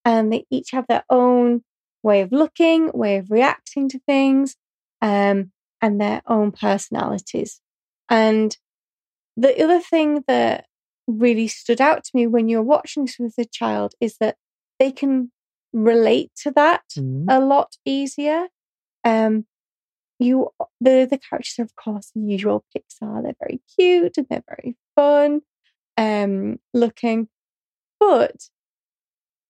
and 0.06 0.32
they 0.32 0.46
each 0.50 0.70
have 0.70 0.86
their 0.88 1.04
own 1.10 1.64
way 2.02 2.20
of 2.22 2.32
looking, 2.32 2.90
way 2.92 3.16
of 3.18 3.30
reacting 3.30 3.88
to 3.90 3.98
things, 4.00 4.56
um, 5.02 5.52
and 5.82 6.00
their 6.00 6.22
own 6.26 6.52
personalities. 6.52 7.60
And 8.08 8.56
the 9.36 9.62
other 9.62 9.80
thing 9.80 10.24
that 10.26 10.66
really 11.06 11.48
stood 11.48 11.80
out 11.80 12.04
to 12.04 12.10
me 12.14 12.26
when 12.26 12.48
you're 12.48 12.62
watching 12.62 13.04
this 13.04 13.16
with 13.18 13.34
a 13.38 13.44
child 13.44 13.94
is 14.00 14.16
that 14.18 14.36
they 14.78 14.92
can 14.92 15.32
relate 15.72 16.30
to 16.42 16.50
that 16.52 16.82
Mm. 16.98 17.26
a 17.28 17.40
lot 17.40 17.76
easier. 17.84 18.48
Um, 19.04 19.46
you 20.18 20.50
the 20.80 21.06
the 21.10 21.18
characters 21.18 21.58
are 21.58 21.62
of 21.62 21.74
course 21.76 22.10
the 22.14 22.20
usual 22.20 22.64
Pixar. 22.76 23.22
They're 23.22 23.34
very 23.40 23.60
cute 23.76 24.18
and 24.18 24.26
they're 24.28 24.44
very 24.46 24.76
fun, 24.94 25.40
um, 25.96 26.58
looking. 26.74 27.28
But 27.98 28.50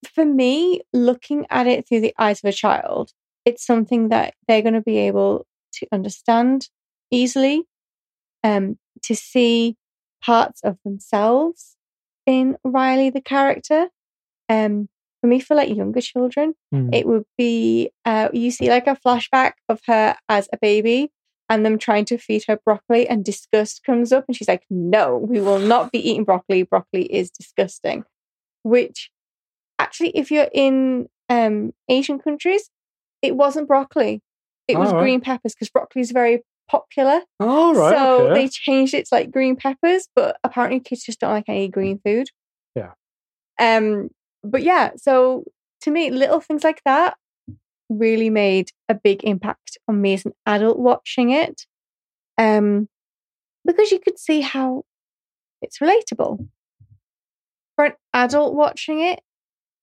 for 0.06 0.24
me, 0.24 0.82
looking 0.92 1.46
at 1.50 1.66
it 1.66 1.86
through 1.88 2.00
the 2.00 2.14
eyes 2.18 2.40
of 2.42 2.48
a 2.48 2.52
child, 2.52 3.12
it's 3.44 3.64
something 3.64 4.08
that 4.08 4.34
they're 4.46 4.62
going 4.62 4.74
to 4.74 4.80
be 4.80 4.98
able 4.98 5.46
to 5.74 5.86
understand 5.92 6.68
easily, 7.10 7.64
um, 8.44 8.78
to 9.02 9.14
see 9.14 9.76
parts 10.22 10.60
of 10.62 10.78
themselves 10.84 11.76
in 12.26 12.56
Riley 12.64 13.10
the 13.10 13.20
character. 13.20 13.88
Um, 14.48 14.88
for 15.20 15.26
me, 15.26 15.40
for 15.40 15.54
like 15.54 15.74
younger 15.74 16.00
children, 16.00 16.54
Mm. 16.72 16.94
it 16.94 17.06
would 17.06 17.24
be 17.36 17.90
uh, 18.04 18.28
you 18.32 18.50
see 18.50 18.68
like 18.70 18.86
a 18.86 18.96
flashback 18.96 19.52
of 19.68 19.80
her 19.86 20.16
as 20.28 20.48
a 20.52 20.56
baby 20.56 21.10
and 21.48 21.66
them 21.66 21.78
trying 21.78 22.04
to 22.06 22.16
feed 22.16 22.44
her 22.46 22.56
broccoli 22.64 23.08
and 23.08 23.24
disgust 23.24 23.82
comes 23.84 24.12
up 24.12 24.24
and 24.28 24.36
she's 24.36 24.46
like 24.48 24.64
no 24.70 25.16
we 25.18 25.40
will 25.40 25.58
not 25.58 25.90
be 25.90 25.98
eating 26.10 26.22
broccoli 26.24 26.62
broccoli 26.62 27.12
is 27.12 27.28
disgusting 27.32 28.04
which 28.62 29.10
actually 29.80 30.10
if 30.10 30.30
you're 30.30 30.50
in 30.52 31.08
um 31.28 31.72
asian 31.88 32.18
countries 32.18 32.70
it 33.22 33.34
wasn't 33.36 33.66
broccoli 33.66 34.20
it 34.68 34.78
was 34.78 34.92
right. 34.92 35.00
green 35.00 35.20
peppers 35.20 35.54
because 35.54 35.70
broccoli 35.70 36.02
is 36.02 36.10
very 36.10 36.42
popular 36.70 37.20
All 37.40 37.74
right. 37.74 37.96
so 37.96 38.26
okay. 38.26 38.34
they 38.34 38.48
changed 38.48 38.94
it 38.94 39.06
to 39.08 39.14
like 39.14 39.30
green 39.30 39.56
peppers, 39.56 40.08
but 40.14 40.36
apparently 40.44 40.80
kids 40.80 41.02
just 41.02 41.20
don't 41.20 41.32
like 41.32 41.48
any 41.48 41.68
green 41.68 42.00
food. 42.04 42.28
Yeah. 42.76 42.92
Um, 43.58 44.10
but 44.44 44.62
yeah, 44.62 44.90
so 44.96 45.44
to 45.82 45.90
me, 45.90 46.10
little 46.10 46.40
things 46.40 46.62
like 46.62 46.80
that 46.84 47.16
really 47.88 48.30
made 48.30 48.70
a 48.88 48.94
big 48.94 49.24
impact 49.24 49.78
on 49.88 50.00
me 50.00 50.14
as 50.14 50.24
an 50.24 50.32
adult 50.46 50.78
watching 50.78 51.30
it. 51.30 51.66
Um, 52.38 52.88
because 53.64 53.90
you 53.90 53.98
could 53.98 54.18
see 54.18 54.40
how 54.40 54.84
it's 55.60 55.78
relatable. 55.78 56.48
For 57.76 57.86
an 57.86 57.92
adult 58.14 58.54
watching 58.54 59.00
it 59.00 59.20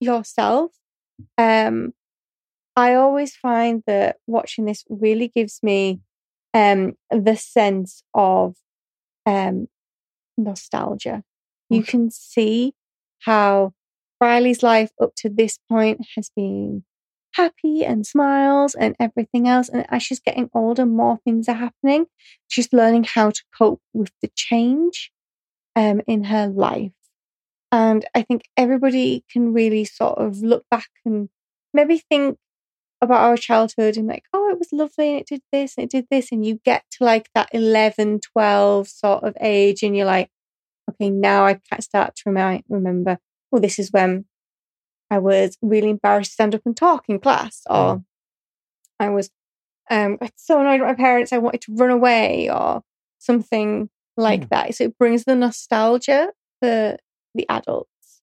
yourself, 0.00 0.72
um, 1.36 1.92
I 2.76 2.94
always 2.94 3.34
find 3.34 3.82
that 3.86 4.16
watching 4.26 4.64
this 4.64 4.84
really 4.88 5.28
gives 5.28 5.60
me 5.62 6.00
um, 6.54 6.94
the 7.10 7.36
sense 7.36 8.02
of 8.14 8.56
um, 9.26 9.68
nostalgia. 10.36 11.24
You 11.70 11.82
can 11.82 12.10
see 12.10 12.72
how 13.20 13.72
Riley's 14.20 14.62
life 14.62 14.90
up 15.00 15.12
to 15.16 15.28
this 15.28 15.58
point 15.68 16.00
has 16.16 16.30
been 16.34 16.84
happy 17.34 17.84
and 17.84 18.06
smiles 18.06 18.74
and 18.74 18.96
everything 18.98 19.48
else. 19.48 19.68
And 19.68 19.86
as 19.90 20.02
she's 20.02 20.20
getting 20.20 20.50
older, 20.54 20.86
more 20.86 21.18
things 21.24 21.48
are 21.48 21.54
happening. 21.54 22.06
She's 22.48 22.72
learning 22.72 23.04
how 23.04 23.30
to 23.30 23.42
cope 23.56 23.82
with 23.92 24.12
the 24.22 24.30
change 24.34 25.12
um, 25.76 26.00
in 26.06 26.24
her 26.24 26.46
life. 26.46 26.92
And 27.70 28.04
I 28.14 28.22
think 28.22 28.42
everybody 28.56 29.24
can 29.30 29.52
really 29.52 29.84
sort 29.84 30.18
of 30.18 30.38
look 30.42 30.64
back 30.70 30.88
and 31.04 31.28
maybe 31.74 31.98
think 32.10 32.38
about 33.02 33.20
our 33.20 33.36
childhood 33.36 33.96
and 33.96 34.08
like, 34.08 34.24
oh, 34.32 34.50
it 34.50 34.58
was 34.58 34.68
lovely 34.72 35.10
and 35.10 35.20
it 35.20 35.26
did 35.26 35.42
this 35.52 35.74
and 35.76 35.84
it 35.84 35.90
did 35.90 36.06
this. 36.10 36.32
And 36.32 36.44
you 36.44 36.60
get 36.64 36.84
to 36.92 37.04
like 37.04 37.28
that 37.34 37.48
11, 37.52 38.20
12 38.20 38.88
sort 38.88 39.22
of 39.24 39.36
age 39.40 39.82
and 39.82 39.96
you're 39.96 40.06
like, 40.06 40.30
okay, 40.90 41.10
now 41.10 41.44
I 41.46 41.60
can 41.70 41.80
start 41.82 42.16
to 42.16 42.62
remember, 42.68 43.18
oh, 43.52 43.58
this 43.58 43.78
is 43.78 43.92
when 43.92 44.24
I 45.10 45.18
was 45.18 45.56
really 45.62 45.90
embarrassed 45.90 46.30
to 46.30 46.34
stand 46.34 46.54
up 46.54 46.62
and 46.66 46.76
talk 46.76 47.04
in 47.08 47.18
class, 47.18 47.62
or 47.68 48.02
I 49.00 49.08
was 49.10 49.30
um, 49.90 50.18
so 50.36 50.60
annoyed 50.60 50.80
at 50.80 50.86
my 50.86 50.94
parents, 50.94 51.32
I 51.32 51.38
wanted 51.38 51.62
to 51.62 51.74
run 51.74 51.90
away, 51.90 52.50
or 52.50 52.82
something 53.18 53.90
like 54.16 54.42
Mm. 54.42 54.48
that. 54.50 54.74
So 54.74 54.84
it 54.84 54.98
brings 54.98 55.24
the 55.24 55.36
nostalgia 55.36 56.32
for 56.60 56.96
the 57.34 57.46
adults. 57.48 58.22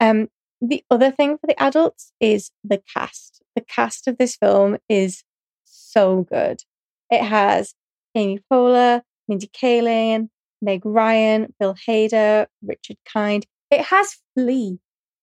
Um, 0.00 0.28
the 0.60 0.84
other 0.90 1.10
thing 1.10 1.38
for 1.38 1.46
the 1.46 1.60
adults 1.60 2.12
is 2.20 2.50
the 2.64 2.82
cast. 2.92 3.42
The 3.54 3.62
cast 3.62 4.08
of 4.08 4.18
this 4.18 4.36
film 4.36 4.78
is 4.88 5.22
so 5.64 6.26
good. 6.30 6.62
It 7.10 7.22
has 7.22 7.74
Amy 8.14 8.40
Poehler, 8.50 9.02
Mindy 9.28 9.48
Kaling, 9.48 10.28
Meg 10.60 10.84
Ryan, 10.84 11.54
Bill 11.58 11.74
Hader, 11.74 12.46
Richard 12.62 12.96
Kind. 13.04 13.46
It 13.70 13.82
has 13.86 14.16
Flea 14.34 14.78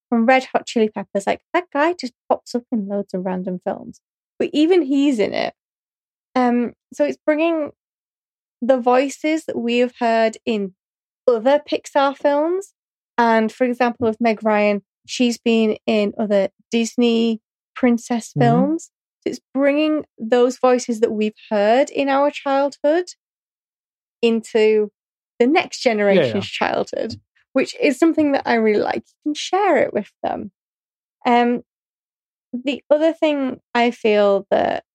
from 0.09 0.25
Red 0.25 0.45
Hot 0.45 0.65
Chili 0.65 0.89
Peppers. 0.89 1.27
Like 1.27 1.41
that 1.53 1.65
guy 1.73 1.93
just 1.93 2.13
pops 2.29 2.55
up 2.55 2.63
in 2.71 2.87
loads 2.87 3.13
of 3.13 3.25
random 3.25 3.59
films, 3.65 4.01
but 4.39 4.49
even 4.53 4.81
he's 4.81 5.19
in 5.19 5.33
it. 5.33 5.53
Um, 6.35 6.73
so 6.93 7.05
it's 7.05 7.17
bringing 7.25 7.71
the 8.61 8.77
voices 8.79 9.45
that 9.45 9.57
we 9.57 9.79
have 9.79 9.93
heard 9.99 10.37
in 10.45 10.73
other 11.27 11.61
Pixar 11.69 12.15
films. 12.15 12.73
And 13.17 13.51
for 13.51 13.63
example, 13.63 14.07
with 14.07 14.19
Meg 14.19 14.43
Ryan, 14.43 14.83
she's 15.07 15.37
been 15.37 15.77
in 15.85 16.13
other 16.17 16.49
Disney 16.71 17.41
princess 17.75 18.33
Mhm. 18.33 18.41
films. 18.41 18.91
So 19.21 19.29
it's 19.31 19.39
bringing 19.53 20.05
those 20.17 20.57
voices 20.59 20.99
that 20.99 21.11
we've 21.11 21.35
heard 21.49 21.89
in 21.89 22.09
our 22.09 22.29
childhood 22.31 23.05
into 24.21 24.91
the 25.39 25.47
next 25.47 25.79
generation's 25.81 26.45
childhood, 26.47 27.15
which 27.53 27.75
is 27.79 27.97
something 27.97 28.31
that 28.31 28.43
I 28.45 28.55
really 28.55 28.79
like. 28.81 29.03
You 29.07 29.31
can 29.31 29.33
share 29.33 29.77
it 29.77 29.93
with 29.93 30.11
them. 30.23 30.51
Um, 31.25 31.63
the 32.53 32.83
other 32.89 33.13
thing 33.13 33.59
I 33.73 33.91
feel 33.91 34.47
that 34.49 34.85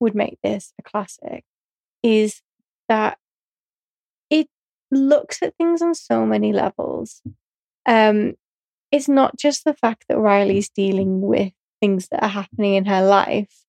would 0.00 0.14
make 0.14 0.38
this 0.42 0.72
a 0.78 0.82
classic 0.82 1.44
is 2.02 2.42
that 2.88 3.18
it 4.30 4.48
looks 4.90 5.42
at 5.42 5.56
things 5.56 5.82
on 5.82 5.94
so 5.94 6.24
many 6.26 6.52
levels. 6.52 7.22
Um, 7.86 8.34
it's 8.90 9.08
not 9.08 9.36
just 9.36 9.64
the 9.64 9.74
fact 9.74 10.04
that 10.08 10.18
Riley's 10.18 10.68
dealing 10.68 11.20
with 11.20 11.52
things 11.80 12.08
that 12.08 12.22
are 12.22 12.28
happening 12.28 12.74
in 12.74 12.84
her 12.86 13.04
life. 13.04 13.64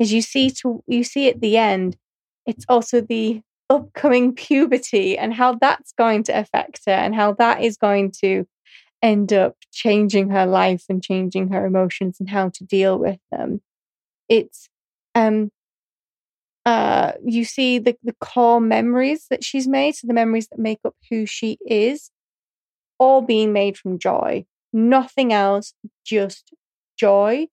As 0.00 0.12
you 0.12 0.22
see 0.22 0.50
to 0.62 0.82
you 0.86 1.04
see 1.04 1.28
at 1.28 1.40
the 1.40 1.56
end, 1.56 1.96
it's 2.46 2.64
also 2.68 3.00
the 3.00 3.42
upcoming 3.68 4.34
puberty 4.46 5.16
and 5.16 5.34
how 5.34 5.54
that's 5.54 5.92
going 5.92 6.22
to 6.24 6.32
affect 6.32 6.80
her 6.86 6.92
and 6.92 7.14
how 7.14 7.34
that 7.34 7.62
is 7.62 7.76
going 7.76 8.12
to 8.22 8.46
end 9.02 9.32
up 9.32 9.56
changing 9.72 10.30
her 10.30 10.46
life 10.46 10.84
and 10.88 11.02
changing 11.02 11.48
her 11.48 11.64
emotions 11.64 12.18
and 12.20 12.28
how 12.28 12.48
to 12.50 12.64
deal 12.64 12.98
with 12.98 13.18
them. 13.30 13.60
It's 14.28 14.68
um 15.14 15.50
uh 16.66 17.12
you 17.24 17.44
see 17.44 17.78
the, 17.78 17.96
the 18.02 18.14
core 18.20 18.60
memories 18.60 19.26
that 19.30 19.44
she's 19.44 19.68
made, 19.68 19.94
so 19.94 20.06
the 20.06 20.14
memories 20.14 20.48
that 20.48 20.58
make 20.58 20.80
up 20.84 20.94
who 21.10 21.26
she 21.26 21.58
is, 21.66 22.10
all 23.00 23.22
being 23.22 23.52
made 23.52 23.76
from 23.76 23.98
joy. 23.98 24.44
Nothing 24.72 25.32
else, 25.32 25.74
just 26.06 26.52
joy. 26.96 27.48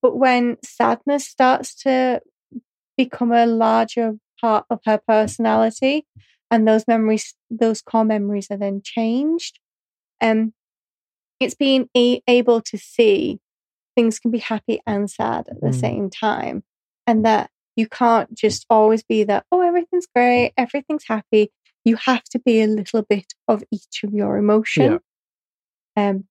But 0.00 0.16
when 0.16 0.58
sadness 0.62 1.26
starts 1.26 1.74
to 1.82 2.20
become 2.96 3.32
a 3.32 3.46
larger 3.46 4.12
part 4.40 4.66
of 4.70 4.80
her 4.84 5.00
personality, 5.08 6.06
and 6.50 6.68
those 6.68 6.86
memories, 6.86 7.34
those 7.50 7.80
core 7.82 8.04
memories 8.04 8.48
are 8.50 8.58
then 8.58 8.82
changed, 8.84 9.58
um, 10.20 10.52
it's 11.40 11.54
being 11.54 11.88
a- 11.96 12.22
able 12.28 12.60
to 12.60 12.78
see 12.78 13.40
things 13.96 14.18
can 14.18 14.30
be 14.30 14.38
happy 14.38 14.80
and 14.86 15.10
sad 15.10 15.48
at 15.48 15.60
the 15.60 15.68
Mm. 15.68 15.80
same 15.80 16.10
time, 16.10 16.64
and 17.06 17.24
that 17.24 17.50
you 17.76 17.88
can't 17.88 18.32
just 18.34 18.66
always 18.70 19.02
be 19.02 19.24
that, 19.24 19.46
oh, 19.50 19.60
everything's 19.60 20.06
great, 20.06 20.52
everything's 20.56 21.06
happy. 21.08 21.50
You 21.84 21.96
have 21.96 22.24
to 22.24 22.38
be 22.38 22.62
a 22.62 22.66
little 22.66 23.02
bit 23.02 23.34
of 23.46 23.62
each 23.70 24.02
of 24.04 24.12
your 24.12 24.36
emotion. 24.36 25.00
Um, 25.96 26.24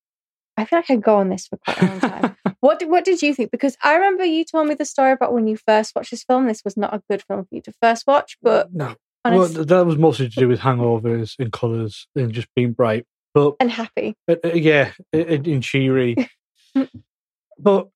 I 0.58 0.66
feel 0.66 0.80
like 0.80 0.92
I 0.92 0.96
go 0.98 1.18
on 1.18 1.30
this 1.30 1.48
for 1.48 1.58
quite 1.58 1.82
a 1.82 1.86
long 1.86 2.00
time. 2.00 2.36
what 2.60 2.80
did, 2.80 2.90
what 2.90 3.06
did 3.06 3.22
you 3.22 3.34
think? 3.34 3.52
Because 3.52 3.76
I 3.84 3.96
remember 3.96 4.24
you 4.24 4.46
told 4.46 4.68
me 4.68 4.76
the 4.76 4.86
story 4.86 5.12
about 5.12 5.34
when 5.34 5.48
you 5.48 5.58
first 5.58 5.96
watched 5.96 6.12
this 6.12 6.24
film. 6.24 6.48
This 6.48 6.64
was 6.64 6.78
not 6.78 6.94
a 6.94 7.02
good 7.10 7.24
film 7.24 7.44
for 7.44 7.56
you 7.56 7.62
to 7.62 7.74
first 7.82 8.06
watch, 8.06 8.38
but 8.42 8.74
no. 8.74 8.96
Well, 9.26 9.48
that 9.48 9.86
was 9.86 9.98
mostly 9.98 10.30
to 10.30 10.36
do 10.36 10.50
with 10.50 10.60
hangovers 10.60 11.36
and 11.40 11.52
colours 11.52 12.08
and 12.16 12.34
just 12.34 12.50
being 12.56 12.74
bright. 12.74 13.06
But 13.34 13.56
and 13.60 13.72
happy. 13.72 14.16
uh, 14.28 14.36
uh, 14.44 14.50
yeah, 14.50 14.92
in, 15.14 15.46
in 15.46 15.62
cheery. 15.62 16.16
but 17.60 17.88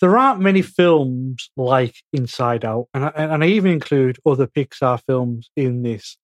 there 0.00 0.18
aren't 0.18 0.40
many 0.40 0.62
films 0.62 1.50
like 1.56 1.94
Inside 2.12 2.64
Out, 2.64 2.88
and 2.92 3.04
I, 3.04 3.08
and 3.10 3.44
I 3.44 3.46
even 3.46 3.70
include 3.70 4.18
other 4.26 4.46
Pixar 4.46 5.00
films 5.06 5.48
in 5.56 5.82
this. 5.82 6.18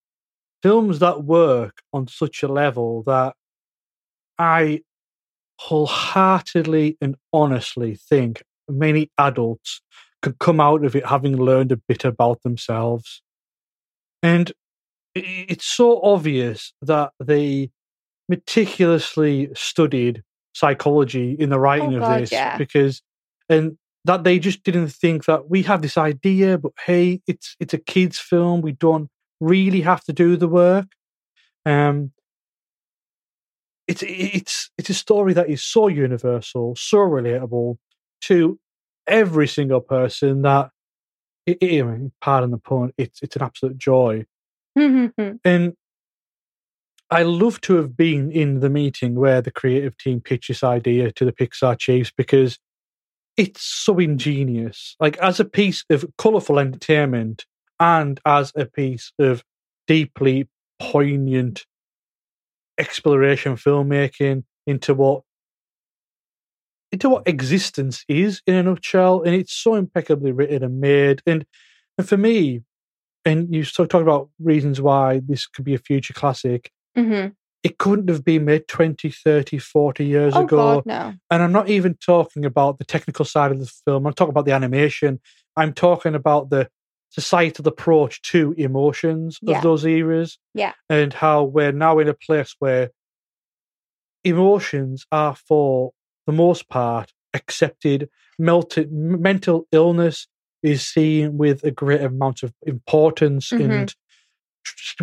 Films 0.62 0.98
that 0.98 1.24
work 1.24 1.82
on 1.92 2.08
such 2.08 2.42
a 2.42 2.48
level 2.48 3.02
that 3.04 3.34
I 4.38 4.82
wholeheartedly 5.60 6.96
and 7.00 7.16
honestly 7.32 7.94
think 7.94 8.42
many 8.68 9.10
adults 9.18 9.80
could 10.22 10.38
come 10.38 10.60
out 10.60 10.84
of 10.84 10.96
it 10.96 11.06
having 11.06 11.36
learned 11.36 11.72
a 11.72 11.76
bit 11.76 12.04
about 12.04 12.42
themselves. 12.42 13.22
And 14.22 14.52
it's 15.14 15.66
so 15.66 16.00
obvious 16.02 16.72
that 16.82 17.12
they 17.18 17.70
meticulously 18.28 19.50
studied 19.54 20.22
psychology 20.52 21.36
in 21.38 21.50
the 21.50 21.56
oh 21.56 21.60
writing 21.60 21.94
of 21.94 22.02
Oh, 22.02 22.06
God, 22.06 22.22
this 22.22 22.32
yeah. 22.32 22.58
because 22.58 23.02
and 23.48 23.78
that 24.04 24.24
they 24.24 24.38
just 24.38 24.62
didn't 24.64 24.88
think 24.88 25.24
that 25.24 25.48
we 25.48 25.62
have 25.62 25.82
this 25.82 25.96
idea 25.96 26.58
but 26.58 26.72
hey 26.84 27.20
it's 27.26 27.56
it's 27.60 27.74
a 27.74 27.78
kids 27.78 28.18
film 28.18 28.60
we 28.60 28.72
don't 28.72 29.08
really 29.40 29.80
have 29.80 30.02
to 30.04 30.12
do 30.12 30.36
the 30.36 30.48
work 30.48 30.86
um 31.66 32.12
it's 33.86 34.02
it's 34.06 34.70
it's 34.78 34.90
a 34.90 34.94
story 34.94 35.32
that 35.32 35.48
is 35.48 35.62
so 35.62 35.88
universal 35.88 36.74
so 36.76 36.98
relatable 36.98 37.76
to 38.20 38.58
every 39.06 39.46
single 39.46 39.80
person 39.80 40.42
that 40.42 40.70
it, 41.46 41.56
it, 41.62 41.82
I 41.82 41.86
mean, 41.86 42.12
pardon 42.20 42.50
the 42.50 42.58
pun 42.58 42.92
it's 42.98 43.22
it's 43.22 43.36
an 43.36 43.42
absolute 43.42 43.78
joy 43.78 44.24
and 44.76 45.74
I 47.10 47.22
love 47.22 47.60
to 47.62 47.76
have 47.76 47.96
been 47.96 48.30
in 48.30 48.60
the 48.60 48.68
meeting 48.68 49.14
where 49.14 49.40
the 49.40 49.50
creative 49.50 49.96
team 49.96 50.20
pitched 50.20 50.48
this 50.48 50.62
idea 50.62 51.10
to 51.12 51.24
the 51.24 51.32
Pixar 51.32 51.78
chiefs 51.78 52.12
because 52.14 52.58
it's 53.36 53.62
so 53.62 53.98
ingenious. 53.98 54.94
Like 55.00 55.16
as 55.18 55.40
a 55.40 55.44
piece 55.44 55.84
of 55.88 56.04
colourful 56.18 56.58
entertainment 56.58 57.46
and 57.80 58.20
as 58.24 58.52
a 58.56 58.66
piece 58.66 59.12
of 59.18 59.42
deeply 59.86 60.48
poignant 60.80 61.64
exploration 62.78 63.56
filmmaking 63.56 64.44
into 64.66 64.94
what 64.94 65.22
into 66.90 67.08
what 67.10 67.28
existence 67.28 68.04
is 68.08 68.40
in 68.46 68.54
a 68.54 68.62
nutshell, 68.62 69.22
and 69.22 69.34
it's 69.34 69.52
so 69.52 69.74
impeccably 69.74 70.32
written 70.32 70.62
and 70.64 70.80
made. 70.80 71.20
And 71.26 71.44
and 71.98 72.08
for 72.08 72.16
me, 72.16 72.62
and 73.24 73.54
you 73.54 73.64
sort 73.64 73.84
of 73.86 73.90
talked 73.90 74.02
about 74.02 74.30
reasons 74.40 74.80
why 74.80 75.20
this 75.26 75.46
could 75.46 75.64
be 75.64 75.74
a 75.74 75.78
future 75.78 76.14
classic 76.14 76.70
Mhm. 76.96 77.34
it 77.62 77.76
couldn't 77.78 78.08
have 78.08 78.24
been 78.24 78.44
made 78.44 78.66
20 78.68 79.10
30 79.10 79.58
40 79.58 80.04
years 80.06 80.34
Oh 80.34 80.42
ago 80.44 80.56
God, 80.56 80.86
no. 80.86 81.14
and 81.30 81.42
i'm 81.42 81.52
not 81.52 81.68
even 81.68 81.94
talking 81.94 82.44
about 82.44 82.78
the 82.78 82.84
technical 82.84 83.24
side 83.24 83.50
of 83.52 83.58
the 83.60 83.70
film 83.84 84.06
i'm 84.06 84.14
talking 84.14 84.30
about 84.30 84.46
the 84.46 84.52
animation 84.52 85.20
i'm 85.56 85.72
talking 85.74 86.14
about 86.14 86.50
the 86.50 86.68
societal 87.10 87.66
approach 87.68 88.20
to 88.22 88.52
emotions 88.58 89.38
Yeah. 89.42 89.56
of 89.58 89.62
those 89.62 89.84
eras 89.84 90.38
Yeah. 90.54 90.72
and 90.90 91.12
how 91.12 91.44
we're 91.44 91.72
now 91.72 91.98
in 91.98 92.08
a 92.08 92.14
place 92.14 92.54
where 92.58 92.90
emotions 94.24 95.06
are 95.12 95.34
for 95.34 95.92
the 96.26 96.32
most 96.32 96.68
part 96.68 97.12
accepted 97.34 98.08
melted 98.38 98.90
mental 98.92 99.66
illness 99.72 100.26
is 100.62 100.86
seen 100.86 101.38
with 101.38 101.62
a 101.64 101.70
great 101.70 102.00
amount 102.00 102.42
of 102.42 102.52
importance 102.66 103.50
Mhm. 103.50 103.70
and 103.70 103.94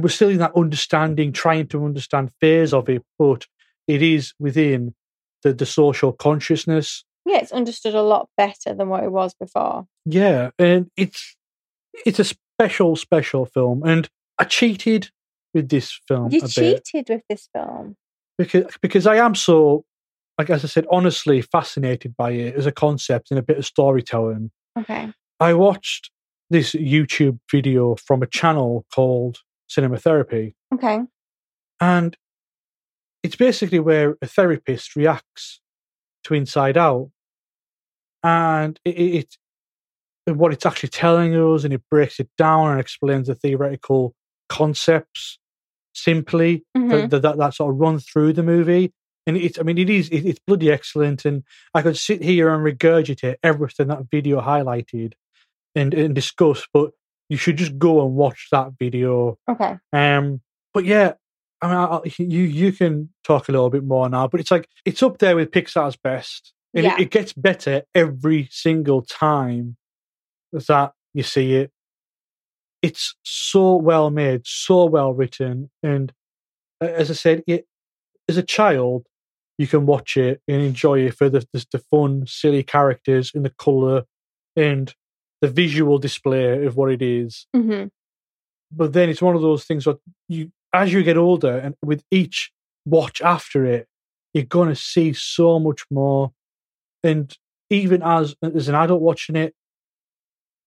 we're 0.01 0.09
still 0.09 0.29
in 0.29 0.37
that 0.39 0.55
understanding 0.55 1.31
trying 1.31 1.67
to 1.67 1.83
understand 1.85 2.31
phase 2.41 2.73
of 2.73 2.89
it 2.89 3.03
but 3.17 3.45
it 3.87 4.01
is 4.01 4.33
within 4.39 4.93
the, 5.43 5.53
the 5.53 5.65
social 5.65 6.11
consciousness 6.11 7.03
Yeah, 7.25 7.37
it's 7.37 7.51
understood 7.51 7.95
a 7.95 8.01
lot 8.03 8.29
better 8.37 8.73
than 8.73 8.89
what 8.89 9.03
it 9.03 9.11
was 9.11 9.33
before. 9.33 9.87
yeah 10.05 10.49
and 10.59 10.91
it's 10.97 11.35
it's 12.05 12.19
a 12.19 12.23
special 12.23 12.95
special 12.95 13.45
film 13.45 13.83
and 13.85 14.09
i 14.39 14.43
cheated 14.43 15.09
with 15.53 15.69
this 15.69 15.99
film 16.07 16.29
You 16.31 16.41
cheated 16.47 17.05
with 17.09 17.21
this 17.29 17.47
film. 17.55 17.95
because 18.37 18.65
because 18.81 19.07
I 19.07 19.15
am 19.17 19.35
so 19.35 19.85
like 20.37 20.49
as 20.49 20.65
I 20.65 20.67
said, 20.67 20.85
honestly 20.91 21.41
fascinated 21.41 22.13
by 22.17 22.31
it 22.31 22.55
as 22.55 22.65
a 22.65 22.71
concept 22.71 23.31
and 23.31 23.39
a 23.39 23.41
bit 23.41 23.57
of 23.57 23.65
storytelling. 23.65 24.51
Okay. 24.77 25.09
I 25.39 25.53
watched 25.53 26.11
this 26.49 26.73
YouTube 26.73 27.39
video 27.49 27.95
from 27.95 28.21
a 28.21 28.27
channel 28.27 28.85
called 28.93 29.37
Cinema 29.67 29.97
Therapy, 29.97 30.53
Okay. 30.73 30.99
and 31.79 32.17
it's 33.23 33.37
basically 33.37 33.79
where 33.79 34.17
a 34.21 34.27
therapist 34.27 34.97
reacts 34.97 35.61
to 36.25 36.33
Inside 36.33 36.75
Out, 36.77 37.11
and 38.23 38.77
it, 38.83 38.89
it, 38.99 39.37
what 40.25 40.51
it's 40.53 40.65
actually 40.65 40.89
telling 40.89 41.35
us, 41.35 41.63
and 41.63 41.73
it 41.73 41.81
breaks 41.91 42.19
it 42.19 42.29
down 42.37 42.71
and 42.71 42.79
explains 42.79 43.27
the 43.27 43.35
theoretical 43.35 44.13
concepts 44.49 45.37
simply 45.93 46.63
Mhm. 46.77 47.09
that, 47.09 47.21
that, 47.21 47.37
that 47.37 47.53
sort 47.53 47.73
of 47.73 47.79
run 47.79 47.99
through 47.99 48.33
the 48.33 48.43
movie. 48.43 48.91
And 49.27 49.37
it's, 49.37 49.57
I 49.57 49.63
mean, 49.63 49.77
it 49.77 49.89
is, 49.89 50.09
it, 50.09 50.25
it's 50.25 50.39
bloody 50.45 50.71
excellent. 50.71 51.25
And 51.25 51.43
I 51.73 51.81
could 51.81 51.97
sit 51.97 52.21
here 52.21 52.53
and 52.53 52.63
regurgitate 52.63 53.35
everything 53.43 53.87
that 53.87 54.09
video 54.11 54.41
highlighted 54.41 55.13
and, 55.73 55.93
and 55.93 56.13
discuss, 56.13 56.65
but 56.73 56.91
you 57.29 57.37
should 57.37 57.57
just 57.57 57.77
go 57.79 58.05
and 58.05 58.15
watch 58.15 58.47
that 58.51 58.73
video. 58.79 59.37
Okay. 59.49 59.77
Um, 59.93 60.41
but 60.73 60.85
yeah, 60.85 61.13
I 61.61 61.67
mean, 61.67 61.75
I, 61.77 61.83
I- 61.85 62.01
you 62.19 62.41
you 62.43 62.71
can 62.71 63.09
talk 63.23 63.49
a 63.49 63.51
little 63.51 63.69
bit 63.71 63.83
more 63.83 64.07
now, 64.09 64.27
but 64.27 64.39
it's 64.41 64.51
like 64.51 64.67
it's 64.83 65.01
up 65.01 65.17
there 65.17 65.35
with 65.35 65.49
Pixar's 65.51 65.95
best, 65.95 66.53
and 66.75 66.83
Yeah. 66.83 66.95
it, 66.95 67.03
it 67.03 67.09
gets 67.11 67.33
better 67.33 67.83
every 67.95 68.47
single 68.51 69.01
time 69.01 69.77
that 70.59 70.93
you 71.13 71.23
see 71.23 71.55
it. 71.55 71.71
It's 72.81 73.15
so 73.23 73.75
well 73.75 74.11
made, 74.11 74.41
so 74.45 74.85
well 74.85 75.13
written, 75.13 75.71
and 75.81 76.13
as 76.81 77.09
I 77.09 77.13
said, 77.13 77.43
it 77.47 77.65
as 78.27 78.37
a 78.37 78.43
child 78.43 79.05
you 79.57 79.67
can 79.67 79.85
watch 79.85 80.17
it 80.17 80.41
and 80.47 80.61
enjoy 80.61 80.99
it 80.99 81.15
for 81.15 81.29
the 81.29 81.47
the, 81.53 81.65
the 81.71 81.79
fun, 81.79 82.25
silly 82.27 82.63
characters 82.63 83.31
and 83.33 83.45
the 83.45 83.51
color 83.51 84.03
and 84.55 84.93
the 85.41 85.47
visual 85.47 85.97
display 85.97 86.65
of 86.65 86.75
what 86.75 86.91
it 86.91 87.01
is 87.01 87.45
hmm 87.53 87.85
but 88.71 88.93
then 88.93 89.09
it's 89.09 89.21
one 89.21 89.35
of 89.35 89.41
those 89.41 89.63
things 89.63 89.85
that 89.85 89.97
you 90.27 90.51
as 90.73 90.91
you 90.91 91.03
get 91.03 91.17
older 91.17 91.57
and 91.57 91.75
with 91.83 92.03
each 92.11 92.51
watch 92.85 93.21
after 93.21 93.65
it, 93.65 93.87
you're 94.33 94.43
going 94.43 94.69
to 94.69 94.75
see 94.75 95.13
so 95.13 95.59
much 95.59 95.85
more. 95.89 96.31
And 97.03 97.35
even 97.69 98.01
as 98.03 98.35
as 98.41 98.67
an 98.67 98.75
adult 98.75 99.01
watching 99.01 99.35
it, 99.35 99.53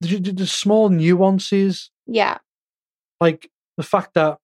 the, 0.00 0.18
the, 0.20 0.32
the 0.32 0.46
small 0.46 0.88
nuances, 0.90 1.90
Yeah. 2.06 2.38
like 3.20 3.50
the 3.76 3.82
fact 3.82 4.14
that 4.14 4.38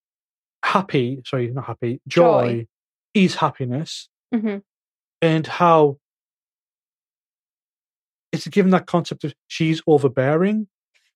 happy, 0.65 1.21
sorry, 1.27 1.49
not 1.51 1.65
happy, 1.67 2.01
joy, 2.09 2.49
Joy. 2.65 2.67
is 3.15 3.35
happiness, 3.37 4.09
hmm 4.33 4.59
and 5.23 5.47
how 5.47 5.99
it's 8.33 8.47
given 8.49 8.71
that 8.73 8.87
concept 8.87 9.25
of 9.25 9.35
she's 9.47 9.81
overbearing 9.87 10.67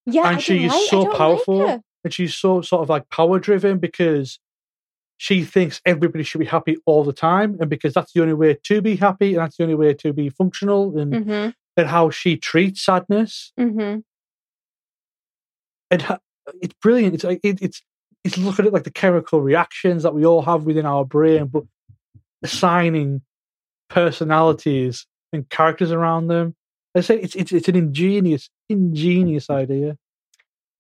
Yeah. 0.07 0.31
And 0.31 0.41
she 0.41 0.65
is 0.65 0.73
like- 0.73 0.89
so 0.89 1.01
don't 1.03 1.09
like 1.11 1.19
powerful. 1.19 1.83
and 2.05 2.15
she's 2.15 2.35
so 2.35 2.63
sort 2.63 2.83
of 2.83 2.89
like 2.89 3.09
power 3.11 3.39
driven 3.39 3.79
because 3.79 4.39
she 5.19 5.45
thinks 5.45 5.81
everybody 5.85 6.23
should 6.25 6.39
be 6.39 6.47
happy 6.47 6.77
all 6.87 7.03
the 7.05 7.13
time 7.13 7.57
and 7.61 7.69
because 7.69 7.93
that's 7.93 8.13
the 8.13 8.23
only 8.23 8.35
way 8.35 8.57
to 8.65 8.81
be 8.81 8.97
happy 8.97 9.35
and 9.35 9.39
that's 9.43 9.57
the 9.57 9.65
only 9.65 9.75
way 9.75 9.93
to 9.95 10.13
be 10.13 10.29
functional 10.31 10.97
and, 10.97 11.13
Mhm. 11.13 11.55
and 11.77 11.89
how 11.89 12.09
she 12.09 12.37
treats 12.37 12.81
sadness 12.85 13.53
Mhm. 13.59 14.05
And 15.91 16.05
it's 16.63 16.75
brilliant 16.83 17.15
it's 17.15 17.25
like 17.25 17.41
it, 17.43 17.61
it's 17.63 17.83
it's 18.25 18.37
looking 18.39 18.67
at 18.67 18.73
like 18.73 18.85
the 18.85 18.91
chemical 18.91 19.41
reactions 19.41 20.03
that 20.03 20.15
we 20.15 20.25
all 20.27 20.43
have 20.43 20.65
within 20.65 20.87
our 20.87 21.05
brain 21.05 21.47
but 21.47 21.65
assigning 22.43 23.21
personalities 23.89 25.07
and 25.33 25.49
characters 25.51 25.91
around 25.93 26.29
them 26.29 26.55
i 26.95 27.01
say 27.01 27.19
it's 27.19 27.35
it's, 27.35 27.53
it's 27.53 27.69
an 27.69 27.77
ingenious 27.77 28.49
ingenious 28.69 29.51
idea 29.51 29.97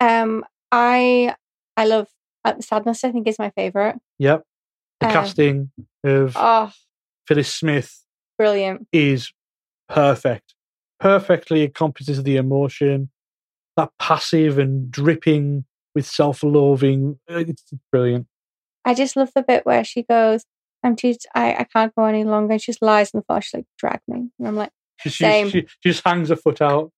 Um, 0.01 0.45
I 0.71 1.35
I 1.77 1.85
love 1.87 2.07
uh, 2.45 2.61
Sadness. 2.61 3.03
I 3.05 3.11
think 3.13 3.27
is 3.27 3.39
my 3.39 3.51
favorite. 3.51 3.97
yep 4.19 4.45
the 5.01 5.07
Um, 5.07 5.13
casting 5.13 5.71
of 6.05 6.33
Oh, 6.37 6.71
phyllis 7.27 7.53
smith 7.53 8.05
brilliant! 8.37 8.87
is 8.93 9.33
perfect. 9.89 10.55
Perfectly 11.01 11.63
accomplishes 11.63 12.23
the 12.23 12.37
emotion, 12.37 13.11
that 13.79 13.91
passive 13.99 14.59
and 14.59 14.91
dripping 14.91 15.65
with 15.95 16.07
self 16.07 16.43
loathing. 16.43 17.19
It's 17.29 17.65
brilliant. 17.91 18.27
I 18.85 18.95
just 18.95 19.17
love 19.17 19.31
the 19.35 19.43
bit 19.43 19.65
where 19.65 19.85
she 19.85 20.03
goes, 20.03 20.45
"I'm 20.85 20.97
too. 20.97 21.15
I 21.35 21.55
I 21.55 21.65
can't 21.65 21.95
go 21.95 22.05
any 22.05 22.25
longer." 22.25 22.53
And 22.53 22.63
she 22.63 22.73
just 22.73 22.83
lies 22.83 23.11
on 23.15 23.21
the 23.21 23.25
floor. 23.25 23.41
She's 23.41 23.55
like, 23.55 23.67
"Drag 23.79 24.01
me," 24.07 24.31
and 24.39 24.49
I'm 24.49 24.57
like, 24.57 24.71
She, 25.01 25.09
she, 25.09 25.25
Same. 25.25 25.49
she, 25.49 25.61
she 25.81 25.91
just 25.91 26.07
hangs 26.07 26.29
her 26.29 26.37
foot 26.37 26.61
out. 26.61 26.93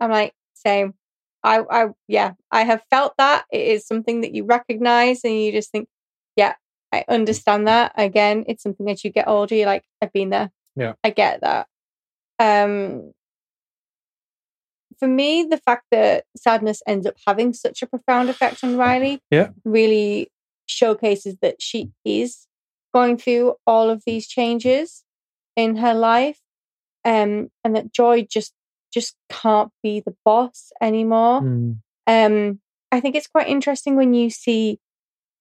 I'm 0.00 0.10
like, 0.10 0.34
same. 0.54 0.94
I 1.42 1.62
I 1.70 1.86
yeah, 2.08 2.32
I 2.50 2.64
have 2.64 2.82
felt 2.90 3.14
that. 3.18 3.44
It 3.52 3.66
is 3.68 3.86
something 3.86 4.20
that 4.22 4.34
you 4.34 4.44
recognize, 4.44 5.24
and 5.24 5.34
you 5.40 5.52
just 5.52 5.70
think, 5.70 5.88
yeah, 6.36 6.54
I 6.92 7.04
understand 7.08 7.66
that. 7.68 7.92
Again, 7.96 8.44
it's 8.48 8.62
something 8.62 8.86
that 8.86 9.04
you 9.04 9.10
get 9.10 9.28
older. 9.28 9.54
You're 9.54 9.66
like, 9.66 9.84
I've 10.02 10.12
been 10.12 10.30
there. 10.30 10.50
Yeah. 10.74 10.94
I 11.04 11.10
get 11.10 11.40
that. 11.40 11.66
Um, 12.38 13.12
for 14.98 15.08
me, 15.08 15.44
the 15.44 15.58
fact 15.58 15.84
that 15.90 16.24
sadness 16.36 16.82
ends 16.86 17.06
up 17.06 17.14
having 17.26 17.52
such 17.52 17.82
a 17.82 17.86
profound 17.86 18.28
effect 18.30 18.62
on 18.64 18.76
Riley, 18.76 19.20
Yeah. 19.30 19.48
really 19.64 20.30
showcases 20.66 21.36
that 21.42 21.60
she 21.60 21.90
is 22.04 22.46
going 22.94 23.16
through 23.18 23.54
all 23.66 23.90
of 23.90 24.02
these 24.06 24.26
changes 24.26 25.04
in 25.54 25.76
her 25.76 25.94
life, 25.94 26.40
um, 27.04 27.50
and 27.64 27.76
that 27.76 27.92
Joy 27.92 28.26
just 28.28 28.52
just 28.92 29.14
can't 29.28 29.70
be 29.82 30.00
the 30.00 30.14
boss 30.24 30.72
anymore. 30.80 31.42
Mm. 31.42 31.78
Um, 32.06 32.60
I 32.90 33.00
think 33.00 33.14
it's 33.14 33.26
quite 33.26 33.48
interesting 33.48 33.94
when 33.96 34.14
you 34.14 34.30
see 34.30 34.78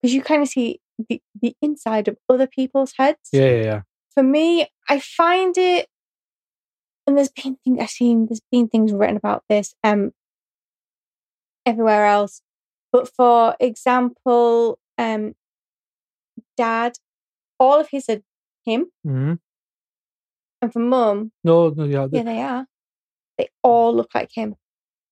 because 0.02 0.14
you 0.14 0.22
kind 0.22 0.42
of 0.42 0.50
see 0.50 0.82
the, 1.10 1.22
the 1.42 1.56
inside 1.62 2.08
of 2.10 2.18
other 2.28 2.48
people's 2.48 2.94
heads 2.98 3.30
Yeah, 3.32 3.46
yeah, 3.50 3.64
yeah. 3.64 3.82
for 4.14 4.24
me, 4.24 4.68
I 4.90 5.00
find 5.00 5.58
it, 5.58 5.88
and 7.08 7.18
there's 7.18 7.30
been 7.30 7.58
things 7.64 7.80
I've 7.80 7.90
seen. 7.90 8.26
There's 8.28 8.42
been 8.52 8.68
things 8.68 8.92
written 8.94 9.18
about 9.18 9.44
this, 9.50 9.74
um, 9.84 10.12
everywhere 11.66 12.06
else. 12.06 12.42
But 12.92 13.10
for 13.16 13.56
example, 13.60 14.80
um, 14.98 15.36
Dad, 16.58 16.94
all 17.60 17.80
of 17.80 17.90
his 17.90 18.10
are 18.10 18.22
him, 18.66 18.92
Mhm. 19.06 19.40
and 20.62 20.74
for 20.74 20.80
Mum, 20.80 21.32
No, 21.44 21.70
no, 21.70 21.84
yeah. 21.84 22.08
yeah, 22.12 22.24
they 22.24 22.42
are. 22.42 22.68
They 23.38 23.50
all 23.62 23.94
look 23.96 24.16
like 24.16 24.32
him. 24.34 24.56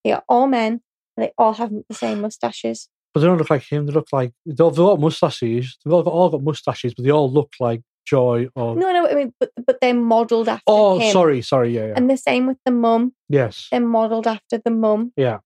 They 0.04 0.12
are 0.14 0.24
all 0.28 0.48
men. 0.48 0.82
And 1.16 1.26
they 1.28 1.32
all 1.38 1.54
have 1.54 1.72
the 1.88 1.94
same 1.94 2.22
mustaches. 2.22 2.90
But 3.14 3.20
they 3.20 3.28
don't 3.28 3.38
look 3.38 3.52
like 3.52 3.62
him. 3.72 3.86
They 3.86 3.92
look 3.92 4.08
like 4.12 4.34
they've 4.46 4.60
all 4.60 4.72
got 4.72 5.00
mustaches. 5.00 5.78
They've 5.86 5.94
all 5.94 6.02
got, 6.02 6.12
all 6.12 6.30
got 6.30 6.42
mustaches, 6.42 6.96
but 6.96 7.04
they 7.04 7.12
all 7.12 7.32
look 7.32 7.54
like 7.60 7.82
Joy 8.06 8.48
or. 8.56 8.76
No, 8.76 8.92
no, 8.92 9.08
I 9.08 9.16
mean, 9.16 9.34
but 9.40 9.52
but 9.66 9.80
they're 9.82 9.94
modelled 9.94 10.50
after 10.50 10.64
oh, 10.68 11.00
him. 11.00 11.12
sorry, 11.12 11.42
sorry. 11.42 11.74
Yeah, 11.74 11.88
yeah. 11.88 11.94
And 11.96 12.10
the 12.10 12.18
same 12.18 12.48
with 12.48 12.58
the 12.66 12.72
mum. 12.72 13.14
yes. 13.30 13.68
they're 13.72 13.80
modeled 13.80 14.28
after 14.28 14.58
the 14.58 14.72
mum. 14.72 15.14
Yeah. 15.16 15.40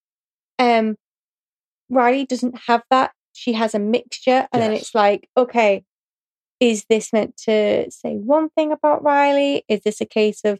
Um, 0.58 0.96
Riley 1.90 2.26
doesn't 2.26 2.58
have 2.66 2.82
that. 2.90 3.12
She 3.32 3.52
has 3.52 3.74
a 3.74 3.78
mixture, 3.78 4.48
and 4.52 4.62
then 4.62 4.72
it's 4.72 4.94
like, 4.94 5.28
okay, 5.36 5.84
is 6.60 6.84
this 6.88 7.12
meant 7.12 7.36
to 7.44 7.90
say 7.90 8.16
one 8.16 8.48
thing 8.50 8.72
about 8.72 9.02
Riley? 9.02 9.64
Is 9.68 9.82
this 9.82 10.00
a 10.00 10.06
case 10.06 10.40
of 10.44 10.58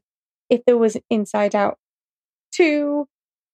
if 0.49 0.65
there 0.65 0.79
was 0.79 0.97
Inside 1.11 1.55
Out 1.55 1.79
two, 2.53 3.09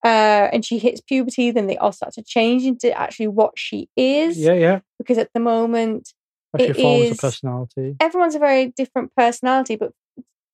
uh, 0.04 0.48
and 0.52 0.64
she 0.64 0.78
hits 0.78 1.00
puberty, 1.00 1.50
then 1.50 1.66
they 1.66 1.78
all 1.78 1.92
start 1.92 2.12
to 2.14 2.22
change 2.22 2.64
into 2.64 2.96
actually 2.96 3.28
what 3.28 3.52
she 3.56 3.88
is? 3.96 4.38
Yeah, 4.38 4.52
yeah. 4.52 4.80
Because 4.98 5.18
at 5.18 5.30
the 5.32 5.40
moment, 5.40 6.12
Actually 6.54 6.68
It 6.70 6.76
forms 6.82 7.10
is- 7.10 7.18
a 7.18 7.20
personality. 7.20 7.96
everyone's 8.00 8.34
a 8.34 8.38
very 8.38 8.66
different 8.66 9.12
personality, 9.16 9.76
but 9.76 9.92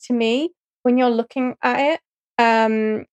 to 0.06 0.12
me, 0.12 0.50
when 0.82 0.96
you're 0.96 1.10
looking 1.10 1.56
at 1.62 1.78
it, 1.94 2.00
um, 2.38 3.04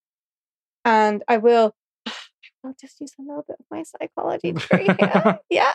and 0.86 1.24
I 1.28 1.38
will, 1.38 1.76
I'll 2.64 2.76
just 2.80 3.00
use 3.02 3.14
a 3.20 3.22
little 3.24 3.44
bit 3.48 3.58
of 3.60 3.66
my 3.70 3.84
psychology 3.84 4.52
degree 4.54 4.86
here. 5.00 5.40
yeah, 5.50 5.74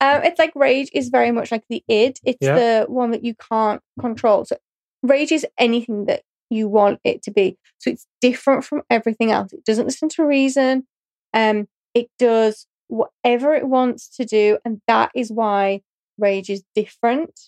um, 0.00 0.22
it's 0.24 0.38
like 0.38 0.52
rage 0.54 0.90
is 0.92 1.08
very 1.10 1.30
much 1.30 1.52
like 1.52 1.64
the 1.68 1.82
id. 1.88 2.18
It's 2.24 2.38
Yeah. 2.40 2.54
the 2.54 2.86
one 2.88 3.12
that 3.12 3.24
you 3.24 3.34
can't 3.34 3.80
control. 4.00 4.44
So 4.44 4.56
rage 5.02 5.30
is 5.32 5.46
anything 5.58 6.06
that 6.06 6.22
you 6.50 6.66
want 6.68 6.98
it 7.04 7.22
to 7.22 7.30
be. 7.30 7.56
So 7.78 7.90
it's 7.90 8.06
different 8.20 8.64
from 8.64 8.82
everything 8.90 9.30
else. 9.30 9.52
It 9.52 9.64
doesn't 9.64 9.86
listen 9.86 10.08
to 10.10 10.24
reason. 10.24 10.86
Um, 11.34 11.68
it 11.94 12.08
does 12.18 12.66
whatever 12.88 13.54
it 13.54 13.68
wants 13.68 14.08
to 14.16 14.24
do, 14.24 14.58
and 14.64 14.80
that 14.88 15.10
is 15.14 15.30
why 15.30 15.82
rage 16.18 16.50
is 16.50 16.62
different. 16.74 17.38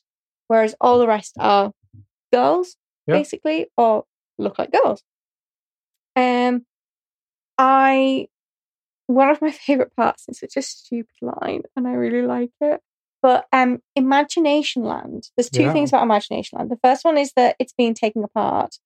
Whereas 0.48 0.74
all 0.80 0.98
the 0.98 1.06
rest 1.06 1.36
are 1.38 1.72
girls, 2.32 2.76
Yeah. 3.06 3.14
basically, 3.14 3.68
or 3.76 4.04
look 4.38 4.58
like 4.58 4.72
girls. 4.72 5.02
Um, 6.16 6.66
I 7.58 8.28
one 9.06 9.28
of 9.30 9.42
my 9.42 9.50
favorite 9.66 9.94
parts 9.96 10.24
is 10.28 10.38
such 10.40 10.56
a 10.56 10.62
stupid 10.62 11.16
line, 11.20 11.62
and 11.76 11.86
I 11.86 11.92
really 11.92 12.26
like 12.26 12.50
it. 12.60 12.80
But 13.22 13.46
um, 13.52 13.80
Imagination 13.96 14.82
Land. 14.84 15.28
There's 15.36 15.50
two 15.50 15.62
Yeah. 15.64 15.72
things 15.72 15.90
about 15.90 16.02
Imagination 16.04 16.58
Land. 16.58 16.70
The 16.70 16.78
first 16.82 17.04
one 17.04 17.18
is 17.18 17.32
that 17.36 17.54
it's 17.58 17.72
being 17.74 17.92
taken 17.94 18.24
apart 18.24 18.76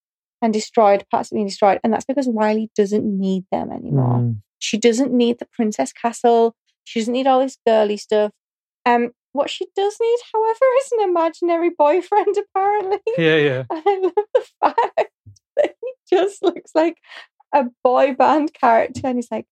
and 0.42 0.52
destroyed. 0.52 1.04
Parts 1.10 1.30
are 1.30 1.36
being 1.36 1.46
destroyed, 1.46 1.78
and 1.84 1.92
that's 1.92 2.04
because 2.04 2.28
Riley 2.28 2.70
doesn't 2.76 3.04
need 3.04 3.44
them 3.52 3.70
anymore. 3.70 4.18
Mm. 4.18 4.42
She 4.58 4.76
doesn't 4.76 5.12
need 5.12 5.38
the 5.38 5.46
princess 5.52 5.92
castle. 5.92 6.56
She 6.84 7.00
doesn't 7.00 7.12
need 7.12 7.26
all 7.26 7.40
this 7.40 7.58
girly 7.66 7.96
stuff. 7.96 8.32
Um, 8.86 9.12
what 9.34 9.50
she 9.50 9.66
does 9.74 9.96
need, 10.00 10.18
however, 10.32 10.64
is 10.80 10.92
an 10.92 11.08
imaginary 11.10 11.70
boyfriend. 11.76 12.36
Apparently, 12.38 12.98
Yeah, 13.18 13.36
yeah. 13.36 13.64
and 13.70 13.82
I 13.86 14.00
love 14.00 14.26
the 14.32 14.46
fact 14.60 15.10
that 15.56 15.74
he 15.82 15.92
just 16.16 16.42
looks 16.42 16.70
like 16.74 16.96
a 17.52 17.64
boy 17.82 18.14
band 18.14 18.54
character, 18.54 19.02
and 19.04 19.18
he's 19.18 19.30
like, 19.30 19.46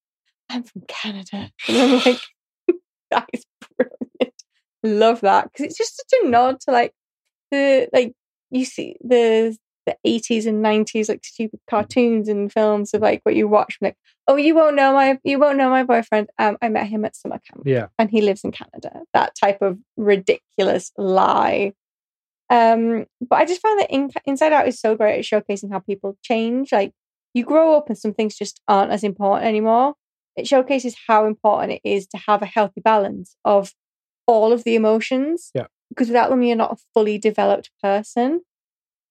"I'm 0.49 0.63
from 0.63 0.83
Canada," 0.87 1.51
and 1.69 1.77
I'm 1.77 2.03
like, 2.07 2.21
"That 3.11 3.29
is 3.33 3.45
brilliant." 3.77 4.43
Love 4.85 5.21
that 5.21 5.51
because 5.53 5.67
it's 5.67 5.79
just 5.79 5.97
such 5.97 6.21
a 6.23 6.29
nod 6.29 6.61
to 6.61 6.71
like 6.71 6.93
the 7.51 7.89
like 7.93 8.15
you 8.51 8.65
see 8.65 8.97
the 9.01 9.57
the 9.87 9.97
80s 10.07 10.47
and 10.47 10.65
90s 10.65 11.09
like 11.09 11.25
stupid 11.25 11.61
cartoons 11.69 12.29
and 12.29 12.53
films 12.53 12.95
of 12.95 13.03
like 13.03 13.21
what 13.25 13.35
you 13.35 13.49
watch 13.49 13.79
like 13.81 13.97
oh 14.29 14.37
you 14.37 14.55
won't 14.55 14.77
know 14.77 14.93
my 14.93 15.19
you 15.25 15.39
won't 15.39 15.59
know 15.59 15.69
my 15.71 15.83
boyfriend 15.83 16.29
um 16.39 16.57
i 16.63 16.69
met 16.69 16.87
him 16.87 17.05
at 17.05 17.17
summer 17.17 17.41
camp. 17.47 17.63
Yeah. 17.67 17.87
and 17.99 18.11
he 18.11 18.21
lives 18.23 18.45
in 18.45 18.53
canada. 18.53 19.03
That 19.13 19.35
type 19.35 19.61
of 19.61 19.79
ridiculous 19.97 20.93
lie. 20.97 21.73
Um 22.51 23.07
but 23.21 23.37
i 23.37 23.45
just 23.45 23.61
found 23.63 23.81
that 23.81 23.91
in, 23.91 24.11
inside 24.25 24.53
out 24.53 24.69
is 24.69 24.79
so 24.81 24.95
great 24.95 25.19
at 25.19 25.25
showcasing 25.25 25.71
how 25.73 25.81
people 25.81 26.17
change. 26.23 26.71
Like 26.73 26.93
you 27.35 27.45
grow 27.45 27.77
up 27.77 27.89
and 27.89 27.99
some 27.99 28.13
things 28.15 28.37
just 28.37 28.61
aren't 28.69 28.93
as 28.93 29.03
important 29.03 29.49
anymore. 29.49 29.95
It 30.37 30.47
showcases 30.47 30.95
how 31.09 31.27
important 31.27 31.73
it 31.73 31.89
is 31.89 32.07
to 32.09 32.19
have 32.27 32.43
a 32.43 32.47
healthy 32.47 32.81
balance 32.81 33.37
of 33.45 33.75
all 34.27 34.53
of 34.53 34.63
the 34.65 34.77
emotions 34.77 35.51
Yeah. 35.55 35.67
because 35.89 36.09
without 36.09 36.31
them 36.31 36.43
you're 36.43 36.57
not 36.57 36.73
a 36.73 36.83
fully 36.95 37.19
developed 37.19 37.71
person. 37.83 38.43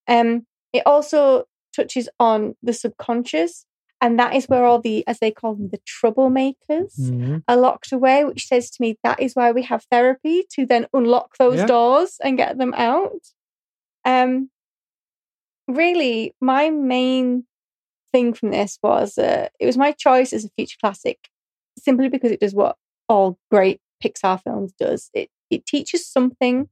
Um 0.08 0.46
it 0.74 0.84
also 0.86 1.46
touches 1.76 2.10
on 2.20 2.56
the 2.64 2.74
subconscious 2.74 3.66
And 4.04 4.18
that 4.18 4.34
is 4.34 4.48
where 4.50 4.66
all 4.66 4.82
the, 4.82 5.06
as 5.08 5.20
they 5.20 5.30
call 5.30 5.54
them, 5.54 5.70
the 5.70 5.78
troublemakers 5.78 7.12
Mhm. 7.12 7.44
are 7.48 7.56
locked 7.56 7.92
away, 7.92 8.26
which 8.26 8.48
says 8.48 8.72
to 8.72 8.82
me 8.82 8.98
that 9.04 9.22
is 9.22 9.36
why 9.36 9.52
we 9.52 9.62
have 9.62 9.86
therapy 9.92 10.44
to 10.56 10.66
then 10.66 10.88
unlock 10.92 11.38
those 11.38 11.60
Yeah. 11.60 11.68
doors 11.68 12.18
and 12.24 12.36
get 12.36 12.58
them 12.58 12.74
out. 12.74 13.22
Um, 14.04 14.50
really, 15.68 16.34
my 16.42 16.70
main 16.72 17.46
thing 18.12 18.34
from 18.34 18.50
this 18.52 18.78
was 18.84 19.18
uh, 19.18 19.50
it 19.60 19.66
was 19.66 19.78
my 19.78 19.92
choice 19.92 20.34
as 20.34 20.46
a 20.46 20.50
future 20.58 20.78
classic 20.82 21.30
simply 21.78 22.10
because 22.10 22.32
it 22.32 22.40
does 22.40 22.54
what 22.56 22.76
all 23.08 23.38
great 23.50 23.80
Pixar 24.04 24.42
films 24.42 24.74
does. 24.80 25.10
It 25.14 25.30
it 25.50 25.66
teaches 25.66 26.08
something 26.08 26.70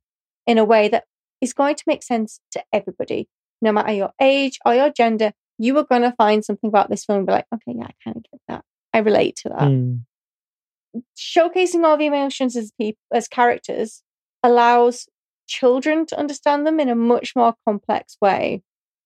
in 0.48 0.58
a 0.58 0.66
way 0.66 0.88
that 0.90 1.06
is 1.42 1.54
going 1.54 1.76
to 1.76 1.84
make 1.86 2.04
sense 2.04 2.40
to 2.52 2.64
everybody, 2.74 3.28
no 3.62 3.72
matter 3.72 3.92
your 3.92 4.12
age 4.22 4.58
or 4.66 4.74
your 4.74 4.90
gender. 4.92 5.32
You 5.58 5.78
are 5.78 5.84
going 5.84 6.04
to 6.04 6.14
find 6.14 6.44
something 6.46 6.70
about 6.70 6.90
this 6.90 7.04
film 7.06 7.20
and 7.20 7.28
be 7.28 7.34
like, 7.34 7.46
okay, 7.54 7.78
yeah, 7.78 7.86
I 7.88 7.94
kind 8.04 8.18
of 8.18 8.24
get 8.32 8.42
that. 8.48 8.64
I 8.94 9.00
relate 9.00 9.36
to 9.44 9.50
that 9.50 9.62
Mm. 9.62 10.06
showcasing 11.18 11.84
all 11.84 11.98
the 11.98 12.08
emotions 12.08 12.56
as 12.56 12.72
people 12.80 13.00
as 13.14 13.28
characters 13.28 14.02
allows 14.44 15.08
children 15.48 16.06
to 16.08 16.18
understand 16.18 16.66
them 16.66 16.80
in 16.80 16.90
a 16.90 16.96
much 16.96 17.36
more 17.36 17.54
complex 17.66 18.18
way 18.22 18.62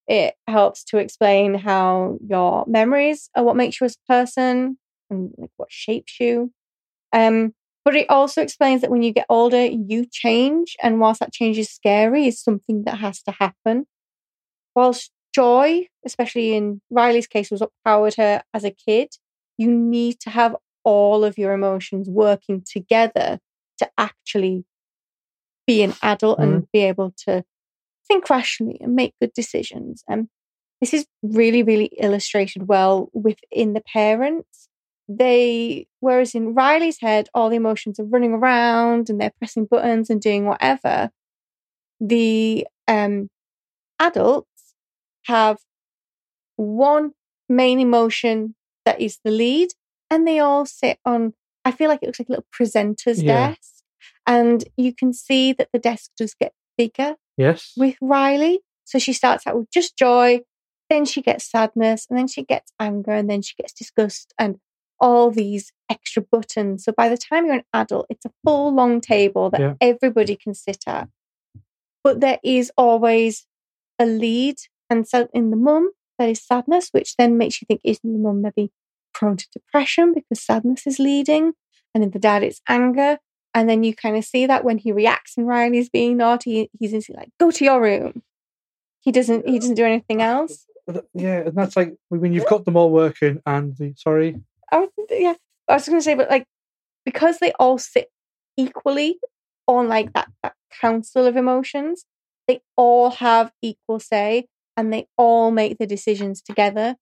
it 0.08 0.36
helps 0.48 0.84
to 0.84 0.98
explain 0.98 1.54
how 1.54 2.18
your 2.26 2.66
memories 2.68 3.30
are 3.36 3.44
what 3.44 3.56
makes 3.56 3.80
you 3.80 3.86
as 3.86 3.96
a 3.96 4.12
person 4.12 4.78
and 5.10 5.34
like 5.38 5.50
what 5.58 5.72
shapes 5.72 6.20
you 6.20 6.52
um 7.12 7.54
but 7.86 7.96
it 7.96 8.10
also 8.10 8.42
explains 8.42 8.82
that 8.82 8.90
when 8.92 9.02
you 9.02 9.12
get 9.12 9.26
older 9.30 9.66
you 9.66 10.06
change 10.10 10.76
and 10.82 11.00
whilst 11.00 11.20
that 11.20 11.34
change 11.34 11.58
is 11.58 11.70
scary 11.70 12.28
is 12.28 12.42
something 12.42 12.84
that 12.86 12.98
has 13.00 13.22
to 13.24 13.32
happen 13.32 13.86
whilst 14.76 15.12
joy 15.34 15.88
especially 16.06 16.54
in 16.54 16.82
riley's 16.90 17.28
case 17.28 17.50
was 17.50 17.62
what 17.62 17.72
powered 17.86 18.16
her 18.16 18.42
as 18.54 18.64
a 18.64 18.72
kid 18.72 19.10
you 19.58 19.72
need 19.72 20.20
to 20.20 20.30
have 20.30 20.56
all 20.84 21.24
of 21.24 21.38
your 21.38 21.54
emotions 21.54 22.10
working 22.10 22.64
together 22.66 23.40
to 23.78 23.90
actually 23.98 24.66
be 25.66 25.82
an 25.82 25.94
adult 26.02 26.40
and 26.40 26.68
be 26.72 26.82
able 26.82 27.14
to 27.26 27.44
think 28.08 28.30
rationally 28.30 28.78
and 28.82 28.96
make 28.96 29.14
good 29.22 29.34
decisions. 29.34 30.04
And 30.08 30.28
this 30.82 30.94
is 30.94 31.06
really, 31.22 31.64
really 31.64 31.92
illustrated 31.98 32.68
well 32.68 33.10
within 33.14 33.74
the 33.74 33.82
parents. 33.82 34.68
They, 35.08 35.88
whereas 36.00 36.36
in 36.36 36.54
Riley's 36.54 37.00
head, 37.00 37.30
all 37.34 37.50
the 37.50 37.56
emotions 37.56 38.00
are 38.00 38.06
running 38.06 38.34
around 38.34 39.10
and 39.10 39.20
they're 39.20 39.34
pressing 39.38 39.66
buttons 39.66 40.10
and 40.10 40.22
doing 40.22 40.46
whatever. 40.46 41.10
The 42.00 42.68
um, 42.88 43.30
adults 44.00 44.50
have 45.26 45.58
one 46.56 47.14
main 47.50 47.80
emotion 47.80 48.56
that 48.86 49.00
is 49.02 49.20
the 49.24 49.32
lead, 49.32 49.70
and 50.10 50.28
they 50.28 50.40
all 50.40 50.66
sit 50.66 51.00
on. 51.06 51.34
I 51.66 51.72
feel 51.72 51.88
like 51.90 52.00
it 52.02 52.08
looks 52.08 52.20
like 52.20 52.30
a 52.30 52.32
little 52.34 52.48
presenter's 52.52 53.24
Yeah. 53.24 53.48
desk, 53.50 53.84
and 54.28 54.64
you 54.78 54.94
can 54.94 55.14
see 55.14 55.54
that 55.54 55.70
the 55.72 55.80
desk 55.80 56.12
does 56.18 56.34
get 56.34 56.54
bigger 56.78 57.16
Yes. 57.38 57.74
with 57.78 57.96
Riley. 58.02 58.60
So 58.84 59.00
she 59.00 59.14
starts 59.14 59.48
out 59.48 59.58
with 59.58 59.70
just 59.72 59.96
joy, 59.98 60.42
then 60.90 61.06
she 61.06 61.22
gets 61.22 61.50
sadness, 61.50 62.06
and 62.10 62.18
then 62.20 62.28
she 62.28 62.44
gets 62.44 62.74
anger, 62.80 63.12
and 63.12 63.30
then 63.30 63.42
she 63.42 63.56
gets 63.56 63.74
disgust, 63.74 64.34
and 64.38 64.60
all 65.00 65.32
these 65.32 65.72
extra 65.90 66.22
buttons. 66.22 66.84
So 66.86 66.92
by 66.92 67.10
the 67.10 67.18
time 67.18 67.46
you're 67.46 67.56
an 67.56 67.64
adult, 67.74 68.06
it's 68.10 68.26
a 68.26 68.32
full 68.46 68.74
long 68.74 69.02
table 69.02 69.50
that 69.50 69.60
Yeah. 69.62 69.76
everybody 69.82 70.36
can 70.36 70.54
sit 70.54 70.84
at. 70.88 71.10
But 72.04 72.20
there 72.20 72.40
is 72.44 72.72
always 72.78 73.48
a 74.00 74.06
lead, 74.06 74.58
and 74.94 75.08
so 75.08 75.28
in 75.34 75.50
the 75.50 75.58
mum, 75.58 75.90
there 76.20 76.30
is 76.30 76.46
sadness, 76.46 76.90
which 76.92 77.16
then 77.18 77.36
makes 77.36 77.60
you 77.60 77.66
think, 77.66 77.82
is 77.84 78.00
the 78.04 78.12
mum 78.12 78.44
maybe 78.44 78.72
prone 79.12 79.38
to 79.38 79.48
depression 79.52 80.14
because 80.14 80.40
sadness 80.40 80.86
is 80.86 81.00
leading? 81.00 81.54
And 81.96 82.04
in 82.04 82.12
the 82.12 82.20
dad, 82.20 82.44
it's 82.44 82.62
anger. 82.70 83.18
And 83.56 83.68
then 83.68 83.84
you 83.84 83.96
kind 83.96 84.16
of 84.16 84.24
see 84.24 84.46
that 84.46 84.64
when 84.64 84.78
he 84.78 84.92
reacts 84.92 85.36
and 85.36 85.48
Riley's 85.48 85.90
being 85.90 86.18
naughty, 86.18 86.70
he's 86.80 87.10
like, 87.10 87.30
go 87.40 87.50
to 87.50 87.66
your 87.66 87.82
room. 87.82 88.22
He 89.00 89.12
doesn't 89.12 89.50
he 89.50 89.58
doesn't 89.58 89.76
do 89.76 89.86
anything 89.86 90.22
else. 90.22 90.68
Yeah, 91.16 91.40
and 91.48 91.56
that's 91.56 91.76
like 91.76 91.96
when 92.10 92.34
you've 92.34 92.48
got 92.48 92.66
them 92.66 92.78
all 92.78 92.92
working 92.92 93.42
and 93.48 93.76
the 93.78 93.96
sorry. 93.98 94.40
I 94.72 94.78
was, 94.80 94.90
yeah. 95.10 95.34
I 95.68 95.74
was 95.74 95.88
gonna 95.88 96.02
say, 96.02 96.14
but 96.14 96.30
like 96.30 96.46
because 97.04 97.40
they 97.40 97.52
all 97.54 97.80
sit 97.80 98.12
equally 98.58 99.18
on 99.68 99.88
like 99.88 100.14
that, 100.14 100.30
that 100.44 100.54
council 100.72 101.26
of 101.26 101.36
emotions, 101.36 102.06
they 102.48 102.62
all 102.76 103.10
have 103.10 103.52
equal 103.62 104.00
say 104.00 104.48
and 104.76 104.92
they 104.92 105.08
all 105.18 105.52
make 105.52 105.78
the 105.78 105.88
decisions 105.88 106.42
together. 106.42 106.96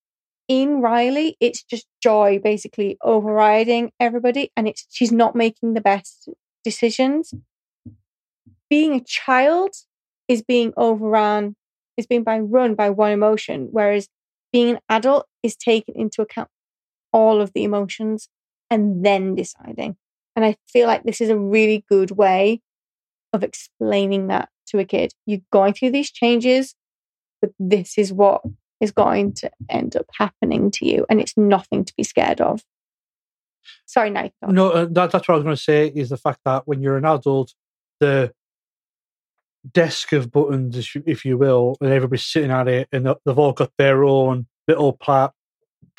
In 0.48 0.82
Riley, 0.82 1.38
it's 1.40 1.64
just 1.64 1.88
joy 2.02 2.40
basically 2.44 2.98
overriding 3.02 3.92
everybody, 4.00 4.52
and 4.58 4.68
it's 4.68 4.86
she's 4.90 5.12
not 5.12 5.36
making 5.36 5.74
the 5.74 5.82
best 5.82 6.30
decisions. 6.64 7.34
Being 8.70 8.94
a 8.94 9.04
child 9.04 9.72
is 10.28 10.42
being 10.42 10.74
overrun, 10.78 11.56
is 11.98 12.08
being 12.08 12.24
by 12.24 12.40
run 12.40 12.76
by 12.76 12.90
one 12.90 13.12
emotion, 13.12 13.70
whereas 13.72 14.08
being 14.52 14.72
an 14.72 14.80
adult 14.90 15.28
is 15.44 15.56
taking 15.56 15.96
into 15.96 16.22
account 16.22 16.50
all 17.14 17.42
of 17.42 17.54
the 17.54 17.64
emotions 17.64 18.30
and 18.70 19.06
then 19.06 19.36
deciding. 19.36 19.98
And 20.36 20.46
I 20.46 20.56
feel 20.68 20.88
like 20.88 21.04
this 21.04 21.22
is 21.22 21.30
a 21.30 21.38
really 21.38 21.86
good 21.90 22.12
way 22.12 22.62
of 23.34 23.44
explaining 23.44 24.28
that 24.28 24.50
to 24.68 24.80
a 24.80 24.86
kid. 24.86 25.14
You're 25.26 25.42
going 25.52 25.74
through 25.74 25.92
these 25.92 26.12
changes, 26.12 26.76
but 27.42 27.52
this 27.60 27.98
is 27.98 28.14
what 28.14 28.42
is 28.80 28.92
going 28.92 29.34
to 29.34 29.52
end 29.70 29.96
up 29.96 30.06
happening 30.18 30.72
to 30.72 30.86
you, 30.86 31.06
and 31.10 31.20
it's 31.20 31.38
nothing 31.38 31.84
to 31.86 31.94
be 31.96 32.04
scared 32.04 32.42
of. 32.42 32.64
Sorry, 33.86 34.10
go. 34.10 34.32
No, 34.48 34.70
uh, 34.72 34.86
that, 34.92 35.12
that's 35.12 35.28
what 35.28 35.36
I 35.36 35.38
was 35.38 35.44
going 35.44 35.56
to 35.56 35.62
say 35.62 35.88
is 35.88 36.10
the 36.10 36.18
fact 36.18 36.40
that 36.46 36.68
when 36.68 36.82
you're 36.82 36.98
an 36.98 37.06
adult, 37.06 37.54
the 38.00 38.34
desk 39.72 40.14
of 40.14 40.32
buttons, 40.32 40.76
if 40.78 40.96
you- 40.96 41.06
will, 41.38 41.78
and 41.82 41.92
everybody's 41.92 42.26
sitting 42.26 42.52
at 42.52 42.68
it, 42.68 42.88
and 42.92 43.06
they've 43.06 43.38
all 43.38 43.54
got 43.54 43.72
their 43.78 44.04
own 44.04 44.48
little 44.68 44.94
pla- 44.94 45.30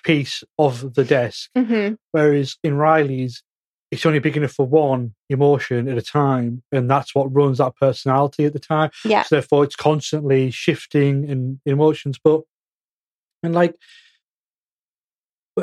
piece 0.03 0.43
of 0.59 0.95
the 0.95 1.05
desk. 1.05 1.49
Mhm. 1.57 1.97
Whereas 2.11 2.57
in 2.65 2.75
Riley's, 2.75 3.45
it's 3.93 4.07
only 4.07 4.21
big 4.21 4.39
enough 4.39 4.53
for 4.53 4.67
one 4.67 5.15
emotion 5.29 5.87
at 5.87 5.99
a 5.99 6.03
time, 6.03 6.63
and 6.73 6.91
that's 6.91 7.15
what 7.15 7.33
runs 7.33 7.59
that 7.59 7.77
personality 7.77 8.47
at 8.47 8.55
the 8.55 8.59
time. 8.59 8.91
Yeah. 9.05 9.23
So 9.23 9.37
therefore, 9.37 9.65
it's 9.65 9.77
constantly 9.77 10.51
shifting 10.51 11.29
in 11.29 11.61
emotions. 11.67 12.19
But 12.23 12.41
and 13.43 13.55
like 13.55 13.77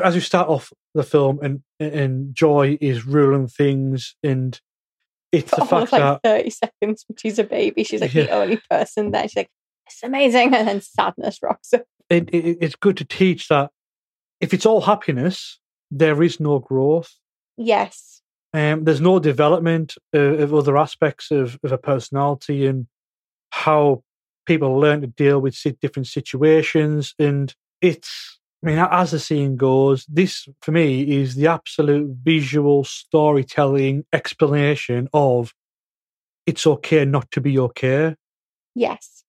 as 0.02 0.14
we 0.14 0.20
start 0.20 0.48
off 0.48 0.72
the 0.94 1.02
film, 1.02 1.40
and 1.42 1.62
and 1.80 2.32
Joy 2.32 2.78
is 2.80 3.04
ruling 3.04 3.48
things, 3.48 4.14
and 4.22 4.58
it's 5.32 5.50
For 5.50 5.56
the 5.56 5.66
fact 5.66 5.92
like 5.92 6.00
that 6.00 6.22
30 6.22 6.50
seconds 6.50 7.04
when 7.08 7.16
she's 7.16 7.40
a 7.40 7.44
baby, 7.44 7.82
she's 7.82 8.00
like 8.00 8.12
the 8.12 8.30
only 8.30 8.60
person 8.70 9.10
there. 9.10 9.24
She's 9.24 9.36
like, 9.36 9.50
it's 9.86 10.02
amazing. 10.04 10.54
And 10.54 10.68
then 10.68 10.80
sadness 10.80 11.40
rocks 11.42 11.72
up. 11.72 11.82
it, 12.08 12.30
it, 12.30 12.58
it's 12.60 12.76
good 12.76 12.96
to 12.98 13.04
teach 13.04 13.48
that 13.48 13.72
if 14.40 14.54
it's 14.54 14.66
all 14.66 14.82
happiness, 14.82 15.58
there 15.90 16.22
is 16.22 16.38
no 16.38 16.60
growth. 16.60 17.16
Yes. 17.56 18.09
Um, 18.52 18.84
there's 18.84 19.00
no 19.00 19.18
development 19.18 19.94
uh, 20.14 20.18
of 20.18 20.52
other 20.52 20.76
aspects 20.76 21.30
of, 21.30 21.58
of 21.62 21.72
a 21.72 21.78
personality 21.78 22.66
and 22.66 22.86
how 23.50 24.02
people 24.46 24.78
learn 24.78 25.02
to 25.02 25.06
deal 25.06 25.40
with 25.40 25.56
different 25.80 26.08
situations. 26.08 27.14
And 27.18 27.54
it's, 27.80 28.40
I 28.64 28.66
mean, 28.66 28.78
as 28.78 29.12
the 29.12 29.20
scene 29.20 29.56
goes, 29.56 30.04
this 30.08 30.48
for 30.62 30.72
me 30.72 31.20
is 31.20 31.36
the 31.36 31.46
absolute 31.46 32.16
visual 32.22 32.82
storytelling 32.82 34.04
explanation 34.12 35.08
of 35.12 35.54
it's 36.46 36.66
okay 36.66 37.04
not 37.04 37.30
to 37.30 37.40
be 37.40 37.58
okay. 37.58 38.16
Yes. 38.74 39.24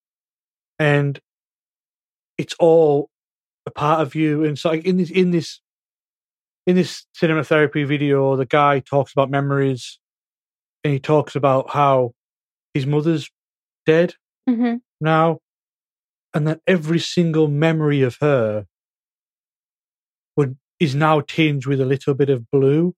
And 0.79 1.19
it's 2.39 2.55
all 2.59 3.09
a 3.67 3.71
part 3.71 4.01
of 4.01 4.15
you. 4.15 4.43
And 4.43 4.57
so 4.57 4.73
in 4.73 4.97
this, 4.97 5.11
in 5.11 5.29
this, 5.29 5.59
in 6.67 6.75
this 6.75 7.05
cinema 7.13 7.43
therapy 7.43 7.83
video, 7.83 8.35
the 8.35 8.45
guy 8.45 8.79
talks 8.79 9.11
about 9.11 9.29
memories 9.29 9.99
and 10.83 10.93
he 10.93 10.99
talks 10.99 11.35
about 11.35 11.69
how 11.71 12.13
his 12.73 12.85
mother's 12.85 13.29
dead 13.85 14.15
hmm 14.47 14.75
now 14.99 15.39
and 16.33 16.47
that 16.47 16.61
every 16.67 16.99
single 16.99 17.47
memory 17.47 18.03
of 18.03 18.17
her 18.21 18.65
would 20.37 20.55
is 20.79 20.93
now 20.95 21.21
tinged 21.21 21.65
with 21.65 21.81
a 21.81 21.85
little 21.85 22.13
bit 22.13 22.29
of 22.29 22.49
blue. 22.51 22.93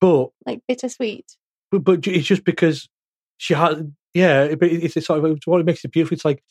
But 0.00 0.30
Like 0.46 0.60
bittersweet. 0.66 1.36
but, 1.70 1.84
but 1.84 2.06
it's 2.06 2.26
just 2.26 2.44
because 2.44 2.88
she 3.36 3.54
had 3.54 3.94
yeah 4.14 4.54
but 4.54 4.68
it's, 4.70 4.96
it's 4.96 5.06
sort 5.06 5.22
of 5.24 5.36
it's 5.36 5.46
what 5.46 5.64
makes 5.64 5.84
it 5.84 5.92
beautiful. 5.92 6.14
It's 6.14 6.24
like 6.24 6.42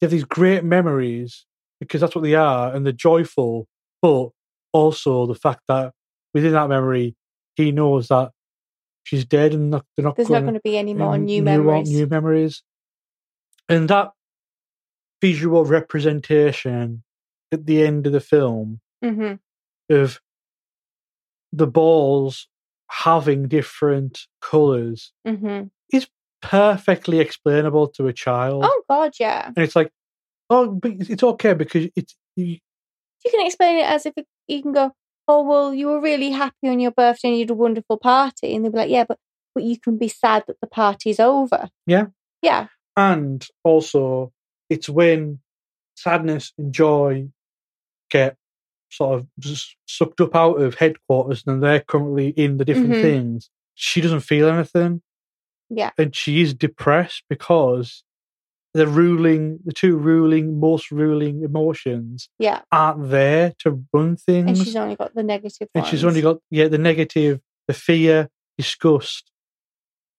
you 0.00 0.06
have 0.06 0.10
these 0.10 0.24
great 0.24 0.62
memories 0.64 1.46
because 1.80 2.00
that's 2.00 2.14
what 2.14 2.22
they 2.22 2.34
are 2.34 2.74
and 2.74 2.84
they're 2.84 2.92
joyful 2.92 3.66
but 4.02 4.28
also 4.72 5.26
the 5.26 5.34
fact 5.34 5.62
that 5.68 5.92
within 6.34 6.52
that 6.52 6.68
memory 6.68 7.16
he 7.56 7.72
knows 7.72 8.08
that 8.08 8.30
she's 9.04 9.24
dead 9.24 9.52
and 9.54 9.70
not, 9.70 9.84
they're 9.96 10.04
not 10.04 10.16
There's 10.16 10.28
not 10.28 10.40
gonna- 10.40 10.46
going 10.46 10.54
to 10.54 10.60
be 10.62 10.76
any 10.76 10.94
more 10.94 11.14
and 11.14 11.26
new 11.26 11.42
one- 11.42 11.44
memories. 11.44 11.90
new 11.90 12.06
memories. 12.06 12.62
And 13.68 13.88
that 13.88 14.12
visual 15.20 15.64
representation 15.64 17.02
at 17.52 17.66
the 17.66 17.82
end 17.82 18.06
of 18.06 18.12
the 18.12 18.20
film 18.20 18.80
hmm 19.02 19.34
of 19.90 20.20
the 21.52 21.66
balls 21.66 22.46
having 22.90 23.48
different 23.48 24.26
colors 24.40 25.12
hmm 25.26 25.62
perfectly 26.40 27.18
explainable 27.18 27.88
to 27.88 28.06
a 28.06 28.12
child. 28.12 28.62
Oh 28.64 28.82
God, 28.88 29.10
yeah. 29.18 29.46
And 29.46 29.58
it's 29.58 29.74
like, 29.74 29.90
oh, 30.50 30.70
but 30.70 30.92
it's 30.92 31.10
it's 31.10 31.22
okay 31.24 31.52
because 31.54 31.90
it's 31.96 32.14
you, 32.36 32.58
You 33.24 33.30
can 33.30 33.46
explain 33.46 33.78
it 33.78 33.86
as 33.86 34.06
if 34.06 34.14
it, 34.16 34.26
you 34.46 34.62
can 34.62 34.72
go, 34.72 34.92
oh 35.26 35.42
well, 35.42 35.74
you 35.74 35.88
were 35.88 36.00
really 36.00 36.30
happy 36.30 36.68
on 36.68 36.80
your 36.80 36.90
birthday 36.92 37.28
and 37.28 37.36
you 37.36 37.42
had 37.42 37.50
a 37.50 37.54
wonderful 37.54 37.98
party, 37.98 38.54
and 38.54 38.64
they'll 38.64 38.72
be 38.72 38.78
like, 38.78 38.90
yeah, 38.90 39.04
but 39.04 39.18
but 39.54 39.64
you 39.64 39.78
can 39.78 39.98
be 39.98 40.08
sad 40.08 40.44
that 40.46 40.56
the 40.60 40.66
party's 40.68 41.18
over. 41.20 41.68
Yeah. 41.86 42.06
Yeah. 42.42 42.68
and 42.96 43.46
also 43.64 44.32
it's 44.70 44.88
when 44.88 45.40
sadness 45.96 46.52
and 46.58 46.72
joy 46.72 47.28
get 48.10 48.36
sort 48.90 49.18
of 49.18 49.26
just 49.38 49.76
sucked 49.86 50.20
up 50.20 50.34
out 50.36 50.60
of 50.60 50.76
headquarters 50.76 51.42
and 51.46 51.62
they're 51.62 51.80
currently 51.80 52.28
in 52.28 52.56
the 52.58 52.64
different 52.64 52.92
Mhm. 52.94 53.02
things. 53.02 53.50
She 53.74 54.00
doesn't 54.00 54.20
feel 54.20 54.48
anything. 54.48 55.02
Yeah. 55.68 55.90
And 55.98 56.14
she 56.14 56.40
is 56.42 56.54
depressed 56.54 57.22
because 57.28 58.02
the 58.78 58.86
ruling, 58.86 59.58
the 59.64 59.72
two 59.72 59.96
ruling, 59.96 60.58
most 60.60 60.90
ruling 60.90 61.42
emotions 61.42 62.28
Yeah. 62.38 62.62
aren't 62.72 63.10
there 63.10 63.54
to 63.60 63.84
run 63.92 64.16
things. 64.16 64.48
And 64.48 64.58
she's 64.58 64.76
only 64.76 64.96
got 64.96 65.14
the 65.14 65.22
negative. 65.22 65.68
and 65.74 65.84
she's 65.86 66.04
only 66.04 66.22
got 66.22 66.38
yeah 66.50 66.68
the 66.68 66.78
negative, 66.78 67.40
the 67.66 67.74
fear, 67.74 68.28
disgust, 68.56 69.30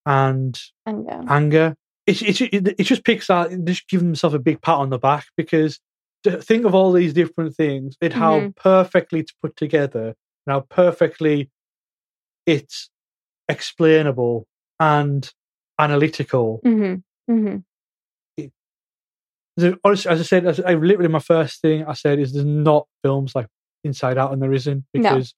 and 0.06 0.58
anger. 0.86 1.20
anger. 1.28 1.74
It's 2.06 2.22
it's 2.22 2.40
it, 2.40 2.68
it 2.78 2.84
just 2.84 3.04
Pixar 3.04 3.64
just 3.64 3.88
giving 3.88 4.08
themselves 4.08 4.34
a 4.34 4.38
big 4.38 4.60
pat 4.62 4.76
on 4.78 4.90
the 4.90 4.98
back 4.98 5.26
because 5.36 5.80
think 6.24 6.64
of 6.66 6.74
all 6.74 6.92
these 6.92 7.12
different 7.14 7.54
things 7.56 7.96
and 8.00 8.12
how 8.12 8.40
Mhm. 8.40 8.56
perfectly 8.56 9.20
it's 9.20 9.32
put 9.42 9.56
together 9.56 10.08
and 10.46 10.48
how 10.54 10.60
perfectly 10.60 11.50
it's 12.46 12.90
explainable 13.48 14.46
and 14.78 15.32
analytical. 15.78 16.60
hmm 16.62 16.94
hmm 17.28 17.46
The, 17.46 17.62
honestly, 19.84 20.10
as 20.10 20.20
I 20.20 20.22
said, 20.24 20.46
as 20.46 20.60
I 20.60 20.74
literally 20.74 21.08
my 21.08 21.18
first 21.20 21.60
thing 21.60 21.84
I 21.86 21.92
said 21.94 22.18
is 22.18 22.32
there's 22.32 22.44
not 22.44 22.86
films 23.02 23.34
like 23.34 23.46
Inside 23.84 24.18
Out 24.18 24.32
and 24.32 24.42
there 24.42 24.52
isn't 24.52 24.84
No. 24.94 25.02
because 25.02 25.34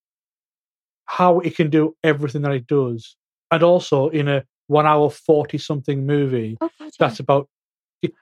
how 1.06 1.40
it 1.40 1.56
can 1.56 1.70
do 1.70 1.94
everything 2.02 2.42
that 2.42 2.52
it 2.52 2.66
does, 2.66 3.16
and 3.50 3.62
also 3.62 4.08
in 4.08 4.28
a 4.28 4.44
one 4.68 4.86
hour 4.86 5.10
forty 5.10 5.58
something 5.58 6.06
movie 6.06 6.56
Oh 6.60 6.68
God, 6.78 6.86
yeah. 6.86 6.90
that's 6.98 7.20
about, 7.20 7.48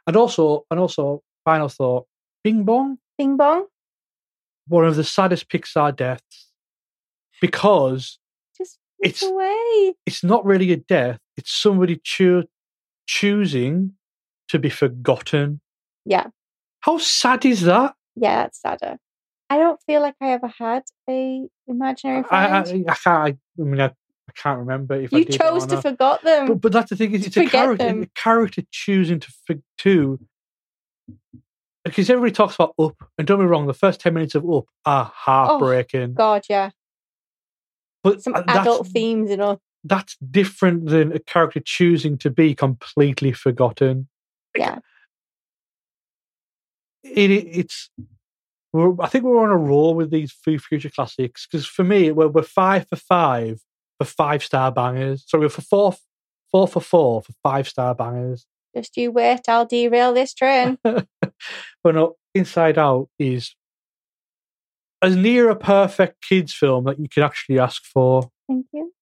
and 0.07 0.17
also 0.17 0.65
and 0.71 0.81
also 0.81 1.23
final 1.45 1.69
thought, 1.69 2.07
Bing 2.45 2.65
Bong, 2.65 2.99
Bing 3.19 3.37
bong. 3.37 3.67
one 4.67 4.85
of 4.85 4.97
the 4.97 5.05
saddest 5.05 5.49
Pixar 5.49 5.95
deaths, 5.97 6.51
because 7.41 8.19
Just 8.59 8.79
It's- 9.03 9.23
it's 9.23 9.31
away. 9.31 9.95
it's 10.07 10.23
not 10.25 10.45
really 10.45 10.73
a 10.73 10.77
death; 10.77 11.19
it's 11.37 11.53
somebody 11.53 12.01
choo- 12.03 12.45
choosing 13.07 13.97
to 14.49 14.59
be 14.59 14.69
forgotten. 14.71 15.61
Yeah. 16.05 16.29
How 16.81 16.99
sad 16.99 17.45
is 17.45 17.63
that? 17.63 17.95
Yeah, 18.17 18.43
that's 18.43 18.61
sadder. 18.61 18.99
I 19.49 19.59
don't 19.59 19.81
feel 19.87 20.01
like 20.01 20.15
I 20.21 20.33
ever 20.33 20.49
had 20.59 20.83
a 21.09 21.47
imaginary 21.67 22.25
I, 22.31 22.63
friend. 22.63 22.87
I, 22.89 22.93
I 22.93 22.95
can't. 22.95 23.07
I, 23.07 23.63
I 23.63 23.65
mean, 23.65 23.81
I, 23.81 23.87
I 23.87 24.33
can't 24.35 24.61
remember 24.61 24.95
if 24.95 25.13
I 25.13 25.19
you 25.19 25.25
chose 25.25 25.67
to 25.67 25.83
forget 25.83 26.23
them. 26.23 26.47
But, 26.47 26.61
but 26.61 26.73
that's 26.73 26.91
the 26.91 26.97
thing 26.97 27.13
is, 27.15 27.27
it's 27.27 27.37
a 27.37 27.47
character, 27.47 27.87
them. 27.87 28.03
a 28.03 28.07
character 28.15 28.63
choosing 28.71 29.21
to 29.21 29.63
to 29.79 30.21
because 31.85 32.09
everybody 32.11 32.33
talks 32.33 32.55
about 32.55 32.75
Up, 32.79 32.95
and 33.19 33.27
don't 33.27 33.41
be 33.41 33.45
wrong, 33.45 33.67
the 33.67 33.75
first 33.75 34.01
ten 34.01 34.15
minutes 34.15 34.35
of 34.35 34.49
Up 34.49 34.67
are 34.87 35.11
heartbreaking. 35.13 36.15
God, 36.15 36.45
yeah. 36.49 36.71
but 38.05 38.23
Some 38.23 38.35
uh, 38.35 38.43
adult 38.47 38.87
themes 38.89 39.31
and 39.31 39.43
all. 39.43 39.61
that's 39.85 40.17
different 40.19 40.87
than 40.87 41.13
a 41.13 41.19
character 41.19 41.61
choosing 41.65 42.19
to 42.19 42.31
be 42.31 42.55
completely 42.55 43.33
forgotten. 43.33 44.09
Yeah. 44.57 44.79
It, 47.03 47.31
it 47.31 47.47
it's. 47.47 47.91
We're, 48.73 48.95
I 49.01 49.09
think 49.09 49.25
we're 49.25 49.43
on 49.43 49.51
a 49.51 49.57
roll 49.57 49.95
with 49.95 50.11
these 50.11 50.31
Food 50.31 50.63
Future 50.63 50.91
classics 50.91 51.47
because 51.47 51.67
for 51.67 51.83
me, 51.83 52.13
we're, 52.13 52.29
we're 52.29 52.43
five 52.43 52.87
for 52.89 52.97
five 52.97 53.61
for 53.99 54.05
five 54.05 54.45
star 54.45 54.71
bangers. 54.71 55.25
So 55.27 55.39
we're 55.39 55.49
for 55.49 55.63
four, 55.63 55.95
four 56.53 56.69
for 56.69 56.81
four 56.81 57.23
for 57.23 57.33
five 57.43 57.69
star 57.69 57.95
bangers. 57.95 58.47
Just 58.77 58.97
you 58.97 59.11
wait, 59.11 59.49
I'll 59.49 59.67
derail 59.67 60.15
this 60.15 60.33
train. 60.33 60.79
but 60.85 61.07
no, 61.85 62.15
Inside 62.35 62.79
Out 62.79 63.09
is 63.19 63.55
as 65.03 65.17
near 65.17 65.51
a 65.51 65.57
perfect 65.57 66.23
kids 66.23 66.55
film 66.55 66.85
that 66.85 66.99
you 66.99 67.09
could 67.09 67.23
actually 67.23 67.59
ask 67.59 67.83
for. 67.85 68.31
Thank 68.49 68.67
you. 68.73 68.93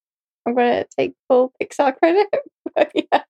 I'm 0.46 0.54
gonna 0.54 0.86
take 0.98 1.14
full 1.28 1.52
Pixar 1.60 1.96
credit. 1.96 2.28
but 2.74 2.90
yeah. 2.94 3.22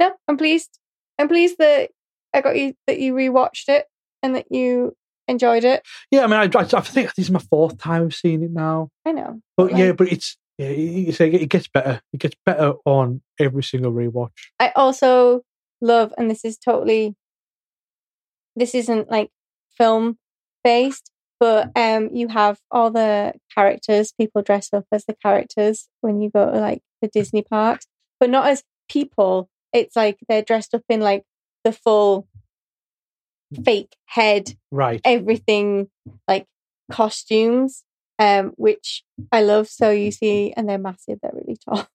No, 0.00 0.12
I'm 0.26 0.36
pleased. 0.36 0.78
I'm 1.18 1.28
pleased 1.28 1.58
that 1.58 1.90
I 2.32 2.40
got 2.40 2.56
you 2.56 2.74
that 2.86 2.98
you 2.98 3.14
rewatched 3.14 3.68
it 3.68 3.86
and 4.22 4.36
that 4.36 4.46
you 4.50 4.96
enjoyed 5.28 5.64
it. 5.64 5.82
Yeah, 6.10 6.24
I 6.24 6.26
mean, 6.26 6.40
I, 6.40 6.58
I, 6.58 6.62
I 6.62 6.80
think 6.80 7.14
this 7.14 7.26
is 7.26 7.30
my 7.30 7.40
fourth 7.40 7.78
time 7.78 8.02
of 8.02 8.14
seeing 8.14 8.42
it 8.42 8.50
now. 8.50 8.88
I 9.06 9.12
know. 9.12 9.40
But 9.56 9.72
like, 9.72 9.80
yeah, 9.80 9.92
but 9.92 10.10
it's 10.12 10.36
yeah, 10.58 10.68
it, 10.68 11.08
it's, 11.08 11.20
it 11.20 11.48
gets 11.48 11.68
better. 11.68 12.00
It 12.12 12.20
gets 12.20 12.36
better 12.44 12.74
on 12.84 13.22
every 13.38 13.62
single 13.62 13.92
rewatch. 13.92 14.30
I 14.58 14.72
also 14.76 15.42
love, 15.80 16.12
and 16.18 16.30
this 16.30 16.44
is 16.44 16.58
totally, 16.58 17.16
this 18.56 18.74
isn't 18.74 19.10
like 19.10 19.30
film 19.76 20.18
based, 20.62 21.10
but 21.40 21.70
um, 21.76 22.10
you 22.12 22.28
have 22.28 22.58
all 22.70 22.90
the 22.90 23.34
characters. 23.54 24.12
People 24.12 24.42
dress 24.42 24.72
up 24.72 24.84
as 24.92 25.04
the 25.06 25.16
characters 25.20 25.88
when 26.00 26.20
you 26.20 26.30
go 26.30 26.50
to 26.50 26.60
like 26.60 26.82
the 27.00 27.08
Disney 27.08 27.42
parks, 27.42 27.86
but 28.20 28.30
not 28.30 28.46
as 28.48 28.62
people. 28.88 29.48
It's 29.72 29.96
like 29.96 30.18
they're 30.28 30.42
dressed 30.42 30.74
up 30.74 30.82
in 30.88 31.00
like 31.00 31.24
the 31.64 31.72
full 31.72 32.28
fake 33.64 33.96
head, 34.06 34.54
Right. 34.70 35.00
everything 35.04 35.88
like 36.28 36.46
costumes, 36.90 37.84
um, 38.18 38.52
which 38.56 39.02
I 39.30 39.42
love. 39.42 39.68
So 39.68 39.90
you 39.90 40.10
see, 40.10 40.52
and 40.56 40.68
they're 40.68 40.78
massive. 40.78 41.18
They're 41.22 41.32
really 41.34 41.56
tall. 41.56 41.86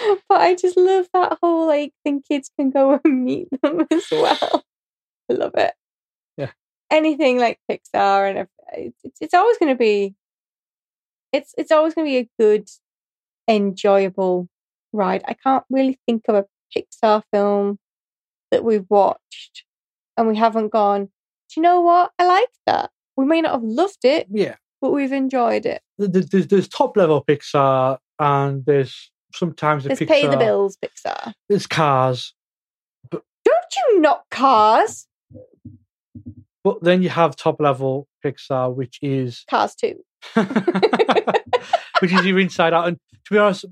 but 0.28 0.40
I 0.40 0.54
just 0.54 0.76
love 0.76 1.06
that 1.12 1.38
whole 1.42 1.66
like 1.66 1.92
thing 2.04 2.22
kids 2.26 2.50
can 2.58 2.70
go 2.70 3.00
and 3.04 3.24
meet 3.24 3.48
them 3.62 3.86
as 3.90 4.06
well. 4.10 4.64
I 5.30 5.34
love 5.34 5.52
it. 5.56 5.74
Yeah. 6.36 6.50
Anything 6.90 7.38
like 7.38 7.58
Pixar 7.70 8.30
and 8.30 8.48
it's, 8.72 9.20
it's 9.20 9.34
always 9.34 9.58
going 9.58 9.72
to 9.72 9.78
be 9.78 10.14
it's 11.32 11.54
it's 11.58 11.72
always 11.72 11.94
going 11.94 12.06
to 12.06 12.10
be 12.10 12.18
a 12.18 12.30
good 12.38 12.68
enjoyable 13.48 14.48
ride. 14.92 15.22
I 15.26 15.34
can't 15.34 15.64
really 15.70 15.98
think 16.06 16.24
of 16.28 16.34
a 16.36 16.46
Pixar 16.74 17.22
film 17.32 17.78
that 18.50 18.64
we've 18.64 18.86
watched 18.88 19.64
and 20.16 20.28
we 20.28 20.36
haven't 20.36 20.68
gone, 20.70 21.04
do 21.04 21.10
you 21.56 21.62
know 21.62 21.80
what? 21.80 22.12
I 22.18 22.26
like 22.26 22.48
that. 22.66 22.90
We 23.16 23.24
may 23.24 23.40
not 23.40 23.52
have 23.52 23.62
loved 23.62 24.04
it, 24.04 24.26
Yeah. 24.30 24.56
but 24.80 24.90
we've 24.90 25.12
enjoyed 25.12 25.64
it. 25.66 25.82
Th- 25.98 26.12
th- 26.12 26.26
There's, 26.26 26.46
there's 26.48 26.68
top 26.68 26.96
level 26.96 27.24
Pixar, 27.24 27.98
and 28.18 28.64
there's 28.66 29.10
sometimes 29.34 29.82
the 29.84 29.90
Let's 29.90 30.00
Pixar. 30.02 30.08
pay 30.08 30.26
the 30.26 30.36
bills, 30.36 30.76
Pixar. 30.76 31.32
There's 31.48 31.66
Cars, 31.66 32.34
But, 33.10 33.22
Don't 33.44 33.76
you 33.94 34.00
knock 34.00 34.24
cars? 34.30 35.06
but 36.64 36.82
then 36.82 37.02
you 37.02 37.08
have 37.08 37.36
top 37.36 37.60
level 37.60 38.08
Pixar, 38.24 38.74
which 38.74 38.98
is 39.02 39.44
Cars 39.48 39.74
too. 39.76 40.02
which 42.00 42.12
is 42.12 42.24
your 42.26 42.38
inside 42.38 42.72
out. 42.72 42.88
And 42.88 42.98
to 43.26 43.34
be 43.34 43.38
honest, 43.38 43.64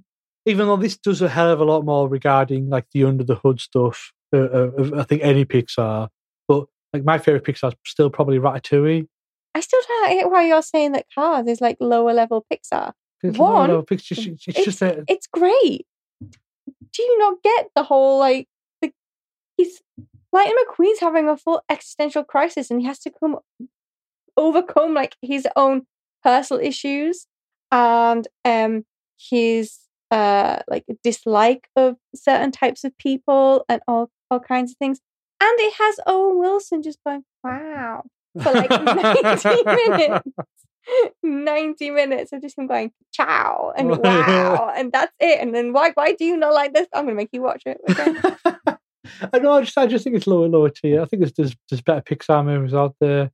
even 0.47 0.67
though 0.67 0.77
this 0.77 0.97
does 0.97 1.21
a 1.23 1.29
hell 1.29 1.51
of 1.51 1.61
a 1.61 1.65
lot 1.65 1.85
more 1.85 2.09
regarding 2.09 2.69
like 2.69 2.87
the 2.93 3.05
under 3.05 3.25
the 3.25 3.35
hood 3.37 3.61
stuff 3.61 4.13
uh, 4.35 4.39
uh, 4.39 4.71
I 4.97 5.03
think 5.05 5.23
any 5.23 5.45
Pixar, 5.45 6.09
but 6.49 6.67
like 6.93 7.05
my 7.05 7.19
favorite 7.19 7.45
Pixar 7.45 7.73
is 7.73 7.75
still 7.85 8.11
probably 8.11 8.39
Ratatouille. 8.39 9.07
I 9.55 9.61
still 9.61 9.81
don't 9.87 10.11
get 10.11 10.31
why 10.31 10.47
you're 10.47 10.63
saying 10.63 10.93
that 10.93 11.07
Cars 11.15 11.47
is 11.47 11.61
like 11.61 11.77
lower 11.81 12.13
level 12.13 12.45
Pixar. 12.53 12.93
It's 13.23 13.39
One, 13.39 13.71
it's 13.91 14.03
just, 14.03 14.27
it's, 14.27 14.49
it's 14.49 14.65
just 14.65 14.83
a, 14.83 15.05
It's 15.09 15.27
great. 15.27 15.87
Do 16.21 17.03
you 17.03 17.19
not 17.19 17.43
get 17.43 17.69
the 17.75 17.83
whole 17.83 18.19
like 18.19 18.49
the 18.83 18.93
he's 19.57 19.81
Lightning 20.33 20.57
McQueen's 20.69 21.01
having 21.01 21.29
a 21.29 21.37
full 21.37 21.63
existential 21.71 22.25
crisis 22.25 22.71
and 22.71 22.81
he 22.81 22.87
has 22.87 22.99
to 23.01 23.11
come 23.11 23.39
overcome 24.37 24.95
like 24.95 25.17
his 25.23 25.47
own 25.57 25.87
personal 26.23 26.63
issues 26.63 27.27
and 27.71 28.27
um 28.45 28.85
his 29.31 29.79
uh 30.11 30.59
like 30.69 30.85
dislike 31.03 31.69
of 31.77 31.97
certain 32.15 32.51
types 32.51 32.85
of 32.85 32.97
people 32.99 33.65
and 33.69 33.81
all 33.89 34.11
all 34.31 34.41
kinds 34.41 34.73
of 34.73 34.77
things. 34.77 35.01
And 35.41 35.61
it 35.61 35.75
has 35.79 36.01
Owen 36.07 36.39
Wilson 36.39 36.83
just 36.83 36.99
going, 37.05 37.25
wow, 37.43 38.03
for 38.43 38.53
like 38.53 38.71
90 38.71 39.65
minutes. 39.65 40.21
90 41.23 41.91
minutes 41.91 42.33
of 42.33 42.43
just 42.43 42.59
him 42.59 42.67
going 42.67 42.93
ciao 43.11 43.73
and 43.75 43.89
wow 43.89 44.71
and 44.77 44.93
that's 44.93 45.15
it 45.19 45.41
and 45.41 45.55
then 45.55 45.73
why 45.73 45.91
why 45.95 46.13
do 46.13 46.27
you 46.27 46.37
not 46.37 46.53
like 46.53 46.75
this 46.75 46.87
i'm 46.93 47.07
gonna 47.07 47.15
make 47.17 47.31
you 47.33 47.41
watch 47.41 47.63
it 47.65 47.79
okay? 47.89 48.75
I 49.33 49.39
know. 49.39 49.53
I 49.53 49.61
just, 49.63 49.77
I 49.77 49.87
just 49.87 50.05
think 50.05 50.17
it's 50.17 50.27
lower, 50.27 50.49
lower 50.49 50.71
tier. 50.71 51.01
I 51.03 51.05
think 51.05 51.21
there's, 51.21 51.33
there's, 51.35 51.57
there's 51.69 51.83
better 51.83 52.01
Pixar 52.01 52.45
movies 52.45 52.75
out 52.75 52.97
there. 53.01 53.31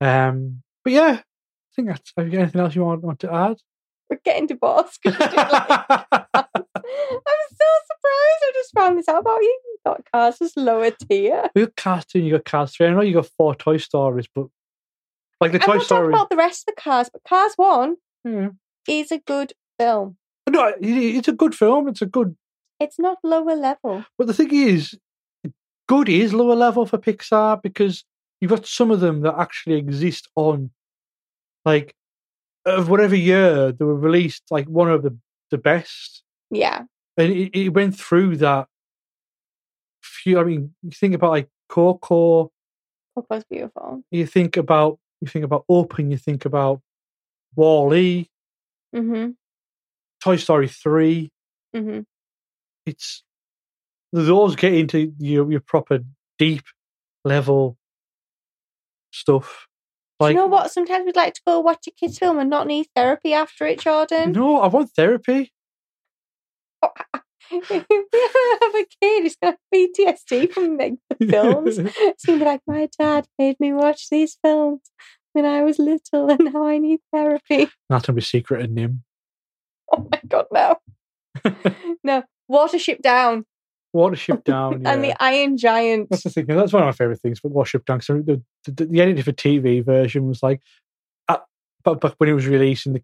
Um, 0.00 0.62
but 0.84 0.92
yeah, 0.92 1.18
I 1.20 1.22
think 1.74 1.88
that's. 1.88 2.12
Have 2.16 2.26
you 2.26 2.32
got 2.32 2.42
anything 2.42 2.60
else 2.60 2.74
you 2.74 2.84
want, 2.84 3.02
want 3.02 3.18
to 3.20 3.32
add? 3.32 3.56
We're 4.08 4.20
getting 4.24 4.46
divorced. 4.46 5.00
like- 5.04 5.18
I'm 5.18 6.46
so 7.50 7.66
surprised. 8.12 8.42
I 8.42 8.52
just 8.54 8.72
found 8.74 8.98
this 8.98 9.08
out 9.08 9.20
about 9.20 9.40
you. 9.40 9.60
You 9.64 9.76
got 9.86 10.02
Cars 10.12 10.36
was 10.40 10.56
lower 10.56 10.90
tier. 10.90 11.50
you 11.54 11.66
got 11.66 11.76
Cars 11.76 12.04
2 12.06 12.18
and 12.18 12.26
you 12.26 12.32
got 12.34 12.44
Cars 12.44 12.72
3. 12.76 12.86
I 12.86 12.90
know 12.92 13.00
you 13.02 13.14
got 13.14 13.26
four 13.36 13.54
Toy 13.54 13.76
Stories, 13.78 14.26
but 14.34 14.46
like 15.40 15.52
the 15.52 15.58
Toy 15.58 15.78
Stories. 15.78 15.78
I'm 15.78 15.78
Toy 15.78 15.78
not 15.78 15.86
talking 15.86 15.86
Story. 15.86 16.14
about 16.14 16.30
the 16.30 16.36
rest 16.36 16.68
of 16.68 16.74
the 16.74 16.80
Cars, 16.80 17.10
but 17.12 17.22
Cars 17.28 17.52
1 17.56 17.96
Yeah. 18.24 18.48
is 18.88 19.10
a 19.12 19.18
good 19.18 19.52
film. 19.78 20.16
No, 20.48 20.72
it's 20.80 21.28
a 21.28 21.32
good 21.32 21.54
film. 21.54 21.88
It's 21.88 22.02
a 22.02 22.06
good. 22.06 22.36
It's 22.80 22.98
not 22.98 23.18
lower 23.22 23.54
level. 23.54 24.04
But 24.18 24.26
the 24.26 24.34
thing 24.34 24.52
is, 24.52 24.98
good 25.88 26.08
is 26.08 26.34
lower 26.34 26.56
level 26.56 26.84
for 26.86 26.98
Pixar 26.98 27.62
because 27.62 28.04
you've 28.40 28.50
got 28.50 28.66
some 28.66 28.90
of 28.90 28.98
them 29.00 29.20
that 29.20 29.34
actually 29.38 29.76
exist 29.76 30.28
on, 30.34 30.70
like, 31.64 31.94
of 32.66 32.88
whatever 32.88 33.14
year 33.14 33.70
they 33.72 33.84
were 33.84 33.94
released, 33.96 34.42
like 34.50 34.66
one 34.66 34.90
of 34.90 35.02
the 35.02 35.16
the 35.50 35.58
best, 35.58 36.22
Yeah. 36.50 36.84
And 37.16 37.32
it, 37.32 37.50
it 37.58 37.68
went 37.70 37.96
through 37.98 38.36
that. 38.38 38.68
Few, 40.02 40.38
I 40.38 40.44
mean, 40.44 40.74
you 40.82 40.90
think 40.90 41.14
about 41.14 41.30
like 41.30 41.48
Coco, 41.68 42.50
Coco's 43.14 43.44
beautiful. 43.44 44.02
you 44.10 44.26
think 44.26 44.56
about 44.56 44.98
you 45.20 45.28
think 45.28 45.44
about 45.44 45.64
Open, 45.68 46.10
you 46.10 46.16
think 46.16 46.44
about 46.44 46.80
Wall-E, 47.54 48.28
Mm-hmm. 48.94 49.30
Toy 50.22 50.36
Story 50.36 50.68
three. 50.68 51.30
Mm-hmm. 51.74 52.00
It's 52.86 53.22
those 54.12 54.54
get 54.56 54.74
into 54.74 55.12
your 55.18 55.50
your 55.50 55.60
proper 55.60 56.00
deep 56.38 56.64
level 57.24 57.78
stuff. 59.12 59.66
Like 60.20 60.34
you 60.34 60.40
know 60.40 60.46
what? 60.46 60.70
Sometimes 60.70 61.06
we'd 61.06 61.16
like 61.16 61.34
to 61.34 61.40
go 61.46 61.60
watch 61.60 61.86
a 61.86 61.90
kids' 61.90 62.18
film 62.18 62.38
and 62.38 62.50
not 62.50 62.66
need 62.66 62.88
therapy 62.94 63.32
after 63.32 63.66
it, 63.66 63.80
Jordan. 63.80 64.32
no, 64.32 64.60
I 64.60 64.66
want 64.68 64.90
therapy. 64.90 65.52
If 67.50 67.70
we 67.70 67.76
ever 67.78 68.58
have 68.62 68.74
a 68.74 68.86
kid 69.00 69.22
who's 69.22 69.36
have 69.42 69.56
PTSD 69.74 70.52
from 70.52 70.78
like, 70.78 70.94
the 71.18 71.26
films, 71.26 71.78
it's 71.78 72.24
going 72.24 72.38
to 72.38 72.44
be 72.44 72.50
like, 72.50 72.62
my 72.66 72.88
dad 72.98 73.26
made 73.38 73.60
me 73.60 73.72
watch 73.72 74.08
these 74.10 74.38
films 74.42 74.80
when 75.32 75.44
I 75.44 75.62
was 75.62 75.78
little 75.78 76.30
and 76.30 76.52
now 76.52 76.66
I 76.66 76.78
need 76.78 77.00
therapy. 77.12 77.68
Not 77.90 78.04
to 78.04 78.12
be 78.12 78.20
secret 78.20 78.64
and 78.64 78.76
NIMH. 78.76 78.98
Oh 79.92 80.08
my 80.10 80.20
God, 80.26 80.46
no. 80.50 80.76
no. 82.04 82.22
Watership 82.50 83.02
Down 83.02 83.44
Watership 83.94 84.44
Down. 84.44 84.82
and 84.86 85.04
the 85.04 85.14
Iron 85.22 85.56
Giant. 85.56 86.08
That's 86.10 86.22
the 86.22 86.30
thing. 86.30 86.46
That's 86.46 86.72
one 86.72 86.82
of 86.82 86.86
my 86.86 86.92
favorite 86.92 87.20
things. 87.20 87.40
But 87.40 87.52
Watership 87.52 87.84
Down. 87.84 88.00
So 88.00 88.20
the, 88.20 88.42
the, 88.64 88.86
the 88.86 89.00
edited 89.00 89.24
for 89.24 89.32
TV 89.32 89.84
version 89.84 90.26
was 90.26 90.42
like, 90.42 90.60
uh, 91.28 91.38
but 91.84 92.00
but 92.00 92.14
when 92.18 92.28
it 92.28 92.34
was 92.34 92.46
released, 92.46 92.86
and 92.86 92.94
the 92.94 93.02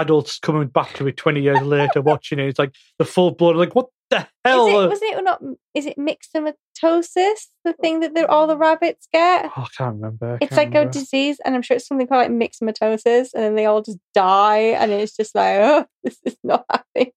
adults 0.00 0.38
coming 0.38 0.68
back 0.68 0.94
to 0.94 1.06
it 1.06 1.16
twenty 1.16 1.42
years 1.42 1.62
later 1.62 2.00
watching 2.02 2.38
it, 2.38 2.48
it's 2.48 2.58
like 2.58 2.74
the 2.98 3.04
full 3.04 3.32
blood. 3.32 3.56
Like 3.56 3.74
what 3.74 3.88
the 4.10 4.26
hell? 4.44 4.66
Is 4.66 4.74
it, 4.74 4.88
wasn't 4.88 5.12
it 5.12 5.18
or 5.18 5.22
not? 5.22 5.42
Is 5.74 5.86
it 5.86 5.98
myxomatosis? 5.98 7.48
The 7.64 7.72
thing 7.80 8.00
that 8.00 8.16
all 8.28 8.46
the 8.46 8.56
rabbits 8.56 9.08
get. 9.12 9.46
Oh, 9.56 9.62
I 9.62 9.66
can't 9.76 9.96
remember. 9.96 10.34
I 10.34 10.38
It's 10.44 10.54
can't 10.54 10.72
like 10.72 10.86
a 10.86 10.90
disease, 10.90 11.38
and 11.44 11.54
I'm 11.54 11.62
sure 11.62 11.76
it's 11.76 11.86
something 11.86 12.06
called 12.06 12.30
like 12.30 12.52
myxomatosis, 12.52 13.30
and 13.34 13.42
then 13.42 13.54
they 13.56 13.66
all 13.66 13.82
just 13.82 13.98
die, 14.14 14.58
and 14.58 14.92
it's 14.92 15.16
just 15.16 15.34
like, 15.34 15.58
oh, 15.60 15.86
this 16.04 16.18
is 16.24 16.36
not 16.44 16.64
happening. 16.70 17.12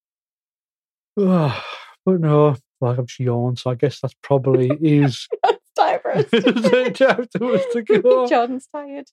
But 2.06 2.22
no, 2.22 2.56
well, 2.80 2.96
I'm 2.98 3.06
just 3.06 3.20
yawned, 3.20 3.60
so 3.60 3.72
I 3.72 3.76
guess 3.76 4.00
that's 4.00 4.16
probably 4.24 4.72
is. 4.82 5.28
It's 5.44 5.74
time 5.78 6.00
for 6.02 6.12
us 6.12 6.30
to 6.32 7.06
afterwards 7.10 7.66
to 7.74 7.82
go. 7.84 8.28
Jordan's 8.28 8.68
tired. 8.74 9.06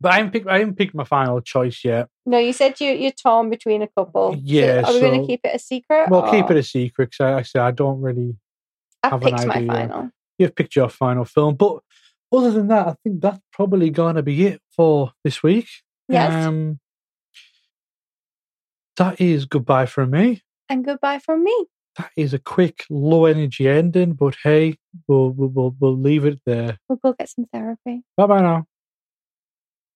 But 0.00 0.12
I 0.12 0.16
haven't 0.16 0.32
picked. 0.32 0.46
I 0.46 0.58
haven't 0.58 0.76
picked 0.76 0.94
my 0.94 1.04
final 1.04 1.40
choice 1.40 1.82
yet. 1.84 2.08
no, 2.26 2.38
you 2.38 2.52
said 2.52 2.78
you 2.80 2.92
you're 2.92 3.12
torn 3.12 3.48
between 3.50 3.80
a 3.82 3.88
couple. 3.88 4.32
So 4.34 4.38
Yeah, 4.42 4.82
are 4.84 4.92
we 4.92 5.00
going 5.00 5.20
to 5.22 5.26
keep 5.26 5.40
it 5.44 5.54
a 5.54 5.58
secret? 5.58 6.10
Well, 6.10 6.30
keep 6.30 6.50
it 6.50 6.56
a 6.56 6.62
secret 6.62 7.10
because 7.12 7.24
I, 7.34 7.38
I 7.38 7.42
say 7.42 7.60
I 7.60 7.70
don't 7.70 8.00
really. 8.02 8.36
I've 9.02 9.12
have 9.12 9.22
an 9.22 9.34
picked 9.36 9.46
my 9.46 9.54
idea. 9.54 9.66
final. 9.72 10.10
You've 10.38 10.54
picked 10.54 10.76
your 10.76 10.88
final 10.90 11.24
film, 11.24 11.54
but 11.54 11.78
other 12.30 12.50
than 12.50 12.68
that, 12.68 12.88
I 12.88 12.94
think 13.02 13.22
that's 13.22 13.40
probably 13.52 13.88
gonna 13.90 14.22
be 14.22 14.46
it 14.46 14.60
for 14.74 15.12
this 15.24 15.42
week. 15.42 15.68
Yes, 16.08 16.46
Um, 16.46 16.78
that 18.96 19.20
is 19.20 19.44
goodbye 19.46 19.86
from 19.86 20.10
me. 20.10 20.42
and 20.68 20.84
goodbye 20.84 21.18
from 21.20 21.42
me. 21.44 21.66
That 21.96 22.10
is 22.16 22.34
a 22.34 22.38
quick, 22.38 22.84
low 22.90 23.24
energy 23.24 23.66
ending, 23.68 24.12
but 24.12 24.36
hey, 24.42 24.76
we'll 25.08 25.30
we'll 25.30 25.48
we'll, 25.48 25.76
we'll 25.80 25.96
leave 25.96 26.26
it 26.26 26.40
there. 26.44 26.78
We'll 26.88 26.98
go 27.02 27.14
get 27.14 27.30
some 27.30 27.46
therapy. 27.52 28.02
Bye 28.16 28.26
bye 28.26 28.40
now. 28.42 28.66